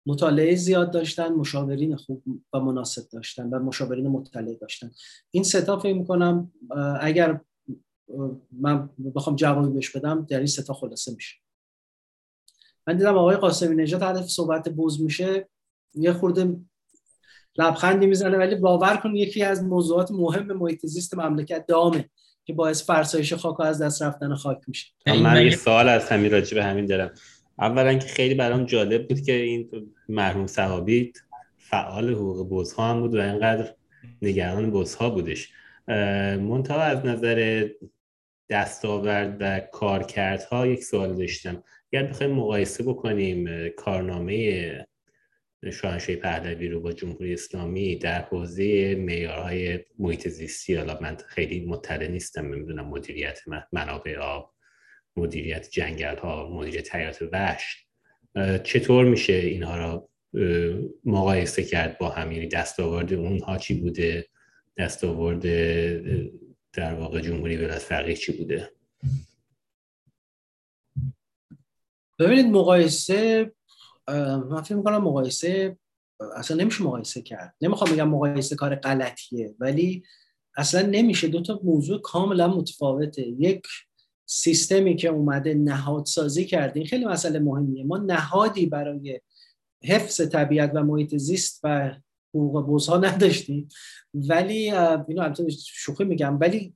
مطالعه 0.09 0.55
زیاد 0.55 0.91
داشتن 0.91 1.29
مشاورین 1.29 1.97
خوب 1.97 2.23
و 2.53 2.61
مناسب 2.61 3.09
داشتن 3.13 3.49
و 3.49 3.59
مشاورین 3.59 4.09
مطلع 4.09 4.55
داشتن. 4.55 4.91
این 5.31 5.43
ستا 5.43 5.79
فکر 5.79 5.95
می‌کنم 5.95 6.53
اگر 7.01 7.41
من 8.53 8.91
بخوام 9.15 9.37
جوابی 9.37 9.73
بهش 9.73 9.91
بدم 9.91 10.27
در 10.31 10.39
این 10.39 10.47
ستا 10.47 10.75
خلاصه 10.75 11.15
میشه. 11.15 11.37
من 12.87 12.97
دیدم 12.97 13.19
آقای 13.19 13.37
قاسمی 13.37 13.77
نژاد 13.77 14.03
هدف 14.03 14.29
صحبت 14.29 14.69
بوز 14.69 15.03
میشه 15.03 15.49
یه 15.95 16.13
خورده 16.13 16.57
لبخندی 17.57 18.07
می‌زنه 18.07 18.39
ولی 18.39 18.55
باور 18.55 18.97
کن 18.97 19.17
یکی 19.17 19.43
از 19.43 19.65
موضوعات 19.65 20.11
مهم 20.11 20.53
محیط 20.53 20.87
زیست 20.87 21.15
مملکت 21.15 21.67
دامه 21.67 22.11
که 22.45 22.53
باعث 22.53 22.87
فرسایش 22.87 23.35
خاک 23.35 23.61
از 23.61 23.83
دست 23.83 24.03
رفتن 24.03 24.35
خاک 24.35 24.59
میشه. 24.67 24.87
من 25.07 25.45
یه 25.45 25.57
سوال 25.57 25.89
از 25.89 26.09
همین 26.09 26.33
راجع 26.33 26.55
به 26.55 26.65
همین 26.65 26.87
دارم. 26.87 27.11
اولا 27.59 27.95
که 27.95 28.09
خیلی 28.09 28.35
برام 28.35 28.65
جالب 28.65 29.09
بود 29.09 29.21
که 29.21 29.33
این 29.33 29.71
مرحوم 30.09 30.47
صحابی 30.47 31.13
فعال 31.57 32.11
حقوق 32.11 32.49
بزها 32.49 32.91
هم 32.91 33.01
بود 33.01 33.15
و 33.15 33.21
اینقدر 33.21 33.75
نگران 34.23 34.71
بزها 34.71 35.11
بودش. 35.11 35.53
منتها 36.39 36.83
از 36.83 37.07
نظر 37.07 37.69
دستاورد 38.51 39.37
و 39.41 39.61
کارکردها 39.61 40.67
یک 40.67 40.85
سوال 40.85 41.17
داشتم. 41.17 41.63
اگر 41.93 42.07
بخوایم 42.07 42.33
مقایسه 42.33 42.85
بکنیم 42.85 43.69
کارنامه 43.69 44.87
شاهنشاهی 45.73 46.17
پهلوی 46.17 46.69
رو 46.69 46.81
با 46.81 46.93
جمهوری 46.93 47.33
اسلامی 47.33 47.97
در 47.97 48.21
حوزه 48.21 48.95
معیارهای 48.95 49.79
محیط 49.99 50.29
زیستی 50.29 50.75
حالا 50.75 50.99
من 51.01 51.17
خیلی 51.27 51.67
مطلع 51.67 52.09
نیستم 52.09 52.55
نمی‌دونم 52.55 52.89
مدیریت 52.89 53.41
منابع 53.73 54.19
آب 54.19 54.55
مدیریت 55.19 55.69
جنگل 55.71 56.17
ها 56.17 56.49
مدیریت 56.49 56.95
حیات 56.95 57.23
وحش 57.33 57.87
چطور 58.65 59.05
میشه 59.05 59.33
اینها 59.33 59.77
را 59.77 60.09
مقایسه 61.05 61.65
کرد 61.65 61.99
با 61.99 62.09
هم؟ 62.09 62.33
یعنی 62.33 62.49
دستاورد 62.49 63.13
اونها 63.13 63.59
چی 63.59 63.81
بوده؟ 63.81 64.27
دستاورد 64.77 65.43
در 66.73 66.95
واقع 66.95 67.21
جمهوری 67.21 67.57
ولایت 67.57 67.79
فقیه 67.79 68.15
چی 68.15 68.33
بوده؟ 68.33 68.73
ببینید 72.19 72.47
مقایسه 72.47 73.53
من 74.51 74.63
فکر 74.63 74.75
می‌کنم 74.75 75.05
مقایسه 75.05 75.77
اصلا 76.37 76.57
نمیشه 76.57 76.85
مقایسه 76.85 77.23
کرد. 77.23 77.55
نمی‌خوام 77.61 77.93
بگم 77.93 78.09
مقایسه 78.09 78.57
کار 78.57 78.75
غلطیه 78.75 79.55
ولی 79.59 80.03
اصلا 80.57 80.83
نمیشه. 80.83 81.29
دو 81.29 81.43
تا 81.43 81.61
موضوع 81.65 82.01
کاملا 82.01 82.49
متفاوته. 82.49 83.23
یک 83.23 83.63
سیستمی 84.31 84.97
که 84.97 85.09
اومده 85.09 85.55
نهادسازی 85.55 86.45
کردیم 86.45 86.85
خیلی 86.85 87.05
مسئله 87.05 87.39
مهمیه. 87.39 87.85
ما 87.85 87.99
نهادی 87.99 88.67
برای 88.67 89.21
حفظ 89.85 90.21
طبیعت 90.21 90.71
و 90.75 90.83
محیط 90.83 91.17
زیست 91.17 91.61
و 91.65 91.95
حقوق 92.35 92.67
بوزها 92.67 92.97
نداشتیم. 92.97 93.69
ولی 94.15 94.71
اینو 94.71 95.23
البته 95.23 95.51
شوخی 95.51 96.05
میگم 96.05 96.41
ولی 96.41 96.75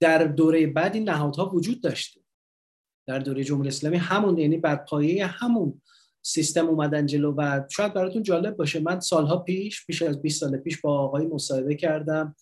در 0.00 0.24
دوره 0.36 0.66
بعد 0.66 0.94
این 0.94 1.08
نهادها 1.08 1.50
وجود 1.54 1.80
داشته. 1.80 2.20
در 3.06 3.18
دوره 3.18 3.44
جمهوری 3.44 3.68
اسلامی 3.68 3.96
همون 3.96 4.38
یعنی 4.38 4.56
بر 4.56 4.76
پایه 4.76 5.26
همون 5.26 5.82
سیستم 6.22 6.66
اومدن 6.66 7.06
جلو 7.06 7.34
و 7.36 7.60
شاید 7.70 7.94
براتون 7.94 8.22
جالب 8.22 8.56
باشه. 8.56 8.80
من 8.80 9.00
سالها 9.00 9.36
پیش 9.36 9.86
بیش 9.86 10.02
از 10.02 10.22
20 10.22 10.40
سال 10.40 10.56
پیش 10.56 10.80
با 10.80 10.98
آقای 10.98 11.26
مصاحبه 11.26 11.74
کردم. 11.74 12.36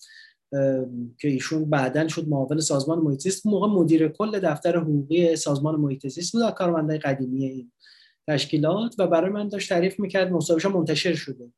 که 1.19 1.29
ایشون 1.29 1.71
بعدا 1.71 2.09
شد 2.09 2.29
معاون 2.29 2.61
سازمان 2.61 2.99
محیط 2.99 3.21
زیست. 3.21 3.47
موقع 3.47 3.67
مدیر 3.67 4.09
کل 4.09 4.39
دفتر 4.39 4.77
حقوقی 4.77 5.37
سازمان 5.37 5.75
محیط 5.75 6.07
زیست 6.07 6.33
بود 6.33 6.51
کارمندای 6.51 6.99
قدیمی 6.99 7.45
این 7.45 7.73
تشکیلات. 8.29 8.95
و 8.99 9.07
برای 9.07 9.31
من 9.31 9.49
داشت 9.49 9.69
تعریف 9.69 10.01
می‌کرد 10.01 10.33
مصاحبهش 10.33 10.67
منتشر 10.67 11.15
شده. 11.15 11.53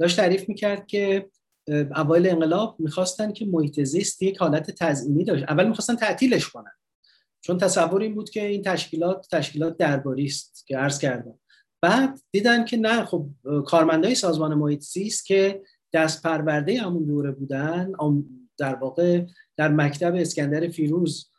داشت 0.00 0.16
تعریف 0.16 0.48
می‌کرد 0.48 0.86
که 0.86 1.30
اوایل 1.96 2.28
انقلاب 2.28 2.76
می‌خواستن 2.78 3.32
که 3.32 3.46
محیط 3.46 3.82
زیست 3.82 4.22
یک 4.22 4.38
حالت 4.38 4.70
تزئینی 4.70 5.24
داشت. 5.24 5.44
اول 5.48 5.68
می‌خواستن 5.68 5.96
تعطیلش 5.96 6.48
کنن. 6.48 6.72
چون 7.40 7.58
تصور 7.58 8.02
این 8.02 8.14
بود 8.14 8.30
که 8.30 8.46
این 8.46 8.62
تشکیلات 8.62 9.26
تشکیلات 9.32 9.76
درباری 9.76 10.24
است 10.24 10.66
که 10.66 10.76
عرض 10.76 10.98
کردم. 10.98 11.38
بعد 11.82 12.20
دیدن 12.30 12.64
که 12.64 12.76
نه 12.76 13.04
خب 13.04 13.28
کارمندای 13.66 14.14
سازمان 14.14 14.54
محیط 14.54 14.80
زیست 14.80 15.26
که 15.26 15.62
دست 15.92 16.22
پرورده 16.22 16.80
همون 16.80 17.04
دوره 17.04 17.30
بودن 17.30 17.92
در 18.58 18.74
واقع 18.74 19.24
در 19.56 19.68
مکتب 19.68 20.14
اسکندر 20.14 20.68
فیروز 20.68 21.30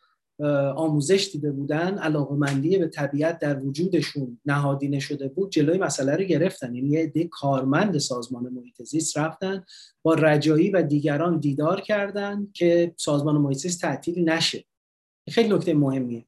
آموزش 0.75 1.29
دیده 1.33 1.51
بودن 1.51 1.97
علاقمندی 1.97 2.77
به 2.77 2.87
طبیعت 2.87 3.39
در 3.39 3.59
وجودشون 3.59 4.39
نهادینه 4.45 4.99
شده 4.99 5.27
بود 5.27 5.51
جلوی 5.51 5.77
مسئله 5.77 6.15
رو 6.15 6.23
گرفتن. 6.23 6.75
یعنی 6.75 6.89
یه 6.89 6.99
عده 6.99 7.23
کارمند 7.23 7.97
سازمان 7.97 8.49
محیط 8.49 8.81
زیست 8.83 9.17
رفتن 9.17 9.63
با 10.01 10.13
رجایی 10.13 10.69
و 10.69 10.81
دیگران 10.81 11.39
دیدار 11.39 11.81
کردن 11.81 12.47
که 12.53 12.93
سازمان 12.97 13.37
محیط 13.37 13.57
زیست 13.57 13.81
تعطیل 13.81 14.29
نشه. 14.29 14.65
خیلی 15.29 15.49
نکته 15.49 15.73
مهمیه. 15.73 16.25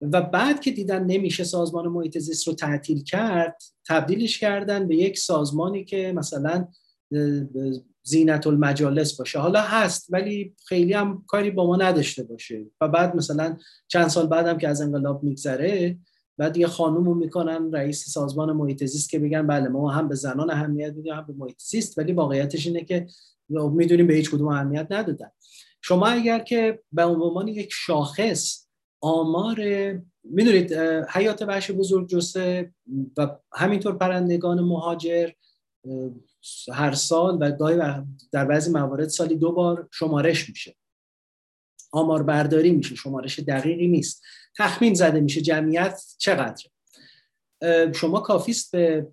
و 0.00 0.22
بعد 0.22 0.60
که 0.60 0.70
دیدن 0.70 1.04
نمیشه 1.04 1.44
سازمان 1.44 1.88
محیط 1.88 2.18
زیست 2.18 2.48
رو 2.48 2.54
تعطیل 2.54 3.02
کرد 3.02 3.62
تبدیلش 3.88 4.38
کردن 4.38 4.88
به 4.88 4.96
یک 4.96 5.18
سازمانی 5.18 5.84
که 5.84 6.12
مثلا 6.16 6.68
زینت 8.02 8.46
المجالس 8.46 9.16
باشه. 9.16 9.38
حالا 9.38 9.60
هست 9.60 10.06
ولی 10.10 10.54
خیلی 10.66 10.92
هم 10.92 11.24
کاری 11.26 11.50
با 11.50 11.66
ما 11.66 11.76
نداشته 11.76 12.22
باشه. 12.22 12.66
و 12.80 12.88
بعد 12.88 13.16
مثلا 13.16 13.56
چند 13.88 14.08
سال 14.08 14.26
بعدم 14.26 14.58
که 14.58 14.68
از 14.68 14.80
انقلاب 14.80 15.22
میگذره 15.22 15.98
بعد 16.38 16.56
یه 16.56 16.66
خانوم 16.66 17.04
رو 17.04 17.14
می‌کنن 17.14 17.72
رئیس 17.72 18.08
سازمان 18.08 18.52
محیط 18.52 18.84
زیست 18.84 19.10
که 19.10 19.18
بگن 19.18 19.46
بله 19.46 19.68
ما 19.68 19.90
هم 19.90 20.08
به 20.08 20.14
زنان 20.14 20.50
اهمیت 20.50 20.92
میدیم 20.92 21.14
هم 21.14 21.26
به 21.26 21.32
محیط 21.32 21.58
زیست 21.58 21.98
ولی 21.98 22.12
واقعیتش 22.12 22.66
اینه 22.66 22.84
که 22.84 23.06
می‌دونیم 23.48 24.06
به 24.06 24.14
هیچ 24.14 24.30
کدوم 24.30 24.48
اهمیت 24.48 24.86
ندادن. 24.90 25.30
شما 25.80 26.06
اگر 26.06 26.38
که 26.38 26.82
به 26.92 27.04
عنوان 27.04 27.48
یک 27.48 27.68
شاخص 27.72 28.66
آمار 29.00 29.56
می‌دونید 30.24 30.72
حیات 31.08 31.42
وحش 31.42 31.70
بزرگ 31.70 32.08
جسه 32.08 32.74
و 33.16 33.28
همینطور 33.52 33.96
پرندگان 33.96 34.60
مهاجر 34.60 35.30
هر 36.72 36.92
سال 36.92 37.38
و 37.40 37.50
گاهی 37.50 37.80
در 38.32 38.44
بعضی 38.44 38.70
موارد 38.70 39.08
سالی 39.08 39.36
دو 39.36 39.52
بار 39.52 39.88
شمارش 39.92 40.48
میشه. 40.48 40.76
آمار 41.92 42.22
برداری 42.22 42.72
میشه 42.72 42.94
شمارش 42.94 43.38
دقیقی 43.38 43.88
نیست. 43.88 44.22
تخمین 44.58 44.94
زده 44.94 45.20
میشه 45.20 45.40
جمعیت 45.40 46.02
چقدر 46.18 46.64
شما 47.94 48.20
کافیست 48.20 48.72
به 48.72 49.08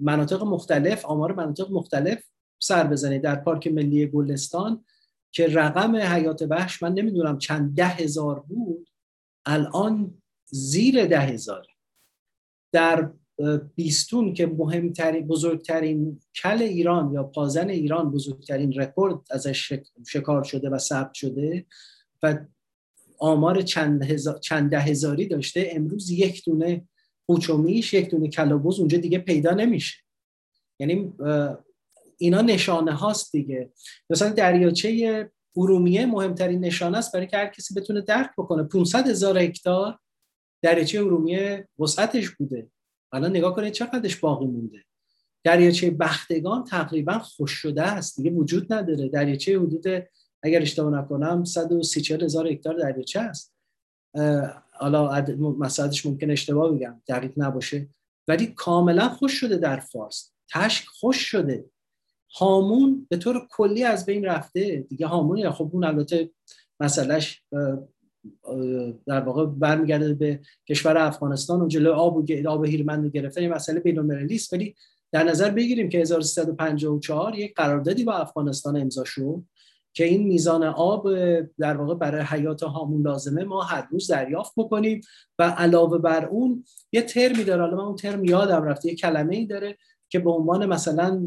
مناطق 0.00 0.42
مختلف 0.42 1.04
آمار 1.04 1.32
مناطق 1.32 1.70
مختلف 1.70 2.24
سر 2.58 2.86
بزنید. 2.86 3.22
در 3.22 3.36
پارک 3.36 3.66
ملی 3.66 4.06
گلستان 4.06 4.84
که 5.32 5.46
رقم 5.46 5.96
حیات 5.96 6.42
وحش 6.42 6.82
من 6.82 6.92
نمی‌دونم 6.92 7.38
چند 7.38 7.76
ده 7.76 7.86
هزار 7.86 8.40
بود 8.40 8.88
الان 9.46 10.22
زیر 10.46 11.06
ده 11.06 11.20
هزار 11.20 11.66
در 12.72 13.10
بیستون 13.74 14.34
که 14.34 14.46
مهمترین 14.46 15.26
بزرگترین 15.26 16.20
کل 16.42 16.62
ایران 16.62 17.12
یا 17.12 17.22
پازن 17.22 17.68
ایران 17.68 18.10
بزرگترین 18.10 18.72
رکورد 18.72 19.20
ازش 19.30 19.72
شکار 20.06 20.42
شده 20.42 20.70
و 20.70 20.78
ثبت 20.78 21.14
شده 21.14 21.66
و 22.22 22.38
آمار 23.18 23.62
چند, 23.62 24.04
هزار، 24.04 24.38
چند 24.38 24.74
هزاری 24.74 25.26
داشته. 25.26 25.68
امروز 25.72 26.10
یک 26.10 26.44
دونه 26.44 26.88
قوچومیش 27.26 27.94
یک 27.94 28.10
دونه 28.10 28.28
کلابوز 28.28 28.78
اونجا 28.78 28.98
دیگه 28.98 29.18
پیدا 29.18 29.54
نمیشه. 29.54 29.96
یعنی 30.80 31.12
اینا 32.18 32.40
نشانه 32.40 32.92
هاست 32.92 33.32
دیگه. 33.32 33.70
مثلا 34.10 34.28
دریاچه 34.28 35.30
ارومیه 35.56 36.06
مهمترین 36.06 36.64
نشانه 36.64 36.98
است 36.98 37.12
برای 37.12 37.26
که 37.26 37.36
هر 37.36 37.46
کسی 37.46 37.74
بتونه 37.74 38.00
درک 38.00 38.30
بکنه. 38.38 38.62
500 38.62 39.08
هزار 39.08 39.38
هکتار 39.38 39.98
دریاچه 40.62 40.98
ارومیه 41.00 41.68
وسعتش 41.78 42.30
بوده. 42.30 42.70
الان 43.14 43.30
نگاه 43.30 43.54
کنید 43.54 43.72
چقدرش 43.72 44.16
باقی 44.16 44.46
مونده. 44.46 44.84
دریاچه 45.44 45.90
بختگان 45.90 46.64
تقریبا 46.64 47.18
خوش 47.18 47.50
شده 47.50 47.82
است. 47.82 48.16
دیگه 48.16 48.30
وجود 48.30 48.72
نداره. 48.72 49.08
دریاچه 49.08 49.60
حدود 49.60 49.86
اگر 50.42 50.62
اشتباه 50.62 50.92
نکنم 50.92 51.44
130 51.44 52.14
هزار 52.14 52.48
هکتار 52.48 52.74
دریاچه 52.74 53.20
است. 53.20 53.54
حالا 54.72 55.24
مساعدش 55.58 56.06
ممکن 56.06 56.30
اشتباه 56.30 56.72
بگم. 56.72 57.02
دقیق 57.08 57.32
نباشه. 57.36 57.88
ولی 58.28 58.46
کاملا 58.46 59.08
خوش 59.08 59.32
شده 59.32 59.56
در 59.56 59.80
فارس. 59.80 60.32
تشک 60.50 60.86
خوش 60.86 61.16
شده. 61.16 61.70
هامون 62.36 63.06
به 63.10 63.16
طور 63.16 63.46
کلی 63.50 63.84
از 63.84 64.06
بین 64.06 64.24
رفته. 64.24 64.86
دیگه 64.88 65.06
هامون 65.06 65.50
خب 65.50 65.70
اون 65.72 65.84
البته 65.84 66.30
مسئلهش 66.80 67.42
در 69.06 69.20
واقع 69.20 69.46
برمیگرده 69.46 70.14
به 70.14 70.40
کشور 70.68 70.98
افغانستان. 70.98 71.60
و 71.60 71.68
جلو 71.68 71.92
آب 71.92 72.16
و 72.16 72.48
آب 72.48 72.64
هیرمند 72.64 73.10
گرفتن 73.10 73.40
این 73.40 73.52
مسئله 73.52 73.80
بین‌المللی 73.80 74.34
است 74.34 74.52
ولی 74.52 74.74
در 75.12 75.24
نظر 75.24 75.50
بگیریم 75.50 75.88
که 75.88 75.98
1354 75.98 77.38
یک 77.38 77.54
قراردادی 77.54 78.04
با 78.04 78.12
افغانستان 78.12 78.76
امضا 78.76 79.04
شد 79.04 79.42
که 79.94 80.04
این 80.04 80.26
میزان 80.26 80.64
آب 80.64 81.08
در 81.58 81.76
واقع 81.76 81.94
برای 81.94 82.22
حیات 82.22 82.62
هامون 82.62 83.02
لازمه. 83.02 83.44
ما 83.44 83.62
هر 83.62 83.88
روز 83.90 84.06
دریافت 84.06 84.52
بکنیم 84.56 85.00
و 85.38 85.42
علاوه 85.42 85.98
بر 85.98 86.26
اون 86.26 86.64
یه 86.92 87.02
ترمی 87.02 87.44
داره. 87.44 87.62
حالا 87.62 87.76
من 87.76 87.84
اون 87.84 87.96
ترم 87.96 88.24
یادم 88.24 88.62
رفته. 88.62 88.88
یه 88.88 88.94
کلمه 88.94 89.36
ای 89.36 89.46
داره 89.46 89.76
که 90.08 90.18
به 90.18 90.30
عنوان 90.30 90.66
مثلا 90.66 91.22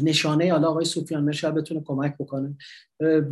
نشانه 0.00 0.52
حالا 0.52 0.68
آقای 0.68 0.84
سوفیان 0.84 1.24
مرشا 1.24 1.50
بتونه 1.50 1.82
کمک 1.84 2.14
بکنه. 2.18 2.56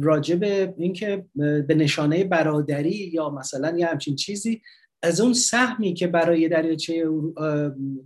راجع 0.00 0.34
به 0.34 0.74
اینکه 0.76 1.26
به 1.36 1.74
نشانه 1.74 2.24
برادری 2.24 3.10
یا 3.12 3.30
مثلا 3.30 3.78
یه 3.78 3.86
همچین 3.86 4.16
چیزی 4.16 4.62
از 5.02 5.20
اون 5.20 5.32
سهمی 5.32 5.94
که 5.94 6.06
برای 6.06 6.48
دریاچه 6.48 7.08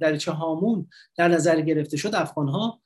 دریاچه 0.00 0.32
هامون 0.32 0.86
در 1.16 1.28
نظر 1.28 1.60
گرفته 1.60 1.96
شد 1.96 2.14
افغان 2.14 2.48
ها 2.48 2.80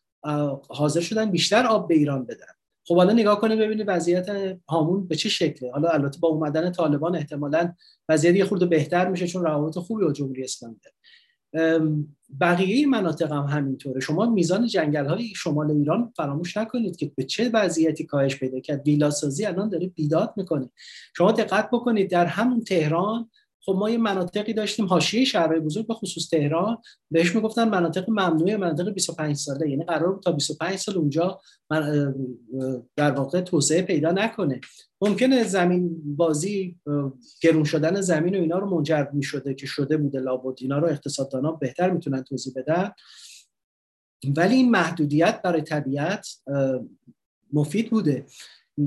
حاضر 0.69 1.01
شدن 1.01 1.31
بیشتر 1.31 1.66
آب 1.66 1.89
به 1.89 1.95
ایران 1.95 2.25
بدن. 2.25 2.47
خب 2.87 2.97
حالا 2.97 3.12
نگاه 3.12 3.41
کنه 3.41 3.57
ببینید 3.57 3.85
وضعیت 3.89 4.29
هامون 4.69 5.07
به 5.09 5.16
چه 5.16 5.29
شکله. 5.29 5.73
حالا 5.73 5.89
البته 5.89 6.19
با 6.21 6.29
اومدن 6.29 6.73
طالبان 6.73 7.16
احتمالا 7.16 7.75
وضعیت 8.09 8.37
یه 8.37 8.45
خورده 8.45 8.66
بهتر 8.66 9.09
میشه 9.09 9.27
چون 9.27 9.43
روابط 9.43 9.79
خوبی 9.79 10.05
با 10.05 10.12
جمهوری 10.12 10.45
اسلامی 10.45 10.77
داره. 10.85 10.97
بقیه 12.41 12.87
مناطق 12.87 13.33
هم 13.33 13.45
همینطوره. 13.45 14.01
شما 14.01 14.31
میزان 14.31 14.67
جنگل 14.67 15.07
های 15.07 15.35
شمال 15.37 15.71
ایران 15.71 16.13
فراموش 16.17 16.57
نکنید 16.57 16.97
که 16.97 17.13
به 17.17 17.25
چه 17.25 17.51
وضعیتی 17.55 18.05
کاهش 18.05 18.37
پیدا 18.37 18.61
کرد. 18.61 18.87
ویلاسازی 18.87 19.47
الان 19.47 19.69
داره 19.69 19.87
بیداد 19.87 20.35
می‌کنه. 20.37 20.71
شما 21.17 21.33
دقت 21.33 21.69
بکنید 21.73 22.11
در 22.11 22.27
همون 22.27 22.65
تهران 22.65 23.31
خب 23.69 23.75
ما 23.75 23.91
یه 23.91 23.99
مناطقی 23.99 24.53
داشتیم 24.53 24.87
حاشیه 24.87 25.25
شهرهای 25.25 25.61
بزرگ 25.61 25.87
به 25.87 25.95
خصوص 25.95 26.29
تهران 26.29 26.79
بهش 27.11 27.35
می‌گفتن 27.35 27.69
مناطق 27.69 28.11
ممنوع 28.11 28.57
مناطق 28.57 28.89
25 28.89 29.37
ساله. 29.37 29.71
یعنی 29.71 29.85
قرار 29.85 30.12
بود 30.12 30.23
تا 30.23 30.33
25 30.33 30.77
سال 30.77 30.97
اونجا 30.97 31.41
در 32.97 33.11
واقع 33.11 33.41
توسعه 33.41 33.83
پیدا 33.83 34.12
نکنه. 34.12 34.61
ممکنه 35.01 35.45
زمین 35.45 36.16
بازی 36.16 36.77
گرون 37.43 37.64
شدن 37.64 38.01
زمین 38.01 38.35
و 38.37 38.41
اینا 38.41 38.59
رو 38.59 38.77
منجر 38.77 39.07
می 39.12 39.23
شده 39.23 39.55
که 39.55 39.66
شده 39.66 39.97
بوده 39.97 40.21
لابد. 40.21 40.59
اینا 40.61 40.79
رو 40.79 40.89
اقتصاددانا 40.89 41.53
بهتر 41.53 41.91
می‌تونن 41.91 42.23
توضیح 42.23 42.53
بدن. 42.57 42.91
ولی 44.37 44.55
این 44.55 44.71
محدودیت 44.71 45.41
برای 45.45 45.62
طبیعت 45.62 46.29
مفید 47.53 47.91
بوده. 47.91 48.27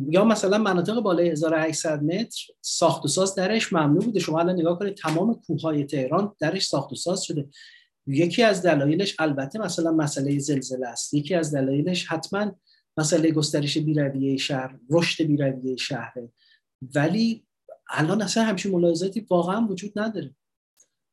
یا 0.09 0.25
مثلا 0.25 0.57
مناطق 0.57 0.99
بالای 0.99 1.29
1800 1.29 2.03
متر 2.03 2.47
ساخت 2.61 3.05
و 3.05 3.07
ساز 3.07 3.35
درش 3.35 3.73
ممنوع 3.73 4.05
بوده. 4.05 4.19
شما 4.19 4.39
الان 4.39 4.55
نگاه 4.55 4.79
کنید 4.79 4.95
تمام 4.95 5.33
کوههای 5.33 5.83
تهران 5.83 6.35
درش 6.39 6.67
ساخت 6.67 6.91
و 6.91 6.95
ساز 6.95 7.23
شده. 7.23 7.49
یکی 8.07 8.43
از 8.43 8.61
دلایلش 8.61 9.15
البته 9.19 9.59
مثلا 9.59 9.91
مسئله 9.91 10.39
زلزله 10.39 10.87
است. 10.87 11.13
یکی 11.13 11.35
از 11.35 11.55
دلایلش 11.55 12.07
حتما 12.07 12.51
مسئله 12.97 13.31
گسترش 13.31 13.77
بیرویه 13.77 14.37
شهر 14.37 14.79
رشد 14.89 15.23
بیرویه 15.23 15.75
شهره 15.75 16.29
ولی 16.95 17.45
الان 17.89 18.21
اصلا 18.21 18.43
همچین 18.43 18.71
ملاحظاتی 18.71 19.27
واقعا 19.29 19.67
وجود 19.67 19.99
نداره. 19.99 20.35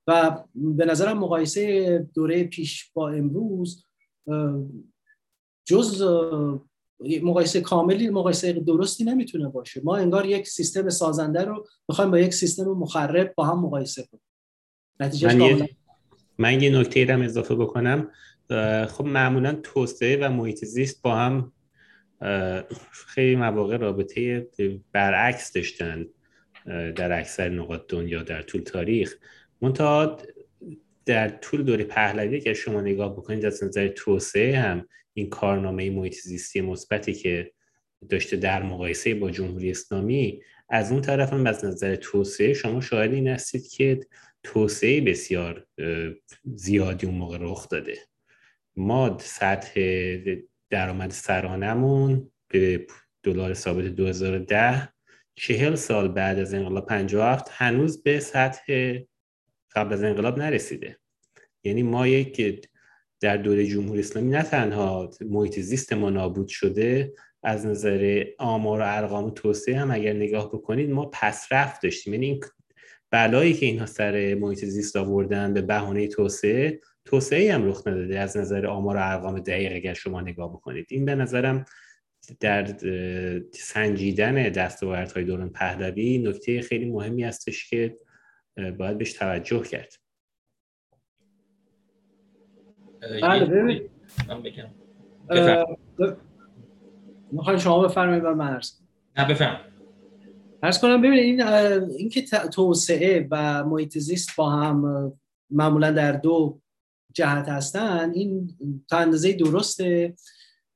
و 0.07 0.45
به 0.55 0.85
نظرم 0.85 1.19
مقایسه 1.19 1.99
دوره 2.15 2.45
پیش 2.45 2.91
با 2.95 3.11
امروز 3.11 3.85
جز 5.65 6.03
مقایسه 7.23 7.61
کاملی 7.61 8.11
مقایسه 8.11 8.53
درستی 8.53 9.05
نمی‌تونه 9.05 9.49
باشه. 9.49 9.81
ما 9.85 9.97
انگار 9.97 10.27
یک 10.27 10.49
سیستم 10.49 10.89
سازنده 10.89 11.45
رو 11.45 11.67
می‌خوایم 11.89 12.11
با 12.11 12.19
یک 12.19 12.35
سیستم 12.35 12.65
مخرب 12.65 13.35
با 13.35 13.45
هم 13.45 13.61
مقایسه 13.61 14.03
کنیم. 14.03 14.23
نتیجه 15.01 15.35
من, 15.35 15.41
یه... 15.41 15.69
من 16.39 16.63
یه 16.63 16.79
نکته 16.79 17.13
هم 17.15 17.23
اضافه 17.23 17.55
بکنم. 17.55 18.11
خب 18.89 19.05
معمولا 19.05 19.53
توسعه 19.63 20.27
و 20.27 20.31
محیط 20.31 20.65
زیست 20.65 21.03
با 21.03 21.17
هم 21.17 21.53
خیلی 22.91 23.37
مواقع 23.37 23.77
رابطه 23.77 24.49
برعکس 24.93 25.53
داشتن 25.53 26.07
در 26.97 27.19
اکثر 27.19 27.49
نقاط 27.49 27.81
دنیا 27.89 28.23
در 28.23 28.43
طول 28.43 28.61
تاریخ. 28.61 29.17
منتها 29.61 30.17
در 31.07 31.29
طول 31.29 31.63
دوره 31.63 31.85
پهلوی 31.85 32.41
که 32.41 32.55
شما 32.55 32.81
نگاه 32.81 33.13
بکنید 33.13 33.45
از 33.47 33.65
نظر 33.65 33.89
توسعه 33.89 34.59
هم 34.59 34.89
این 35.19 35.31
کارنامه 35.31 35.91
محیط 35.91 36.15
زیستی 36.15 36.61
مثبتی 36.61 37.13
که 37.13 37.53
داشته 38.09 38.37
در 38.37 38.63
مقایسه 38.63 39.15
با 39.15 39.31
جمهوری 39.31 39.71
اسلامی 39.71 40.43
از 40.69 40.93
اون 40.93 41.01
طرف 41.01 41.33
هم 41.33 41.47
از 41.47 41.65
نظر 41.65 41.97
توسعه 41.97 42.53
شما 42.53 42.81
شاهد 42.81 43.13
این 43.13 43.29
هستید 43.29 43.69
که 43.69 44.01
توسعه 44.43 45.01
بسیار 45.01 45.67
زیادی 46.45 47.07
اون 47.07 47.15
موقع 47.15 47.39
رخ 47.41 47.69
داده. 47.69 47.99
ما 48.77 49.19
سطح 49.21 49.81
درآمد 50.71 51.11
سرانمون 51.11 52.31
به 52.49 52.87
دلار 53.23 53.55
ثابت 53.55 53.85
2010 53.85 54.89
چهل 55.35 55.75
سال 55.75 56.09
بعد 56.09 56.39
از 56.39 56.55
انقلاب 56.55 56.87
57 56.87 57.49
هنوز 57.51 58.03
به 58.03 58.21
سطح 58.21 58.99
قبل 59.73 59.93
از 59.93 60.03
انقلاب 60.03 60.39
نرسیده. 60.39 60.99
یعنی 61.65 61.83
ما 61.83 62.07
یک 62.07 62.69
در 63.21 63.37
دوره 63.37 63.67
جمهوری 63.67 64.01
اسلامی 64.01 64.31
نه 64.31 64.43
تنها 64.43 65.11
محیط 65.21 65.61
زیست 65.61 65.93
ما 65.93 66.11
نابود 66.11 66.49
شده 66.49 67.13
از 67.43 67.67
نظر 67.67 68.25
آمار 68.39 68.81
و 68.81 68.83
ارقام 68.87 69.31
توسعه 69.31 69.79
هم 69.79 69.91
اگر 69.91 70.13
نگاه 70.13 70.49
بکنید 70.49 70.91
ما 70.91 71.07
پسرفت 71.07 71.83
داشتیم. 71.83 72.15
یعنی 72.15 72.27
این 72.27 72.41
بلایی 73.11 73.55
که 73.55 73.67
اینها 73.67 73.87
سر 73.87 74.35
محیط 74.35 74.65
زیست 74.65 74.97
آوردن 74.97 75.55
به 75.55 75.63
بهانه 75.63 76.07
توسعه 76.09 76.81
توسعه 77.05 77.55
هم 77.55 77.69
رخ 77.69 77.87
نداده 77.87 78.19
از 78.19 78.37
نظر 78.37 78.67
آمار 78.67 78.97
و 78.97 79.01
ارقام 79.03 79.41
دقیق 79.41 79.73
اگر 79.73 79.95
شما 79.95 80.21
نگاه 80.21 80.53
بکنید. 80.53 80.87
این 80.91 81.05
به 81.05 81.15
نظرم 81.15 81.65
در 82.41 82.77
سنجیدن 83.53 84.35
دستاوردهای 84.49 85.25
دوران 85.25 85.51
پهلوی 85.51 86.19
نکته 86.19 86.61
خیلی 86.61 86.91
مهمی 86.91 87.25
هستش 87.25 87.71
که 87.71 87.97
باید 88.79 88.99
بهش 88.99 89.13
توجه 89.13 89.63
کرد. 89.63 89.93
بله 93.23 93.45
ببین. 93.45 93.81
من 94.29 94.43
بگم. 94.43 94.69
می‌خواین 97.33 97.59
شما 97.59 97.83
بفرمایید 97.83 98.25
و 98.25 98.35
من 98.35 98.61
نه 99.19 99.29
بفرم 99.29 99.61
ارز 100.63 100.81
کنم 100.81 101.03
ببینید 101.03 101.25
این 101.25 101.43
اینکه 101.99 102.23
توسعه 102.53 103.29
و 103.31 103.65
محیط 103.65 103.99
زیست 103.99 104.37
با 104.37 104.51
هم 104.51 105.13
معمولا 105.51 105.91
در 105.91 106.13
دو 106.13 106.61
جهت 107.15 107.49
هستن 107.49 108.13
این 108.15 108.57
تا 108.91 108.99
اندازه 108.99 109.33
درسته. 109.33 110.15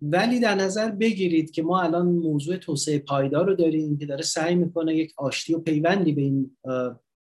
ولی 0.03 0.41
در 0.41 0.55
نظر 0.55 0.91
بگیرید 0.91 1.51
که 1.51 1.62
ما 1.62 1.81
الان 1.81 2.07
موضوع 2.07 2.57
توسعه 2.57 2.99
پایدار 2.99 3.47
رو 3.47 3.55
داریم 3.55 3.99
که 3.99 4.07
داره 4.07 4.23
سعی 4.23 4.55
می‌کنه 4.55 4.97
یک 4.97 5.14
آشتی 5.16 5.55
و 5.55 5.59
پیوندی 5.59 6.12
بین 6.12 6.57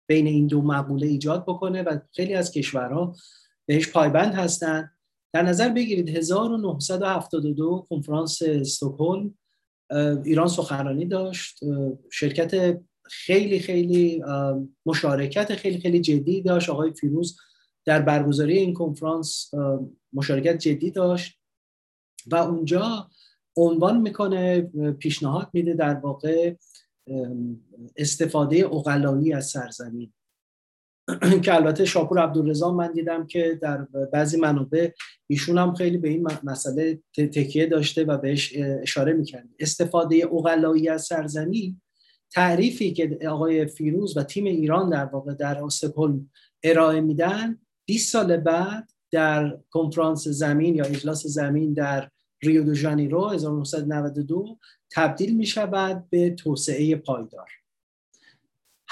بین 0.07 0.27
این 0.27 0.47
دو 0.47 0.63
مقوله 0.63 1.07
ایجاد 1.07 1.43
بکنه 1.43 1.83
و 1.83 1.99
خیلی 2.13 2.35
از 2.35 2.53
کشورها 2.53 3.17
بهش 3.67 3.93
پایبند 3.93 4.35
هستن. 4.35 4.91
در 5.33 5.43
نظر 5.43 5.69
بگیرید 5.69 6.09
1972 6.17 7.87
کنفرانس 7.91 8.43
استکهلم 8.43 9.35
ایران 10.25 10.49
سخنرانی 10.49 11.07
داشت. 11.07 11.61
شرکت 12.13 12.81
خیلی 13.05 13.59
خیلی 13.59 14.23
مشارکت 14.87 15.55
خیلی 15.55 15.79
خیلی 15.79 16.01
جدی 16.01 16.43
داشت. 16.43 16.71
آقای 16.71 16.93
فیروز 16.93 17.37
در 17.85 18.03
برگزاری 18.03 18.59
این 18.59 18.75
کنفرانس 18.75 19.51
مشارکت 20.13 20.59
جدی 20.59 20.91
داشت. 20.91 21.39
و 22.27 22.37
اونجا 22.37 23.11
عنوان 23.57 24.01
می‌کنه 24.01 24.61
پیشنهاد 24.99 25.51
میده 25.53 25.75
در 25.75 25.95
واقع 25.95 26.55
استفاده 27.97 28.67
اقلایی 28.67 29.33
از 29.33 29.47
سرزمین. 29.47 30.13
که 31.45 31.55
البته 31.55 31.85
شاپور 31.85 32.19
عبدالرضا 32.19 32.73
من 32.73 32.93
دیدم 32.93 33.27
که 33.27 33.59
در 33.63 33.87
بعضی 34.13 34.37
منابع 34.37 34.91
ایشون 35.27 35.59
هم 35.59 35.75
خیلی 35.75 35.99
به 35.99 36.09
این 36.09 36.29
مسئله 36.45 37.01
تکیه 37.17 37.67
داشته 37.67 38.05
و 38.05 38.19
بهش 38.19 38.57
اشاره 38.57 39.13
می‌کرد. 39.13 39.49
استفاده 39.59 40.23
اقلایی 40.33 40.89
از 40.89 41.03
سرزمین 41.03 41.81
تعریفی 42.33 42.93
که 42.93 43.19
آقای 43.29 43.67
فیروز 43.67 44.17
و 44.17 44.23
تیم 44.23 44.45
ایران 44.45 44.91
در 44.91 45.05
واقع 45.05 45.35
در 45.35 45.65
استکهلم 45.65 46.31
ارائه 46.63 47.01
میدن 47.01 47.59
20 47.87 48.13
سال 48.13 48.37
بعد 48.37 48.91
در 49.11 49.59
کنفرانس 49.71 50.29
زمین 50.29 50.75
یا 50.75 50.85
اجلاس 50.85 51.27
زمین 51.27 51.73
در 51.73 52.11
ریو 52.43 52.65
دو 52.65 52.75
ژانیرو 52.75 53.29
1992 53.29 54.59
تبدیل 54.93 55.37
می 55.37 55.47
شود 55.47 56.05
به 56.11 56.31
توسعه 56.31 56.97
پایدار. 56.97 57.49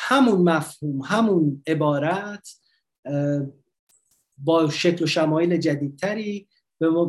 همون 0.04 0.50
مفهوم 0.50 1.00
همون 1.00 1.62
عبارت 1.66 2.48
با 4.38 4.70
شکل 4.70 5.04
و 5.04 5.06
شمایل 5.06 5.56
جدیدتری 5.56 6.48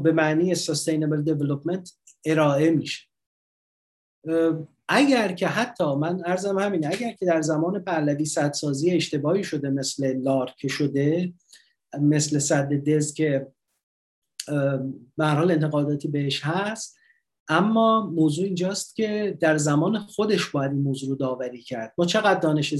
به 0.04 0.12
معنی 0.12 0.56
sustainable 0.56 1.26
development 1.28 1.91
ارائه 2.26 2.72
میشه. 2.72 3.08
اگر 4.88 5.32
که 5.32 5.48
حتی 5.48 5.96
من 5.96 6.22
ارزم 6.26 6.60
همینه 6.60 6.88
اگر 6.88 7.12
که 7.12 7.26
در 7.26 7.41
زمان 7.41 7.84
پهلوی 7.84 8.26
سدسازی 8.26 8.91
اشتباهی 8.91 9.44
شده 9.44 9.70
مثل 9.70 10.14
لار 10.18 10.52
که 10.58 10.68
شده 10.68 11.34
مثل 12.02 12.39
صد 12.39 12.74
دز 12.74 13.14
که 13.14 13.48
به 15.18 15.26
حال 15.26 15.52
انتقاداتی 15.52 16.08
بهش 16.08 16.41
هست 16.44 16.98
اما 17.48 18.12
موضوع 18.14 18.46
اینجاست 18.46 18.96
که 18.96 19.38
در 19.39 19.58
زمان 19.58 20.00
خودش 20.00 20.50
باید 20.50 20.72
این 20.72 20.82
موضوع 20.82 21.10
رو 21.10 21.16
داوری 21.16 21.62
کرد. 21.62 21.94
ما 21.98 22.06
چقدر 22.06 22.39
دانش 22.39 22.74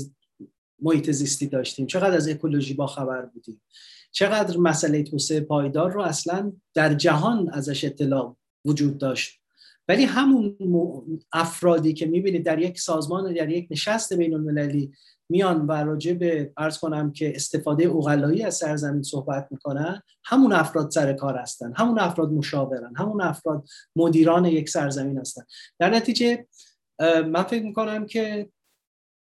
محیط 0.82 1.12
زیستی 1.12 1.48
داشتیم؟ 1.48 1.86
چقدر 1.86 2.16
از 2.16 2.30
اکولوژی 2.30 2.74
با 2.74 2.88
خبر 2.88 3.26
بودیم؟ 3.26 3.62
چقدر 4.12 4.58
مسئله 4.58 5.04
توسعه 5.04 5.40
پایدار 5.40 5.92
رو 5.92 6.02
اصلا 6.02 6.54
در 6.74 6.94
جهان 6.94 7.50
ازش 7.54 7.84
اطلاع 7.84 8.38
وجود 8.66 8.98
داشت؟ 8.98 9.43
ولی 9.88 10.04
همون 10.04 11.20
افرادی 11.34 11.94
که 11.94 12.06
می‌بینید 12.06 12.46
در 12.46 12.60
یک 12.60 12.80
سازمان 12.80 13.34
در 13.34 13.50
یک 13.50 13.68
نشست 13.72 14.14
بین 14.14 14.34
المللی 14.34 14.92
میان 15.30 15.68
و 15.68 15.72
راجع 15.72 16.14
به 16.14 16.54
ارز 16.58 16.78
کنم 16.78 17.12
که 17.12 17.36
استفاده 17.36 17.84
اوغلایی 17.84 18.44
از 18.44 18.56
سرزمین 18.56 19.04
صحبت 19.04 19.48
می‌کنن 19.52 20.02
همون 20.26 20.54
افراد 20.54 20.92
سر 20.92 21.14
کار 21.14 21.38
هستن 21.38 21.74
همون 21.76 22.00
افراد 22.00 22.32
مشاورن 22.32 22.94
همون 22.96 23.22
افراد 23.22 23.68
مدیران 23.96 24.46
یک 24.46 24.70
سرزمین 24.70 25.18
هستن. 25.18 25.42
در 25.80 25.90
نتیجه 25.90 26.48
من 27.00 27.44
فکر 27.44 27.64
می‌کنم 27.64 28.06
که 28.06 28.50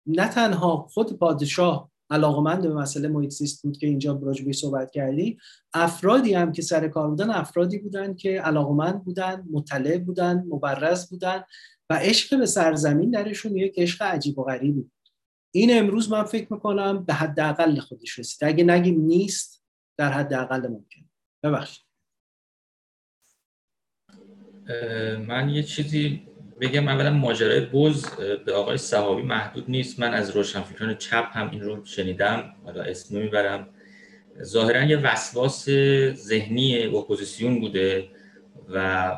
نه 0.08 0.28
تنها 0.28 0.88
خود 0.94 1.20
پادشاه 1.20 1.89
علاقمند 2.10 2.62
به 2.62 2.74
مسئله 2.74 3.08
محیط 3.08 3.32
زیست 3.32 3.64
بود 3.64 3.78
که 3.78 3.88
اینجا 3.88 4.20
راجبی 4.24 4.54
صحبت 4.54 4.92
کردی. 4.92 5.38
افرادی 5.74 6.34
هم 6.34 6.52
که 6.52 6.62
سر 6.62 6.88
کار 6.88 7.10
بودن 7.10 7.30
افرادی 7.30 7.78
بودن 7.78 8.14
که 8.16 8.42
علاقمند 8.42 9.04
بودن 9.04 9.46
مطلع 9.52 9.98
بودن 9.98 10.44
مبرز 10.48 11.10
بودن 11.10 11.44
و 11.90 11.94
عشق 11.94 12.40
به 12.40 12.46
سرزمین 12.46 13.12
درشون 13.12 13.58
یک 13.58 13.74
عشق 13.78 14.02
عجیب 14.02 14.40
و 14.40 14.44
غریبی 14.44 14.82
بود. 14.82 14.92
این 15.52 15.80
امروز 15.80 16.12
من 16.12 16.24
فکر 16.24 16.54
می‌کنم 16.54 17.06
به 17.06 17.14
حداقل 17.14 17.80
خودش 17.80 18.20
رسید. 18.20 18.44
اگه 18.44 18.64
نگیم 18.64 19.02
نیست 19.02 19.64
در 19.98 20.12
حداقل 20.12 20.68
ممکن. 20.68 21.02
ببخشید. 21.44 21.86
من 25.28 25.50
یه 25.50 25.64
چیزی 25.64 26.28
بگم 26.62 26.88
اولا 26.88 27.10
ماجرای 27.10 27.66
بوز 27.66 28.06
به 28.46 28.54
آقای 28.54 28.78
صحابی 28.78 29.22
محدود 29.22 29.66
نیست. 29.68 30.00
من 30.00 30.14
از 30.14 30.30
روشنفکران 30.30 30.96
چپ 30.96 31.28
هم 31.32 31.50
این 31.50 31.62
رو 31.62 31.86
شنیدم 31.86 32.56
حالا 32.66 32.84
اسم 32.84 33.18
می‌برم. 33.18 33.68
ظاهرا 34.44 34.84
یه 34.84 34.98
وسواس 34.98 35.70
ذهنی 36.14 36.86
اپوزیسیون 36.86 37.60
بوده 37.60 38.10
و 38.70 39.18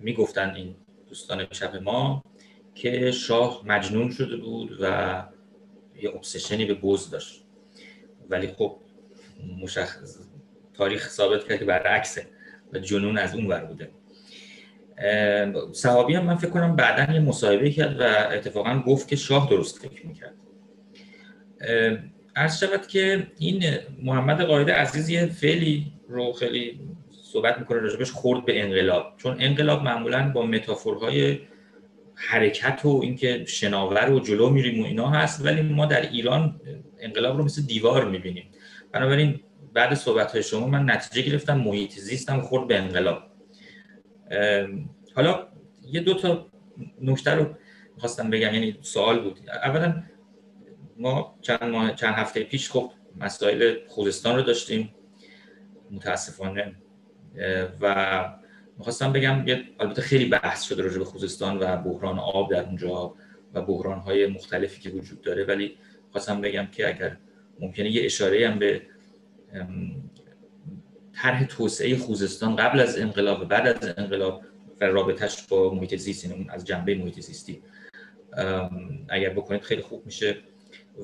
می‌گفتن 0.00 0.54
این 0.54 0.74
دوستان 1.08 1.46
چپ 1.46 1.76
ما 1.76 2.24
که 2.74 3.10
شاه 3.10 3.62
مجنون 3.66 4.10
شده 4.10 4.36
بود 4.36 4.78
و 4.80 5.22
یه 6.02 6.10
obsessionی 6.10 6.66
به 6.66 6.74
بوز 6.74 7.10
داشت. 7.10 7.44
ولی 8.30 8.46
خب 8.46 8.76
مشخص 9.62 10.18
تاریخ 10.74 11.08
ثابت 11.08 11.48
کرد 11.48 11.58
که 11.58 11.64
برعکسه 11.64 12.26
و 12.72 12.78
جنون 12.78 13.18
از 13.18 13.34
اون 13.34 13.46
ور 13.46 13.64
بوده. 13.64 13.90
صحابی 15.72 16.14
هم 16.14 16.24
من 16.24 16.36
فکر 16.36 16.50
کنم 16.50 16.76
بعدا 16.76 17.12
یه 17.12 17.20
مصاحبه 17.20 17.70
کرد 17.70 18.00
و 18.00 18.04
اتفاقا 18.32 18.82
گفت 18.86 19.08
که 19.08 19.16
شاه 19.16 19.50
درست 19.50 19.78
فکر 19.78 20.06
می‌کرد. 20.06 20.34
عرض 22.36 22.60
شود 22.60 22.86
که 22.86 23.26
این 23.38 23.64
محمد 24.02 24.40
قاید 24.40 24.70
عزیز 24.70 25.08
یه 25.08 25.26
فعلی 25.26 25.92
رو 26.08 26.32
خیلی 26.32 26.80
صحبت 27.22 27.58
می‌کنه 27.58 27.78
راجبش 27.78 28.10
خورد 28.10 28.44
به 28.44 28.62
انقلاب. 28.62 29.14
چون 29.16 29.36
انقلاب 29.40 29.82
معمولا 29.82 30.32
با 30.34 30.42
متافورهای 30.42 31.38
حرکت 32.14 32.80
و 32.84 33.00
اینکه 33.02 33.44
شناور 33.46 34.10
و 34.10 34.20
جلو 34.20 34.50
میریم 34.50 34.82
و 34.82 34.86
اینا 34.86 35.10
هست 35.10 35.46
ولی 35.46 35.62
ما 35.62 35.86
در 35.86 36.00
ایران 36.00 36.60
انقلاب 37.00 37.38
رو 37.38 37.44
مثل 37.44 37.62
دیوار 37.62 38.04
می‌بینیم. 38.04 38.44
بنابراین 38.92 39.40
بعد 39.74 39.94
صحبت 39.94 40.32
های 40.32 40.42
شما 40.42 40.66
من 40.66 40.90
نتیجه 40.90 41.30
گرفتم 41.30 41.58
محیط 41.58 41.92
زیستم 41.92 42.40
خورد 42.40 42.68
به 42.68 42.78
انقلاب. 42.78 43.31
حالا 45.14 45.48
یه 45.86 46.00
دو 46.00 46.14
تا 46.14 46.46
نکته 47.00 47.30
رو 47.30 47.54
خواستم 47.98 48.30
بگم 48.30 48.54
یعنی 48.54 48.78
سوال 48.82 49.20
بود. 49.20 49.40
اولا 49.50 50.02
ما 50.96 51.38
چند, 51.40 51.64
ماه، 51.64 51.94
چند 51.94 52.14
هفته 52.14 52.44
پیش 52.44 52.70
خب 52.70 52.92
مسائل 53.16 53.74
خوزستان 53.88 54.36
رو 54.36 54.42
داشتیم 54.42 54.94
متاسفانه 55.90 56.74
و 57.80 58.24
می‌خواستم 58.78 59.12
بگم 59.12 59.44
البته 59.80 60.02
خیلی 60.02 60.24
بحث 60.24 60.62
شده 60.62 60.82
راجع 60.82 60.98
به 60.98 61.04
خوزستان 61.04 61.58
و 61.60 61.76
بحران 61.76 62.18
آب 62.18 62.50
در 62.50 62.64
اونجا 62.64 63.14
و 63.54 63.62
بحران 63.62 63.98
های 63.98 64.26
مختلفی 64.26 64.80
که 64.80 64.90
وجود 64.90 65.20
داره. 65.20 65.44
ولی 65.44 65.76
خواستم 66.10 66.40
بگم 66.40 66.66
که 66.66 66.88
اگر 66.88 67.16
ممکنه 67.60 67.90
یه 67.90 68.04
اشاره 68.04 68.48
هم 68.48 68.58
به 68.58 68.82
طرح 71.22 71.44
توسعه 71.44 71.96
خوزستان 71.96 72.56
قبل 72.56 72.80
از 72.80 72.98
انقلاب 72.98 73.40
و 73.40 73.44
بعد 73.44 73.66
از 73.66 73.94
انقلاب 73.98 74.42
و 74.80 74.84
رابطش 74.84 75.46
با 75.46 75.74
محیط 75.74 75.96
زیست 75.96 76.24
یعنی 76.24 76.46
از 76.50 76.64
جنبه 76.64 76.94
محیط 76.94 77.20
زیستی. 77.20 77.62
اگر 79.08 79.30
بکنید 79.30 79.62
خیلی 79.62 79.82
خوب 79.82 80.06
میشه. 80.06 80.36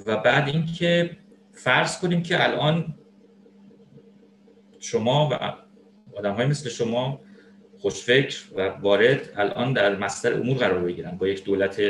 و 0.07 0.17
بعد 0.17 0.49
اینکه 0.49 1.17
فرض 1.53 2.01
کنیم 2.01 2.23
که 2.23 2.45
الان 2.45 2.95
شما 4.81 5.29
و 5.29 5.35
آدم 6.19 6.35
های 6.35 6.47
مثل 6.47 6.69
شما 6.71 7.21
خوشفکر 7.79 8.45
و 8.57 8.69
وارد 8.69 9.33
الان 9.37 9.73
در 9.73 9.97
مستر 9.97 10.35
امور 10.35 10.57
قرار 10.57 10.85
بگیرن 10.85 11.11
با 11.11 11.29
یک 11.29 11.45
دولت 11.45 11.81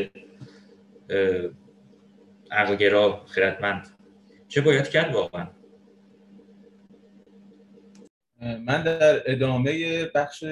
عقلگرا 2.51 3.25
خردمند. 3.27 3.89
چه 4.49 4.61
باید 4.61 4.89
کرد 4.89 5.15
واقعا؟ 5.15 5.47
من 8.41 8.83
در 8.83 9.33
ادامه 9.33 10.05
بخش 10.05 10.45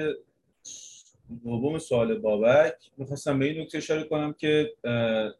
دوم 1.43 1.79
سوال 1.79 2.17
بابک 2.17 2.75
می‌خواستم 2.97 3.39
به 3.39 3.45
این 3.45 3.61
نکته 3.61 3.77
اشاره 3.77 4.03
کنم 4.03 4.33
که 4.33 4.73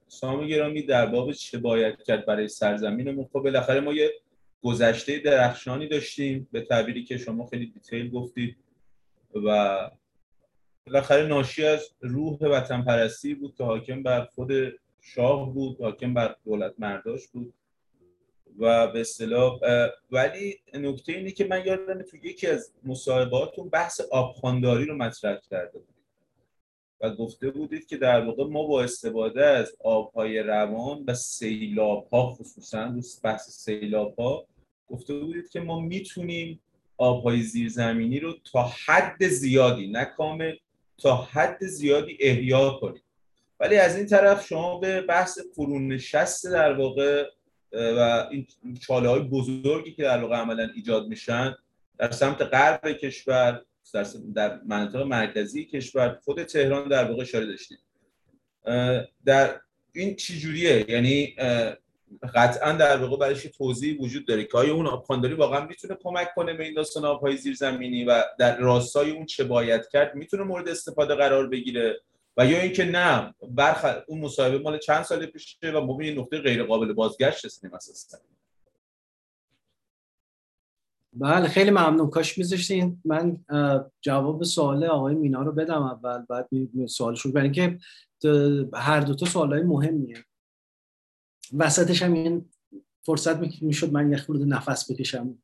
سام 0.07 0.47
گرامی 0.47 0.81
در 0.81 1.05
باب 1.05 1.31
چه 1.31 1.57
باید 1.57 2.03
کرد 2.03 2.25
برای 2.25 2.47
سرزمینمون 2.47 3.25
خب 3.25 3.39
بالاخره 3.39 3.79
ما 3.79 3.93
یه 3.93 4.11
گذشته 4.61 5.19
درخشانی 5.19 5.87
داشتیم 5.87 6.47
به 6.51 6.61
تعبیری 6.61 7.03
که 7.03 7.17
شما 7.17 7.47
خیلی 7.47 7.65
دیتیل 7.65 8.09
گفتید 8.09 8.57
و 9.45 9.79
بالاخره 10.87 11.27
ناشی 11.27 11.65
از 11.65 11.89
روح 12.01 12.37
وطن 12.39 12.81
پرستی 12.81 13.33
بود 13.35 13.55
که 13.55 13.63
حاکم 13.63 14.03
بر 14.03 14.25
خود 14.25 14.51
شاه 15.01 15.53
بود 15.53 15.81
حاکم 15.81 16.13
بر 16.13 16.35
دولت 16.45 16.73
مرداش 16.77 17.27
بود. 17.27 17.53
و 18.57 18.87
به 18.87 19.01
اصطلاح 19.01 19.59
ولی 20.11 20.59
نکته 20.73 21.13
اینه 21.13 21.31
که 21.31 21.45
من 21.45 21.65
یادم 21.65 22.01
تو 22.01 22.17
یکی 22.17 22.47
از 22.47 22.71
مصاحباتون 22.83 23.69
بحث 23.69 24.01
آبخانداری 24.01 24.85
رو 24.85 24.95
مطرح 24.95 25.39
کرده 25.49 25.79
بود 25.79 25.97
و 27.01 27.15
گفته 27.15 27.49
بودید 27.49 27.87
که 27.87 27.97
در 27.97 28.25
واقع 28.25 28.43
ما 28.43 28.63
با 28.63 28.83
استفاده 28.83 29.45
از 29.45 29.75
آبهای 29.83 30.39
روان 30.39 31.03
و 31.07 31.13
سیلاب 31.13 32.07
ها 32.13 32.33
خصوصا 32.33 32.93
بحث 33.23 33.49
سیلاب 33.49 34.19
ها 34.19 34.47
گفته 34.87 35.19
بودید 35.19 35.49
که 35.49 35.59
ما 35.59 35.79
می‌تونیم 35.79 36.59
آبهای 36.97 37.41
زیرزمینی 37.41 38.19
رو 38.19 38.33
تا 38.51 38.71
حد 38.85 39.27
زیادی 39.27 39.87
نه 39.87 40.05
کامل 40.05 40.55
تا 40.97 41.15
حد 41.15 41.65
زیادی 41.65 42.17
احیا 42.19 42.69
کنیم. 42.69 43.01
ولی 43.59 43.77
از 43.77 43.97
این 43.97 44.05
طرف 44.05 44.47
شما 44.47 44.77
به 44.79 45.01
بحث 45.01 45.39
فرونشست 45.55 46.45
در 46.45 46.73
واقع 46.73 47.29
و 47.71 48.27
این 48.31 48.47
چاله 48.81 49.09
های 49.09 49.19
بزرگی 49.19 49.91
که 49.91 50.03
در 50.03 50.21
واقع 50.21 50.35
عملا 50.35 50.69
ایجاد 50.75 51.07
میشن 51.07 51.55
در 51.97 52.11
سمت 52.11 52.41
غرب 52.41 52.91
کشور 52.91 53.61
در 54.35 54.61
مناطق 54.65 55.01
مرکزی 55.01 55.65
کشور 55.65 56.19
خود 56.23 56.43
تهران 56.43 56.87
در 56.87 57.11
واقع 57.11 57.21
اشاره 57.21 57.45
داشتیم. 57.45 57.77
در 59.25 59.61
این 59.93 60.15
چی 60.15 60.39
جوریه 60.39 60.85
یعنی 60.89 61.35
قطعا 62.35 62.71
در 62.71 62.97
واقع 62.97 63.17
برایش 63.17 63.43
توضیح 63.43 63.99
وجود 63.99 64.27
داره 64.27 64.43
که 64.43 64.57
آیا 64.57 64.73
اون 64.73 64.87
آبخوانداری 64.87 65.33
واقعا 65.33 65.65
می‌تونه 65.65 65.97
کمک 66.03 66.27
کنه 66.35 66.53
به 66.53 66.63
این 66.63 66.73
داستان 66.73 67.05
آبهای 67.05 67.37
زیرزمینی 67.37 68.05
و 68.05 68.23
در 68.39 68.57
راستای 68.57 69.11
اون 69.11 69.25
چه 69.25 69.43
باید 69.43 69.87
کرد 69.87 70.15
می‌تونه 70.15 70.43
مورد 70.43 70.69
استفاده 70.69 71.15
قرار 71.15 71.47
بگیره؟ 71.47 71.99
و 72.37 72.45
یا 72.45 72.61
اینکه 72.61 72.85
نه 72.85 73.35
برخ 73.49 73.85
اون 74.07 74.19
مصاحبه 74.19 74.57
مال 74.59 74.77
چند 74.77 75.03
سال 75.03 75.25
پیشه 75.25 75.71
و 75.71 75.97
به 75.97 76.11
نقطه 76.11 76.37
غیر 76.37 76.63
قابل 76.63 76.93
بازگشت 76.93 77.45
هستیم 77.45 77.73
اساسا 77.73 78.17
بله 81.13 81.47
خیلی 81.47 81.71
ممنون. 81.71 82.09
کاش 82.09 82.37
میذاشتین. 82.37 83.01
من 83.05 83.45
جواب 84.01 84.43
سوال 84.43 84.83
آقای 84.83 85.15
مینا 85.15 85.41
رو 85.41 85.51
بدم 85.51 85.81
اول 85.81 86.25
بعد 86.29 86.49
سوالش 86.87 87.21
رو 87.21 87.31
برای 87.31 87.51
که 87.51 87.79
هر 88.73 88.99
دو 88.99 89.15
تا 89.15 89.25
سوالای 89.25 89.63
مهمیه. 89.63 90.25
وسطش 91.57 92.01
هم 92.03 92.13
این 92.13 92.49
فرصت 93.03 93.61
می‌شد 93.61 93.93
من 93.93 94.11
یه 94.11 94.17
خورده 94.17 94.45
نفس 94.45 94.91
بکشم. 94.91 95.37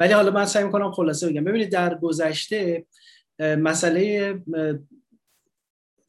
ولی 0.00 0.12
حالا 0.12 0.30
من 0.30 0.46
سعی 0.46 0.64
می‌کنم 0.64 0.92
خلاصه 0.92 1.28
بگم. 1.28 1.44
ببینید 1.44 1.72
در 1.72 1.98
گذشته 1.98 2.86
مسئله 3.38 4.34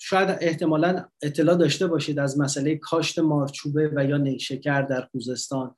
شاید 0.08 0.38
احتمالا 0.42 1.06
اطلاع 1.22 1.56
داشته 1.56 1.88
باشید 1.88 2.20
از 2.20 2.40
مسئله 2.40 2.76
کاشت 2.76 3.20
مارچوبه 3.20 3.92
و 3.96 4.06
یا 4.06 4.18
نیشکر 4.18 4.82
در 4.82 5.02
خوزستان 5.02 5.76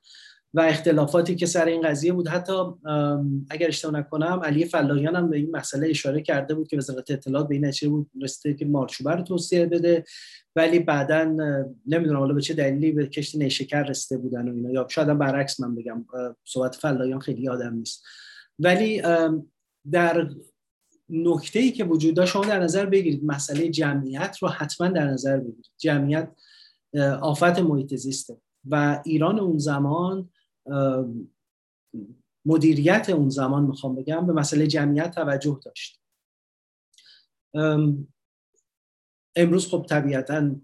و 0.54 0.60
اختلافاتی 0.60 1.36
که 1.36 1.46
سر 1.46 1.64
این 1.64 1.82
قضیه 1.82 2.12
بود. 2.12 2.28
حتی 2.28 2.52
اگر 3.50 3.68
اشتباه 3.68 4.00
نکنم 4.00 4.40
علی 4.44 4.64
فلاحیان 4.64 5.16
هم 5.16 5.30
به 5.30 5.36
این 5.36 5.56
مسئله 5.56 5.88
اشاره 5.88 6.22
کرده 6.22 6.54
بود 6.54 6.68
که 6.68 6.76
وزارت 6.76 7.10
اطلاعات 7.10 7.48
به 7.48 7.54
این 7.54 7.64
نتیجه 7.64 7.88
بود 7.88 8.10
رسیده 8.22 8.54
که 8.54 8.66
مارچوبه 8.66 9.10
رو 9.10 9.22
توصیه 9.22 9.66
بده 9.66 10.04
ولی 10.56 10.78
بعدا 10.78 11.24
نمی‌دونم 11.86 12.18
حالا 12.18 12.34
به 12.34 12.40
چه 12.40 12.54
دلیلی 12.54 12.92
به 12.92 13.06
کشت 13.06 13.36
نیشکر 13.36 13.82
رسیده 13.82 14.20
بودن 14.20 14.48
و 14.48 14.54
اینا. 14.54 14.70
یا 14.70 14.86
شاید 14.90 15.18
برعکس 15.18 15.60
من 15.60 15.74
بگم 15.74 16.06
صحبت 16.44 16.74
فلاحیان 16.74 17.20
خیلی 17.20 17.42
یادم 17.42 17.74
نیست. 17.74 18.04
ولی 18.58 19.02
در 19.90 20.28
نکته 21.10 21.58
ای 21.58 21.70
که 21.70 21.84
وجود 21.84 22.14
داشت 22.14 22.32
شما 22.32 22.44
در 22.44 22.60
نظر 22.60 22.86
بگیرید 22.86 23.24
مسئله 23.24 23.68
جمعیت 23.68 24.38
رو 24.40 24.48
حتما 24.48 24.88
در 24.88 25.06
نظر 25.06 25.36
بگیرید. 25.36 25.70
جمعیت 25.78 26.32
آفت 27.20 27.58
محیط 27.58 27.94
زیسته 27.94 28.40
و 28.64 29.02
ایران 29.04 29.38
اون 29.38 29.58
زمان 29.58 30.30
مدیریت 32.46 33.10
اون 33.10 33.28
زمان 33.28 33.64
می‌خوام 33.64 33.94
بگم 33.94 34.26
به 34.26 34.32
مسئله 34.32 34.66
جمعیت 34.66 35.10
توجه 35.10 35.60
داشت. 35.64 36.00
امروز 39.36 39.66
خب 39.66 39.86
طبیعتا 39.88 40.56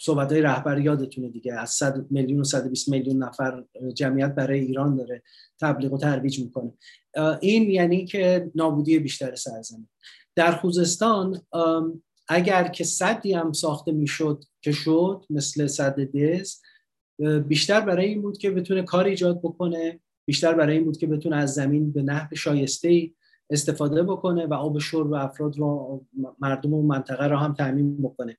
صحبت 0.00 0.32
های 0.32 0.42
رهبر 0.42 0.78
یادتونه 0.78 1.28
دیگه. 1.28 1.54
از 1.54 1.70
100 1.70 2.06
میلیون 2.10 2.40
و 2.40 2.44
120 2.44 2.88
میلیون 2.88 3.22
نفر 3.22 3.64
جمعیت 3.94 4.34
برای 4.34 4.60
ایران 4.60 4.96
داره 4.96 5.22
تبلیغ 5.60 5.92
و 5.92 5.98
ترویج 5.98 6.40
می‌کنه. 6.40 6.72
این 7.40 7.70
یعنی 7.70 8.04
که 8.06 8.50
نابودی 8.54 8.98
بیشتر 8.98 9.34
سرزمین. 9.34 9.88
در 10.36 10.52
خوزستان 10.52 11.40
اگر 12.28 12.68
که 12.68 12.84
صدی 12.84 13.32
هم 13.32 13.52
ساخته 13.52 13.92
می‌شد 13.92 14.44
که 14.62 14.72
شد 14.72 15.24
مثل 15.30 15.66
صد 15.66 16.00
دز 16.00 16.60
بیشتر 17.48 17.80
برای 17.80 18.06
این 18.06 18.22
بود 18.22 18.38
که 18.38 18.50
بتونه 18.50 18.82
کار 18.82 19.04
ایجاد 19.04 19.38
بکنه 19.38 20.00
بیشتر 20.26 20.54
برای 20.54 20.76
این 20.76 20.84
بود 20.84 20.96
که 20.96 21.06
بتونه 21.06 21.36
از 21.36 21.54
زمین 21.54 21.92
به 21.92 22.02
نحو 22.02 22.36
شایسته 22.36 23.10
استفاده 23.50 24.02
بکنه 24.02 24.46
و 24.46 24.54
آب 24.54 24.78
و 24.94 25.14
افراد 25.14 25.58
رو 25.58 26.04
مردم 26.38 26.74
و 26.74 26.82
منطقه 26.82 27.26
رو 27.26 27.36
هم 27.36 27.54
تعمین 27.54 28.02
بکنه. 28.02 28.36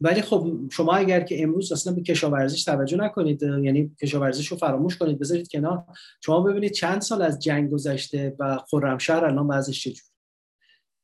ولی 0.00 0.22
خب 0.22 0.56
شما 0.72 0.92
اگر 0.92 1.20
که 1.20 1.42
امروز 1.42 1.72
اصلا 1.72 1.92
به 1.92 2.02
کشاورزیش 2.02 2.64
توجه 2.64 2.96
نکنید 2.96 3.42
یعنی 3.42 3.96
کشاورزیش 4.02 4.48
رو 4.48 4.56
فراموش 4.56 4.96
کنید 4.96 5.18
بذارید 5.18 5.50
کنار 5.50 5.84
شما 6.20 6.40
ببینید 6.40 6.72
چند 6.72 7.00
سال 7.00 7.22
از 7.22 7.38
جنگ 7.38 7.70
گذشته 7.70 8.36
و 8.38 8.58
خرمشهر 8.70 9.24
الان 9.24 9.48
بعضش 9.48 9.82
چجور 9.82 10.04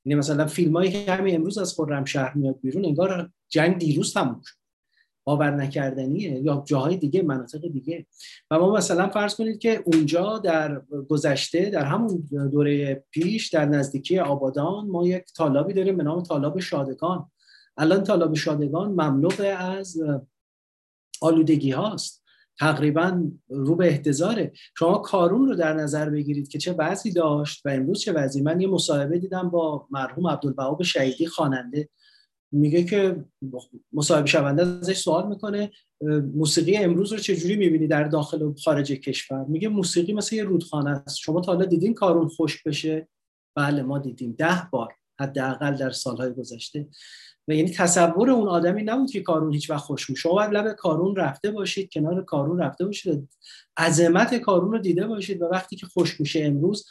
یعنی 0.04 0.18
مثلا 0.18 0.46
فیلم 0.46 0.76
هایی 0.76 0.90
که 0.92 1.12
همین 1.12 1.34
امروز 1.34 1.58
از 1.58 1.74
خرمشهر 1.74 2.34
میاد 2.34 2.60
بیرون 2.60 2.84
انگار 2.84 3.30
جنگ 3.48 3.78
دیروز 3.78 4.14
تموم 4.14 4.40
شد. 4.44 4.54
باور 5.24 5.50
نکردنیه. 5.50 6.30
یا 6.30 6.64
جاهای 6.66 6.96
دیگه 6.96 7.22
مناطق 7.22 7.68
دیگه. 7.68 8.06
و 8.50 8.58
ما 8.58 8.76
مثلا 8.76 9.08
فرض 9.08 9.34
کنید 9.34 9.58
که 9.58 9.82
اونجا 9.86 10.38
در 10.38 10.82
گذشته 11.08 11.70
در 11.70 11.84
همون 11.84 12.28
دوره 12.52 13.04
پیش 13.10 13.48
در 13.48 13.64
نزدیکی 13.64 14.18
آبادان 14.18 14.86
ما 14.86 15.06
یک 15.06 15.24
طالابی 15.36 15.72
داریم 15.72 15.96
به 15.96 16.02
نام 16.02 16.22
طالاب 16.22 16.60
شادگان 16.60 17.30
الان 17.81 18.05
طالاب 18.05 18.35
شادگان 18.35 18.90
مملو 18.90 19.43
از 19.59 19.97
آلودگی 21.20 21.70
هاست. 21.70 22.24
تقریبا 22.59 23.31
رو 23.48 23.77
به 23.77 23.86
احتضاره. 23.86 24.52
شما 24.78 24.98
کارون 24.98 25.48
رو 25.48 25.55
در 25.55 25.74
نظر 25.74 26.11
بگیرید 26.11 26.48
که 26.48 26.59
چه 26.59 26.73
وضعی 26.73 27.12
داشت 27.12 27.66
و 27.66 27.69
امروز 27.69 28.01
چه 28.01 28.12
وضعی. 28.12 28.43
من 28.43 28.61
یه 28.61 28.69
مصاحبه 28.69 29.19
دیدم 29.19 29.51
با 29.51 29.86
مرحوم 29.90 30.27
عبدالبهاب 30.27 30.82
شهیدی 30.82 31.27
خواننده. 31.27 31.89
میگه 32.52 32.85
که 32.85 33.24
مصاحبه 33.93 34.27
شونده 34.27 34.62
ازش 34.66 34.98
سوال 34.98 35.28
می‌کنه 35.28 35.70
موسیقی 36.35 36.77
امروز 36.77 37.12
رو 37.12 37.19
چجوری 37.19 37.57
می‌بینی 37.57 37.86
در 37.86 38.05
داخل 38.05 38.43
و 38.43 38.55
خارج 38.65 38.93
کشور؟ 38.93 39.44
میگه 39.44 39.69
موسیقی 39.69 40.12
مثل 40.12 40.36
یه 40.36 40.44
رودخانه 40.44 40.90
است. 40.90 41.19
شما 41.19 41.40
تا 41.40 41.52
حالا 41.52 41.65
دیدین 41.65 41.94
کارون 41.94 42.28
خوش 42.28 42.62
بشه؟ 42.62 43.09
بله 43.57 43.82
ما 43.82 43.98
دیدیم. 43.98 44.35
ده 44.39 44.69
بار 44.73 44.94
حداقل 45.20 45.77
در 45.77 45.90
سالهای 45.90 46.32
گذشته. 46.32 46.89
و 47.51 47.52
یعنی 47.52 47.70
تصور 47.70 48.31
اون 48.31 48.48
آدمی 48.48 48.82
نبود 48.82 49.10
که 49.10 49.20
کارون 49.20 49.52
هیچ 49.52 49.70
وقت 49.70 49.85
خوش 49.85 50.10
شما 50.10 50.32
باید 50.32 50.51
لب 50.51 50.72
کارون 50.72 51.16
رفته 51.16 51.51
باشید 51.51 51.93
کنار 51.93 52.24
کارون 52.24 52.59
رفته 52.59 52.85
باشید 52.85 53.28
عظمت 53.77 54.35
کارون 54.35 54.72
رو 54.72 54.78
دیده 54.78 55.06
باشید 55.06 55.43
و 55.43 55.44
وقتی 55.44 55.77
که 55.77 55.86
خوش 55.86 56.20
میشه 56.20 56.44
امروز 56.44 56.86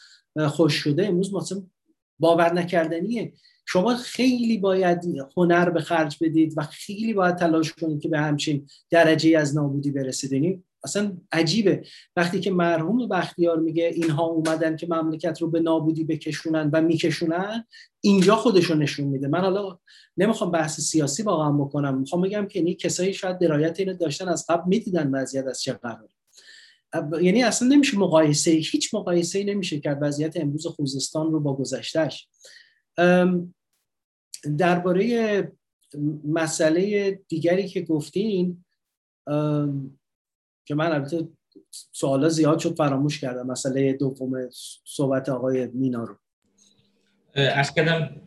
خوش 0.48 0.74
شده 0.74 1.08
امروز 1.08 1.34
مثلا 1.34 1.64
باور 2.20 2.54
نکردنیه. 2.54 3.34
شما 3.66 3.96
خیلی 3.96 4.58
باید 4.58 5.00
هنر 5.38 5.70
به 5.70 5.82
خرج 5.82 6.18
بدید 6.22 6.54
و 6.58 6.64
خیلی 6.64 7.14
باید 7.14 7.36
تلاش 7.36 7.74
کنید 7.74 8.02
که 8.02 8.10
به 8.10 8.20
همچین 8.20 8.68
درجه 8.90 9.38
از 9.38 9.56
نابودی 9.56 9.92
برسید. 9.92 10.32
یعنی 10.32 10.64
اصلا 10.84 11.18
عجیبه. 11.32 11.84
وقتی 12.16 12.40
که 12.40 12.52
مرحوم 12.52 13.08
بختیار 13.08 13.60
میگه 13.60 13.84
اینها 13.84 14.26
اومدن 14.26 14.76
که 14.76 14.88
مملکت 14.88 15.42
رو 15.42 15.50
به 15.50 15.60
نابودی 15.60 16.04
بکشونن 16.04 16.70
و 16.74 16.82
میکشونن 16.82 17.66
اینجا 18.02 18.36
خودشو 18.36 18.76
نشون 18.76 19.08
میده. 19.08 19.28
من 19.28 19.40
حالا 19.40 19.80
نمی‌خوام 20.18 20.52
بحث 20.52 20.80
سیاسی 20.80 21.24
واقعا 21.24 21.52
بکنم. 21.52 22.00
می‌خوام 22.00 22.22
بگم 22.22 22.48
که 22.48 22.60
این 22.60 22.76
کسایی 22.76 23.14
شاید 23.14 23.40
درایت 23.40 23.80
اینو 23.80 23.94
داشتن 23.94 24.28
از 24.28 24.46
قبل 24.50 24.64
می‌دیدن 24.68 25.12
وضعیت 25.14 25.48
از 25.48 25.62
چه 25.62 25.74
قراره. 25.74 26.10
یعنی 27.22 27.44
اصلا 27.44 27.68
نمیشه 27.68 27.98
مقایسه 27.98 28.52
هیچ 28.52 28.94
مقایسه 28.94 29.40
ای 29.40 29.46
نمیشه 29.46 29.80
کرد 29.80 29.98
وضعیت 30.02 30.38
امروز 30.38 30.68
خوزستان 30.68 31.32
رو 31.32 31.40
با 31.40 31.56
گذشتهش 31.56 32.28
درباره 34.58 35.52
مسئله 36.28 37.12
دیگری 37.28 37.68
که 37.68 37.82
گفتین 37.82 38.66
که 40.70 40.76
من 40.76 40.92
البته 40.92 41.28
سوالا 41.92 42.30
زیاد 42.30 42.60
شد 42.60 42.76
فراموش 42.76 43.20
کردم 43.20 43.48
مسئله 43.48 43.94
دوم 43.94 44.50
صحبت 44.84 45.30
آقای 45.30 45.68
مینا 45.68 46.04
رو. 46.04 46.16
از 47.36 47.74
کردم 47.74 48.22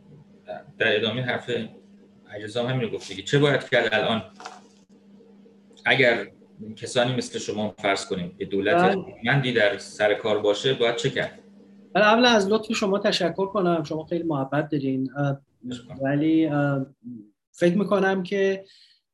در 0.77 0.95
ادامه 0.95 1.21
حرف 1.21 1.49
عجزام 2.35 2.67
همین 2.69 2.81
رو 2.81 2.97
گفته 2.97 3.21
چه 3.21 3.39
باید 3.39 3.69
کرد 3.69 3.93
الان؟ 3.93 4.21
اگر 5.85 6.31
کسانی 6.75 7.15
مثل 7.15 7.39
شما 7.39 7.75
فرض 7.77 8.05
کنیم 8.05 8.35
که 8.37 8.45
دولت 8.45 8.75
بله. 8.75 9.05
مندی 9.25 9.53
در 9.53 9.77
سر 9.77 10.13
کار 10.13 10.39
باشه 10.39 10.73
باید 10.73 10.95
چه 10.95 11.09
کرد؟ 11.09 11.39
اول 11.95 12.25
از 12.25 12.47
لطف 12.47 12.73
شما 12.73 12.99
تشکر 12.99 13.45
کنم. 13.45 13.83
شما 13.83 14.05
خیلی 14.05 14.23
محبت 14.23 14.69
دارین. 14.69 15.09
ولی 16.01 16.49
فکر 17.51 17.77
می‌کنم 17.77 18.23
که 18.23 18.65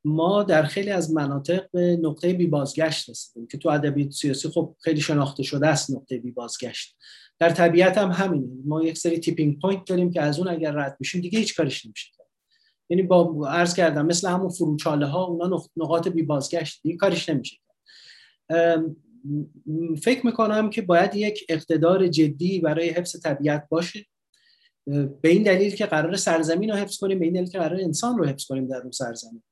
ما 0.06 0.44
در 0.44 0.64
خیلی 0.64 0.90
از 0.90 1.14
مناطق 1.14 1.72
به 1.72 2.00
نقطه 2.02 2.34
بی 2.34 2.48
بازگشت 2.48 3.10
رسیدیم 3.10 3.48
که 3.48 3.58
تو 3.58 3.70
ادبیات 3.70 4.12
سیاسی 4.12 4.50
خب 4.50 4.76
خیلی 4.82 5.02
شناخته 5.02 5.44
شده 5.44 5.68
است 5.68 5.92
نقطه 5.92 6.18
بی 6.18 6.32
بازگشت 6.32 6.96
در 7.40 7.50
طبیعت 7.50 7.98
هم 7.98 8.12
همینه. 8.12 8.48
ما 8.66 8.84
یک 8.84 8.98
سری 8.98 9.20
tipping 9.20 9.60
point 9.61 9.86
داریم 9.86 10.12
که 10.12 10.22
از 10.22 10.40
اون 10.40 10.48
اگر 10.48 10.72
رد 10.72 10.98
بشیم 11.02 11.22
دیگه 11.22 11.40
هیچ 11.40 11.58
کارش 11.58 11.86
نمیشه. 11.86 12.12
یعنی 12.90 13.04
با 13.04 13.48
عرض 13.48 13.74
کردم 13.76 14.06
مثل 14.06 14.30
همون 14.30 14.50
فروچاله 14.50 15.06
ها 15.06 15.26
اونا 15.26 15.64
نقاط 15.78 16.08
بی 16.08 16.24
بازگشت 16.24 16.80
دیگه 16.84 16.98
کارش 16.98 17.30
نمیشه. 17.30 17.58
فکر 20.02 20.26
می‌کنم 20.26 20.70
که 20.70 20.82
باید 20.82 21.16
یک 21.16 21.46
اقتدار 21.50 22.08
جدی 22.08 22.60
برای 22.60 22.90
حفظ 22.90 23.22
طبیعت 23.24 23.68
باشه. 23.70 24.06
به 25.22 25.30
این 25.30 25.44
دلیل 25.44 25.76
که 25.76 25.86
قرار 25.86 26.16
سرزمین 26.16 26.70
رو 26.70 26.76
حفظ 26.76 26.98
کنیم 26.98 27.20
به 27.20 27.26
این 27.26 27.34
دلیل 27.34 27.50
که 27.50 27.60
قرار 27.60 27.80
انسان 27.82 28.18
رو 28.18 28.26
حفظ 28.26 28.46
کنیم 28.46 28.68
در 28.68 28.82
اون 28.82 28.92
سرزمین. 28.92 29.44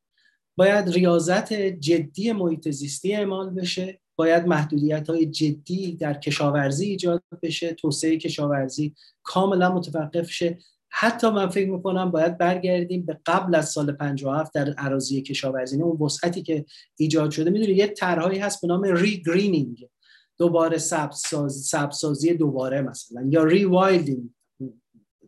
باید 0.58 0.90
ریاضت 0.90 1.54
جدی 1.54 2.32
محیط 2.32 2.70
زیستی 2.70 3.16
اعمال 3.16 3.50
بشه 3.50 4.00
باید 4.16 4.48
محدودیت 4.48 5.10
های 5.10 5.26
جدی 5.26 5.96
در 5.96 6.14
کشاورزی 6.14 6.86
ایجاد 6.86 7.24
بشه 7.44 7.74
توسعه 7.74 8.18
کشاورزی 8.18 8.96
کاملا 9.24 9.74
متوقف 9.74 10.32
شه. 10.32 10.58
حتی 10.90 11.30
من 11.30 11.50
فکر 11.50 11.70
می‌کنم 11.70 12.12
باید 12.12 12.38
برگردیم 12.38 13.06
به 13.06 13.20
قبل 13.26 13.56
از 13.56 13.70
سال 13.70 13.92
57 13.92 14.54
در 14.54 14.74
اراضی 14.74 15.22
کشاورزی. 15.22 15.76
یعنی 15.76 15.90
اون 15.90 15.98
وسعتی 15.98 16.42
که 16.42 16.66
ایجاد 16.98 17.32
شده. 17.32 17.50
می‌دونی 17.50 17.74
یه 17.74 17.88
طرحهایی 17.88 18.40
هست 18.40 18.62
به 18.62 18.68
نام 18.68 18.84
regreening 18.84 19.88
دوباره 20.38 20.78
سبزسازی 20.78 22.34
دوباره 22.34 22.82
مثلا 22.82 23.26
یا 23.30 23.44
rewilding 23.44 24.30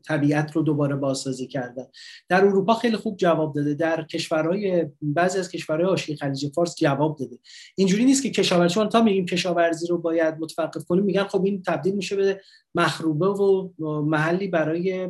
طبیعت 0.08 0.52
رو 0.52 0.62
دوباره 0.62 0.96
بازسازی 0.96 1.48
کردن. 1.48 1.86
در 2.30 2.46
اروپا 2.46 2.74
خیلی 2.74 2.98
خوب 2.98 3.18
جواب 3.18 3.56
داده. 3.56 3.74
در 3.74 4.04
کشورهای 4.04 4.86
بعضی 5.02 5.40
از 5.40 5.50
کشورهای 5.50 5.90
حاشیه 5.90 6.16
خلیج 6.16 6.54
فارس 6.56 6.76
جواب 6.76 7.18
داده. 7.18 7.38
اینجوری 7.76 8.06
نیست 8.06 8.24
که 8.24 8.30
کشاورزی 8.30 8.88
تا 8.92 9.02
میگیم 9.02 9.26
کشاورزی 9.26 9.88
رو 9.88 9.98
باید 9.98 10.36
متوقف 10.40 10.86
کنیم 10.86 11.04
میگن 11.04 11.24
خب 11.24 11.46
این 11.46 11.64
تبدیل 11.68 11.96
میشه 11.96 12.16
به 12.16 12.42
مخروبه 12.76 13.28
و 13.28 13.70
محلی 14.02 14.48
برای 14.48 15.10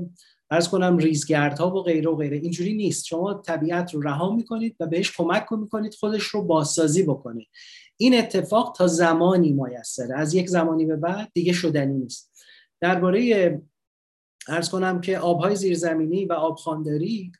ارز 0.51 0.67
کنم 0.67 0.97
ریزگردها 0.97 1.75
و 1.75 1.83
غیره 1.83 2.09
و 2.09 2.15
غیره. 2.15 2.37
اینجوری 2.37 2.73
نیست. 2.73 3.05
شما 3.05 3.33
طبیعت 3.33 3.93
رو 3.93 4.01
رها 4.01 4.35
می‌کنید 4.35 4.75
و 4.79 4.87
بهش 4.87 5.17
کمک 5.17 5.45
می‌کنید 5.51 5.93
خودش 5.93 6.23
رو 6.23 6.41
بازسازی 6.41 7.03
بکنه. 7.03 7.45
این 7.97 8.19
اتفاق 8.19 8.75
تا 8.77 8.87
زمانی 8.87 9.51
میسره. 9.51 10.17
از 10.17 10.33
یک 10.33 10.49
زمانی 10.49 10.85
به 10.85 10.95
بعد 10.95 11.31
دیگه 11.33 11.53
شدنی 11.53 11.93
نیست. 11.93 12.31
درباره 12.81 13.61
ارز 14.47 14.69
کنم 14.69 15.01
که 15.01 15.19
آبهای 15.19 15.55
زیرزمینی 15.55 16.25
و 16.25 16.33
آبخانداری 16.33 17.31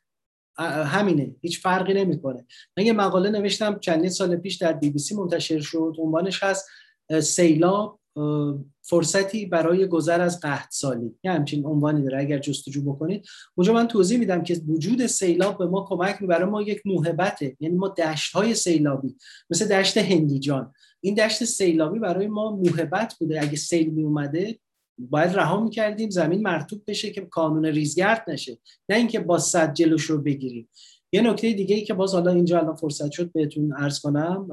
همینه 0.84 1.34
هیچ 1.40 1.60
فرقی 1.60 1.94
نمی‌کنه. 1.94 2.46
من 2.76 2.84
یه 2.84 2.92
مقاله 2.92 3.30
نوشتم 3.30 3.78
چندین 3.78 4.10
سال 4.10 4.36
پیش 4.36 4.56
در 4.56 4.72
بی 4.72 4.90
بی 4.90 4.98
سی 4.98 5.14
منتشر 5.14 5.60
شد 5.60 5.94
عنوانش 5.98 6.42
هست 6.42 6.68
سیلاب 7.22 8.00
فرصتی 8.82 9.46
برای 9.46 9.86
گذر 9.86 10.20
از 10.20 10.40
قحط 10.40 10.68
سالی. 10.72 11.14
یه 11.24 11.32
همچین 11.32 11.66
عنوانی 11.66 12.02
داره 12.02 12.18
اگر 12.18 12.38
جستجو 12.38 12.82
بکنید. 12.82 13.26
اونجا 13.54 13.72
من 13.72 13.88
توضیح 13.88 14.18
میدم 14.18 14.42
که 14.42 14.60
وجود 14.68 15.06
سیلاب 15.06 15.58
به 15.58 15.66
ما 15.66 15.86
کمک 15.88 16.22
برای 16.22 16.50
ما 16.50 16.62
یک 16.62 16.82
موهبته 16.84 17.56
یعنی 17.60 17.76
ما 17.76 17.88
دشت 17.88 18.32
های 18.32 18.54
سیلابی 18.54 19.16
مثل 19.50 19.66
دشت 19.66 19.98
هندیجان 19.98 20.72
این 21.00 21.14
دشت 21.14 21.44
سیلابی 21.44 21.98
برای 21.98 22.26
ما 22.26 22.50
موهبت 22.50 23.14
بوده. 23.20 23.42
اگه 23.42 23.56
سیل 23.56 23.90
می 23.90 24.02
اومده 24.02 24.58
باید 25.10 25.36
رها 25.36 25.60
می‌کردیم 25.60 26.10
زمین 26.10 26.42
مرتوب 26.42 26.82
بشه 26.86 27.10
که 27.10 27.20
کانون 27.20 27.66
ریزگرد 27.66 28.24
نشه. 28.28 28.58
نه 28.88 28.96
اینکه 28.96 29.20
با 29.20 29.38
صد 29.38 29.74
جلوش 29.74 30.04
رو 30.04 30.18
بگیریم. 30.22 30.68
یه 31.12 31.20
نکته 31.20 31.52
دیگه 31.52 31.76
ای 31.76 31.82
که 31.82 31.94
باز 31.94 32.14
حالا 32.14 32.32
اینجا 32.32 32.58
الان 32.58 32.76
فرصت 32.76 33.10
شد 33.10 33.32
بهتون 33.32 33.72
عرض 33.72 34.00
کنم 34.00 34.48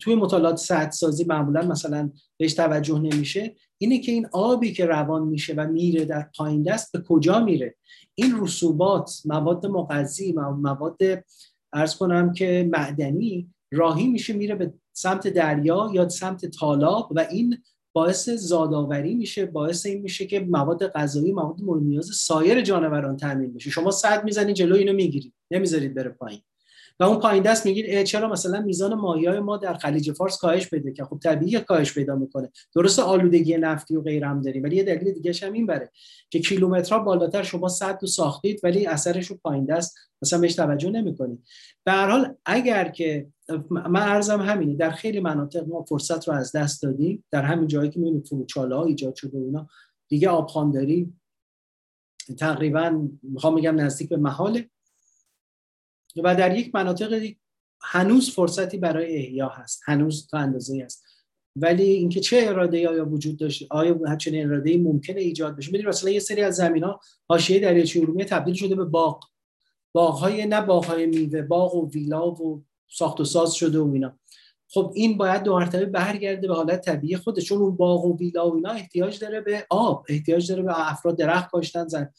توی 0.00 0.14
مطالعات 0.14 0.56
سد 0.56 0.90
سازی 0.90 1.24
معمولا 1.24 1.62
مثلا 1.66 2.10
بهش 2.36 2.54
توجه 2.54 2.98
نمیشه. 2.98 3.56
اینه 3.78 3.98
که 3.98 4.12
این 4.12 4.26
آبی 4.32 4.72
که 4.72 4.86
روان 4.86 5.22
میشه 5.22 5.54
و 5.54 5.66
میره 5.66 6.04
در 6.04 6.30
پایین 6.36 6.62
دست 6.62 6.92
به 6.92 7.00
کجا 7.08 7.40
میره؟ 7.40 7.76
این 8.14 8.34
رسوبات 8.40 9.20
مواد 9.24 9.66
مغذی 9.66 10.32
مواد 10.32 10.98
ارز 11.72 11.96
کنم 11.96 12.32
که 12.32 12.68
معدنی 12.72 13.54
راهی 13.72 14.06
میشه 14.06 14.32
میره 14.32 14.54
به 14.54 14.74
سمت 14.92 15.28
دریا 15.28 15.90
یا 15.94 16.08
سمت 16.08 16.46
تالاب 16.46 17.12
و 17.16 17.26
این 17.30 17.56
باعث 17.94 18.30
زادآوری 18.30 19.14
میشه 19.14 19.46
باعث 19.46 19.86
این 19.86 20.02
میشه 20.02 20.26
که 20.26 20.40
مواد 20.40 20.86
غذایی 20.86 21.32
مواد 21.32 21.60
مورد 21.62 21.82
نیاز 21.82 22.06
سایر 22.06 22.60
جانوران 22.60 23.16
تامین 23.16 23.54
بشه. 23.54 23.70
شما 23.70 23.90
صد 23.90 24.24
می‌زنید 24.24 24.56
جلو 24.56 24.74
اینو 24.74 24.92
می‌گیرید 24.92 25.34
نمی‌ذارید 25.50 25.94
بره 25.94 26.10
پایین. 26.10 26.40
و 27.00 27.04
اون 27.04 27.18
پایین 27.18 27.42
دست 27.42 27.66
میگید 27.66 28.02
چرا 28.02 28.28
مثلا 28.28 28.60
میزان 28.60 28.94
مایع 28.94 29.38
ما 29.38 29.56
در 29.56 29.74
خلیج 29.74 30.12
فارس 30.12 30.38
کاهش 30.38 30.70
پیدا 30.70 30.90
که 30.90 31.04
خب 31.04 31.18
طبیعی 31.22 31.60
کاهش 31.60 31.94
پیدا 31.94 32.14
می‌کنه. 32.14 32.50
درست 32.74 32.98
آلودگی 32.98 33.56
نفتی 33.56 33.96
و 33.96 34.02
غیره 34.02 34.28
هم 34.28 34.42
داریم 34.42 34.62
ولی 34.62 34.76
یه 34.76 34.82
دلیل 34.82 35.12
دیگه 35.12 35.32
هم 35.42 35.52
این 35.52 35.66
بره 35.66 35.90
که 36.30 36.40
کیلومترها 36.40 36.98
بالاتر 36.98 37.42
شما 37.42 37.68
صد 37.68 37.98
و 38.02 38.06
ساختید 38.06 38.60
ولی 38.64 38.86
اثرش 38.86 39.26
رو 39.26 39.36
پایین 39.42 39.64
دست 39.64 39.96
مثلا 40.22 40.38
بهش 40.38 40.54
توجه 40.54 40.90
نمی‌کنید. 40.90 41.44
به 41.84 41.92
هر 41.92 42.10
حال 42.10 42.34
اگر 42.46 42.88
که 42.88 43.26
من 43.70 44.02
ارزم 44.02 44.40
همینه 44.40 44.76
در 44.76 44.90
خیلی 44.90 45.20
مناطق 45.20 45.68
ما 45.68 45.82
فرصت 45.82 46.28
رو 46.28 46.34
از 46.34 46.52
دست 46.52 46.82
دادیم. 46.82 47.24
در 47.30 47.42
همین 47.42 47.66
جایی 47.66 47.90
که 47.90 48.00
می‌بینید 48.00 48.26
فروچاله 48.26 48.76
ها 48.76 48.84
ایجاد 48.84 49.14
شده 49.14 49.38
اونا 49.38 49.68
دیگه 50.08 50.28
آبخانداری 50.28 51.12
تقریبا 52.38 53.08
می‌خوام 53.22 53.54
بگم 53.54 53.80
نزدیک 53.80 54.08
به 54.08 54.16
محاله. 54.16 54.70
و 56.16 56.34
در 56.34 56.56
یک 56.58 56.74
مناطق 56.74 57.30
هنوز 57.82 58.30
فرصتی 58.30 58.78
برای 58.78 59.16
احیا 59.16 59.48
هست. 59.48 59.82
هنوز 59.84 60.26
تا 60.30 60.38
اندازه 60.38 60.82
است 60.84 61.04
ولی 61.56 61.82
اینکه 61.82 62.20
چه 62.20 62.44
اراده 62.48 62.88
آیا 62.88 63.08
وجود 63.08 63.36
داشت 63.36 63.66
آیا 63.70 63.98
همچنین 64.08 64.46
اراده 64.46 64.78
ممکنه 64.78 65.20
ایجاد 65.20 65.56
بشه؟ 65.56 65.72
می‌دونید 65.72 65.88
مثلا 65.88 66.10
یه 66.10 66.20
سری 66.20 66.42
از 66.42 66.56
زمین 66.56 66.84
ها 66.84 67.00
حاشیه 67.28 67.60
دریاچه 67.60 68.00
ارومیه 68.00 68.24
تبدیل 68.24 68.54
شده 68.54 68.74
به 68.74 68.84
باغ. 68.84 69.24
باغ 69.92 70.18
های 70.18 70.46
نه 70.46 70.60
باغ 70.60 70.84
های 70.84 71.06
میوه 71.06 71.42
باغ 71.42 71.74
و 71.74 71.90
ویلا 71.90 72.30
و 72.30 72.64
ساخت 72.88 73.20
و 73.20 73.24
ساز 73.24 73.54
شده 73.54 73.78
و 73.78 73.90
اینا. 73.92 74.18
خب 74.68 74.92
این 74.94 75.16
باید 75.16 75.42
دو 75.42 75.54
مرتبه 75.58 75.86
برگرده 75.86 76.48
به 76.48 76.54
حالت 76.54 76.80
طبیعی 76.80 77.16
خودش. 77.16 77.44
چون 77.44 77.58
اون 77.58 77.76
باغ 77.76 78.04
و 78.04 78.18
ویلا 78.18 78.50
و 78.50 78.54
اینا 78.54 78.70
احتیاج 78.70 79.18
داره 79.18 79.40
به 79.40 79.66
آب 79.70 80.06
احتیاج 80.08 80.50
داره 80.50 80.62
به 80.62 80.90
افراد 80.90 81.18
درخت 81.18 81.50
کاشتن 81.50 81.88
زن 81.88 82.10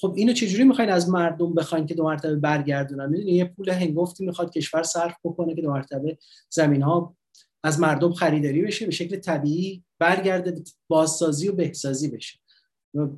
خب 0.00 0.14
اینو 0.16 0.32
چجوری 0.32 0.64
می‌خواین 0.64 0.90
از 0.90 1.08
مردم 1.08 1.54
بخواین 1.54 1.86
که 1.86 1.94
دو 1.94 2.04
مرتبه 2.04 2.36
برگردونن؟ 2.36 3.08
می‌دونی 3.10 3.32
یه 3.32 3.44
پول 3.44 3.70
هنگفتی 3.70 4.26
می‌خواد 4.26 4.52
کشور 4.52 4.82
صرف 4.82 5.14
بکنه 5.24 5.54
که 5.54 5.62
دو 5.62 5.70
مرتبه 5.70 6.18
زمین 6.50 6.82
ها 6.82 7.16
از 7.64 7.80
مردم 7.80 8.12
خریداری 8.12 8.62
بشه 8.62 8.86
به 8.86 8.92
شکل 8.92 9.16
طبیعی 9.16 9.84
برگرده 9.98 10.62
بازسازی 10.88 11.48
و 11.48 11.52
بهسازی 11.52 12.08
بشه. 12.08 12.38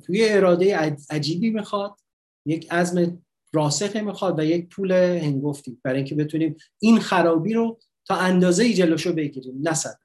توی 0.05 0.29
اراده 0.29 0.77
عجیبی 1.09 1.49
می‌خواد 1.49 1.95
یک 2.45 2.71
عزم 2.71 3.23
راسخه 3.53 4.01
می‌خواد 4.01 4.39
و 4.39 4.43
یک 4.43 4.69
پول 4.69 4.91
هنگفتی 4.91 5.77
برای 5.83 5.97
اینکه 5.97 6.15
بتونیم 6.15 6.55
این 6.79 6.99
خرابی 6.99 7.53
رو 7.53 7.79
تا 8.05 8.15
اندازه 8.15 8.63
ای 8.63 8.73
جلوشو 8.73 9.13
بگیریم 9.13 9.59
نه 9.63 9.73
صد 9.73 9.97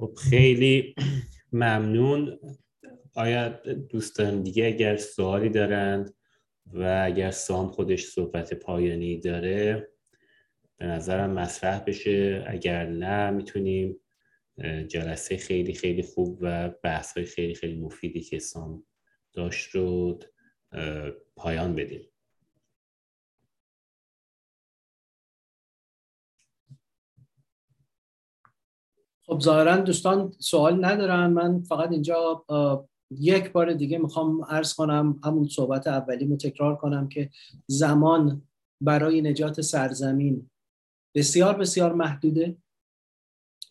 خب 0.00 0.14
خیلی 0.30 0.94
ممنون. 1.52 2.38
آیا 3.14 3.48
دوستان 3.88 4.42
دیگه 4.42 4.66
اگر 4.66 4.96
سوالی 4.96 5.48
دارند 5.48 6.14
و 6.66 7.02
اگر 7.06 7.30
سام 7.30 7.68
خودش 7.68 8.04
صحبت 8.04 8.54
پایانی 8.54 9.20
داره 9.20 9.88
به 10.76 10.86
نظرم 10.86 11.30
مطرح 11.30 11.84
بشه. 11.86 12.44
اگر 12.46 12.86
نه 12.86 13.30
می‌تونیم 13.30 14.00
جلسه 14.88 15.36
خیلی 15.36 15.74
خیلی 15.74 16.02
خوب 16.02 16.38
و 16.40 16.68
بحث 16.82 17.16
های 17.16 17.26
خیلی 17.26 17.54
خیلی 17.54 17.80
مفیدی 17.80 18.20
که 18.20 18.38
سام 18.38 18.84
داشت 19.32 19.70
رو 19.70 20.18
پایان 21.36 21.74
بدیم. 21.74 22.09
خب 29.30 29.40
ظاهرا 29.40 29.76
دوستان 29.76 30.32
سوال 30.38 30.84
ندارن. 30.84 31.26
من 31.26 31.62
فقط 31.62 31.90
اینجا 31.92 32.44
یک 33.10 33.52
بار 33.52 33.72
دیگه 33.72 33.98
می‌خوام 33.98 34.44
عرض 34.44 34.74
کنم 34.74 35.20
همون 35.24 35.48
صحبت 35.48 35.86
اولی 35.86 36.36
تکرار 36.36 36.76
کنم 36.76 37.08
که 37.08 37.30
زمان 37.66 38.42
برای 38.80 39.22
نجات 39.22 39.60
سرزمین 39.60 40.50
بسیار 41.14 41.56
بسیار 41.56 41.94
محدوده. 41.94 42.56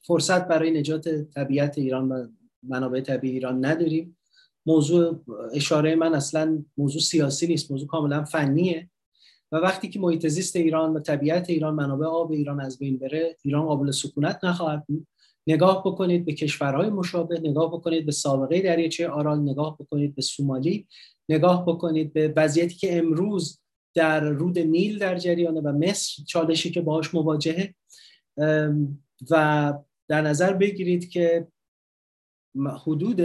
فرصت 0.03 0.47
برای 0.47 0.71
نجات 0.71 1.09
طبیعت 1.09 1.77
ایران 1.77 2.11
و 2.11 2.27
منابع 2.63 3.01
طبیعی 3.01 3.33
ایران 3.33 3.65
نداریم. 3.65 4.17
موضوع 4.65 5.23
اشاره 5.53 5.95
من 5.95 6.15
اصلا 6.15 6.63
موضوع 6.77 7.01
سیاسی 7.01 7.47
نیست 7.47 7.71
موضوع 7.71 7.87
کاملا 7.87 8.23
فنیه. 8.23 8.89
و 9.51 9.55
وقتی 9.55 9.89
که 9.89 9.99
محیط 9.99 10.27
زیست 10.27 10.55
ایران 10.55 10.93
و 10.93 10.99
طبیعت 10.99 11.49
ایران 11.49 11.73
منابع 11.73 12.05
آب 12.05 12.31
ایران 12.31 12.61
از 12.61 12.79
بین 12.79 12.97
بره 12.97 13.37
ایران 13.41 13.65
قابل 13.65 13.91
سکونت 13.91 14.39
نخواهد 14.43 14.85
بود. 14.87 15.07
نگاه 15.49 15.83
بکنید 15.85 16.25
به 16.25 16.33
کشورهای 16.33 16.89
مشابه 16.89 17.39
نگاه 17.39 17.71
بکنید 17.71 18.05
به 18.05 18.11
سابقه 18.11 18.61
دریاچه 18.61 19.09
آرال 19.09 19.39
نگاه 19.39 19.77
بکنید 19.77 20.15
به 20.15 20.21
سومالی 20.21 20.87
نگاه 21.29 21.65
بکنید 21.65 22.13
به 22.13 22.33
وضعیتی 22.35 22.75
که 22.75 22.97
امروز 22.97 23.61
در 23.95 24.19
رود 24.19 24.59
نیل 24.59 24.97
در 24.97 25.17
جریانه 25.17 25.61
و 25.61 25.71
مصر 25.71 26.23
چالشی 26.27 26.71
که 26.71 26.81
باهاش 26.81 27.15
مواجهه. 27.15 27.75
و 29.31 29.73
در 30.07 30.21
نظر 30.21 30.53
بگیرید 30.53 31.09
که 31.09 31.47
حدود 32.85 33.21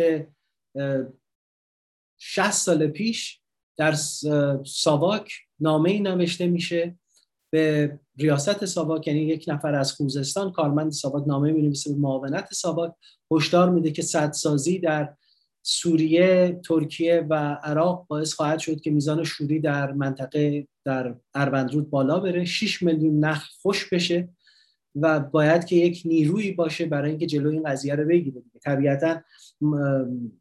60 2.19 2.51
سال 2.51 2.87
پیش 2.87 3.41
در 3.77 3.93
ساواک 4.65 5.33
نامه 5.61 5.91
ای 5.91 6.01
نوشته 6.01 6.47
میشه 6.47 6.99
به 7.55 7.99
ریاست 8.19 8.65
ساواک 8.65 9.07
یعنی 9.07 9.21
یک 9.21 9.45
نفر 9.49 9.75
از 9.75 9.93
خوزستان 9.93 10.53
کارمند 10.53 10.93
ساواک 10.93 11.29
نامه 11.29 11.53
می 11.53 11.63
نویسه 11.63 11.93
به 11.93 11.99
معاونت 11.99 12.55
ساواک. 12.55 12.93
هشدار 13.31 13.71
میده 13.71 13.91
که 13.91 14.03
سدسازی 14.03 14.79
در 14.79 15.15
سوریه، 15.63 16.61
ترکیه 16.65 17.27
و 17.31 17.35
عراق 17.63 18.07
باعث 18.09 18.33
خواهد 18.33 18.59
شد 18.59 18.81
که 18.81 18.91
میزان 18.91 19.25
شوری 19.25 19.61
در 19.61 19.93
منطقه 19.93 20.67
در 20.85 21.15
اروندرود 21.35 21.91
بالا 21.91 22.21
بره. 22.21 22.45
6 22.45 22.83
میلیون 22.83 23.25
نخل 23.25 23.49
خوش 23.63 23.89
بشه 23.89 24.29
و 24.97 25.21
باید 25.21 25.65
که 25.65 25.77
یک 25.77 26.03
نیرویی 26.05 26.53
باشه 26.53 26.87
برای 26.87 27.11
اینکه 27.11 27.27
جلوی 27.27 27.53
این 27.53 27.63
قضیه 27.63 27.95
رو 27.95 28.05
بگیره 28.09 28.43
طبیعتا 28.65 29.21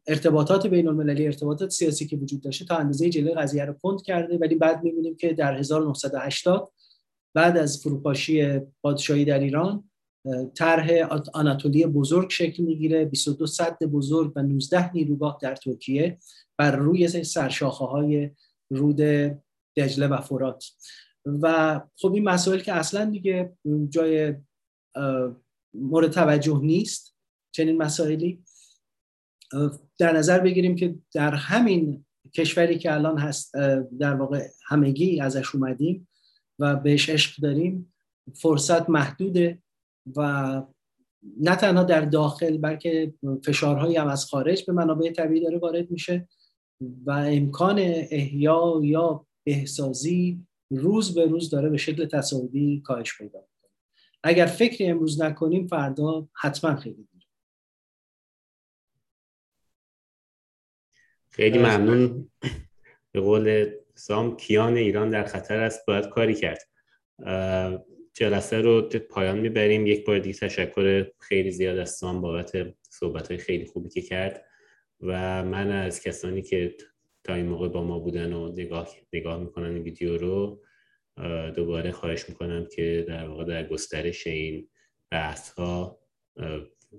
ارتباطات 0.06 0.66
بین 0.66 0.88
المللی 0.88 1.26
ارتباطات 1.26 1.70
سیاسی 1.70 2.06
که 2.06 2.16
وجود 2.16 2.40
داشته 2.40 2.64
تا 2.64 2.76
اندازه 2.76 3.10
جلوی 3.10 3.34
قضیه 3.34 3.64
رو 3.64 3.72
کند 3.72 4.02
کرده. 4.02 4.38
ولی 4.38 4.54
بعد 4.54 4.82
می‌بینیم 4.82 5.16
که 5.16 5.32
در 5.32 5.54
1980 5.54 6.72
بعد 7.34 7.56
از 7.56 7.82
فروپاشی 7.82 8.60
پادشاهی 8.82 9.24
در 9.24 9.38
ایران 9.38 9.90
طرح 10.54 10.90
آناتولی 11.34 11.86
بزرگ 11.86 12.30
شکل 12.30 12.62
می‌گیره 12.62 13.04
22 13.04 13.46
صد 13.46 13.78
بزرگ 13.78 14.32
و 14.36 14.42
19 14.42 14.92
نیروگاه 14.92 15.38
در 15.42 15.54
ترکیه 15.54 16.18
بر 16.58 16.76
روی 16.76 17.24
سرشاخه 17.24 17.84
های 17.84 18.30
رود 18.70 19.00
دجله 19.76 20.06
و 20.06 20.20
فرات. 20.20 20.64
و 21.26 21.80
خب 21.96 22.12
این 22.12 22.24
مسائل 22.24 22.60
که 22.60 22.72
اصلا 22.72 23.04
دیگه 23.04 23.56
جای 23.88 24.34
مورد 25.74 26.10
توجه 26.10 26.60
نیست 26.62 27.16
چنین 27.54 27.76
مسائلی. 27.76 28.44
در 29.98 30.12
نظر 30.12 30.40
بگیریم 30.40 30.76
که 30.76 30.94
در 31.12 31.34
همین 31.34 32.04
کشوری 32.34 32.78
که 32.78 32.92
الان 32.92 33.18
هست 33.18 33.54
در 33.98 34.14
واقع 34.14 34.46
همگی 34.68 35.20
ازش 35.20 35.54
اومدیم 35.54 36.08
و 36.58 36.76
بهش 36.76 37.08
عشق 37.08 37.42
داریم 37.42 37.94
فرصت 38.34 38.90
محدوده 38.90 39.62
و 40.16 40.62
نه 41.40 41.56
تنها 41.56 41.82
در 41.82 42.00
داخل 42.00 42.58
بلکه 42.58 43.14
فشارهایی 43.44 43.96
هم 43.96 44.08
از 44.08 44.24
خارج 44.24 44.64
به 44.64 44.72
منابع 44.72 45.12
طبیعی 45.12 45.44
داره 45.44 45.58
وارد 45.58 45.90
میشه 45.90 46.28
و 47.06 47.10
امکان 47.10 47.78
احیا 48.10 48.80
یا 48.82 49.26
بهسازی 49.44 50.46
روز 50.70 51.14
به 51.14 51.26
روز 51.26 51.50
داره 51.50 51.70
به 51.70 51.76
شکل 51.76 52.06
تصاعدی 52.06 52.80
کاهش 52.84 53.18
پیدا 53.18 53.38
می‌کنه. 53.38 53.70
اگر 54.22 54.46
فکری 54.46 54.86
امروز 54.86 55.22
نکنیم 55.22 55.66
فردا 55.66 56.28
حتما 56.32 56.76
خیلی 56.76 57.08
دیر. 57.12 57.26
خیلی 61.28 61.58
ممنون. 61.58 62.30
به 63.12 63.20
قول 63.20 63.70
سام 63.94 64.36
کیان 64.36 64.76
ایران 64.76 65.10
در 65.10 65.24
خطر 65.24 65.60
است 65.60 65.86
باید 65.86 66.08
کاری 66.08 66.34
کرد. 66.34 66.68
جلسه 68.14 68.60
رو 68.60 68.82
پایان 68.82 69.38
می‌بریم. 69.38 69.86
یک 69.86 70.04
بار 70.04 70.18
دیگه 70.18 70.38
تشکر 70.38 71.06
خیلی 71.20 71.50
زیاد 71.50 71.78
از 71.78 71.90
سام 71.90 72.20
بابت 72.20 72.74
صحبت 72.90 73.28
های 73.28 73.36
خیلی 73.38 73.66
خوبی 73.66 73.88
که 73.88 74.02
کرد 74.02 74.44
و 75.00 75.44
من 75.44 75.70
از 75.70 76.02
کسانی 76.02 76.42
که 76.42 76.74
تا 77.24 77.34
این 77.34 77.46
موقع 77.46 77.68
با 77.68 77.82
ما 77.82 77.98
بودن 77.98 78.32
و 78.32 78.52
نگاه, 78.52 78.88
نگاه 79.12 79.40
می‌کنن 79.40 79.78
ویدیو 79.78 80.16
رو 80.16 80.62
دوباره 81.56 81.92
خواهش 81.92 82.28
می‌کنم 82.28 82.66
که 82.66 83.04
در 83.08 83.28
واقع 83.28 83.44
در 83.44 83.68
گسترش 83.68 84.26
این 84.26 84.68
بحث 85.10 85.50
ها 85.50 86.00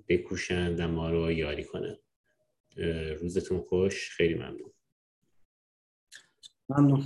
بکوشند 0.07 0.79
و 0.79 0.87
ما 0.87 1.09
رو 1.09 1.31
یاری 1.31 1.63
کنند. 1.63 1.99
روزتون 3.19 3.61
خوش. 3.61 4.09
خیلی 4.09 4.33
ممنون. 4.33 4.74
ممنون 6.69 7.03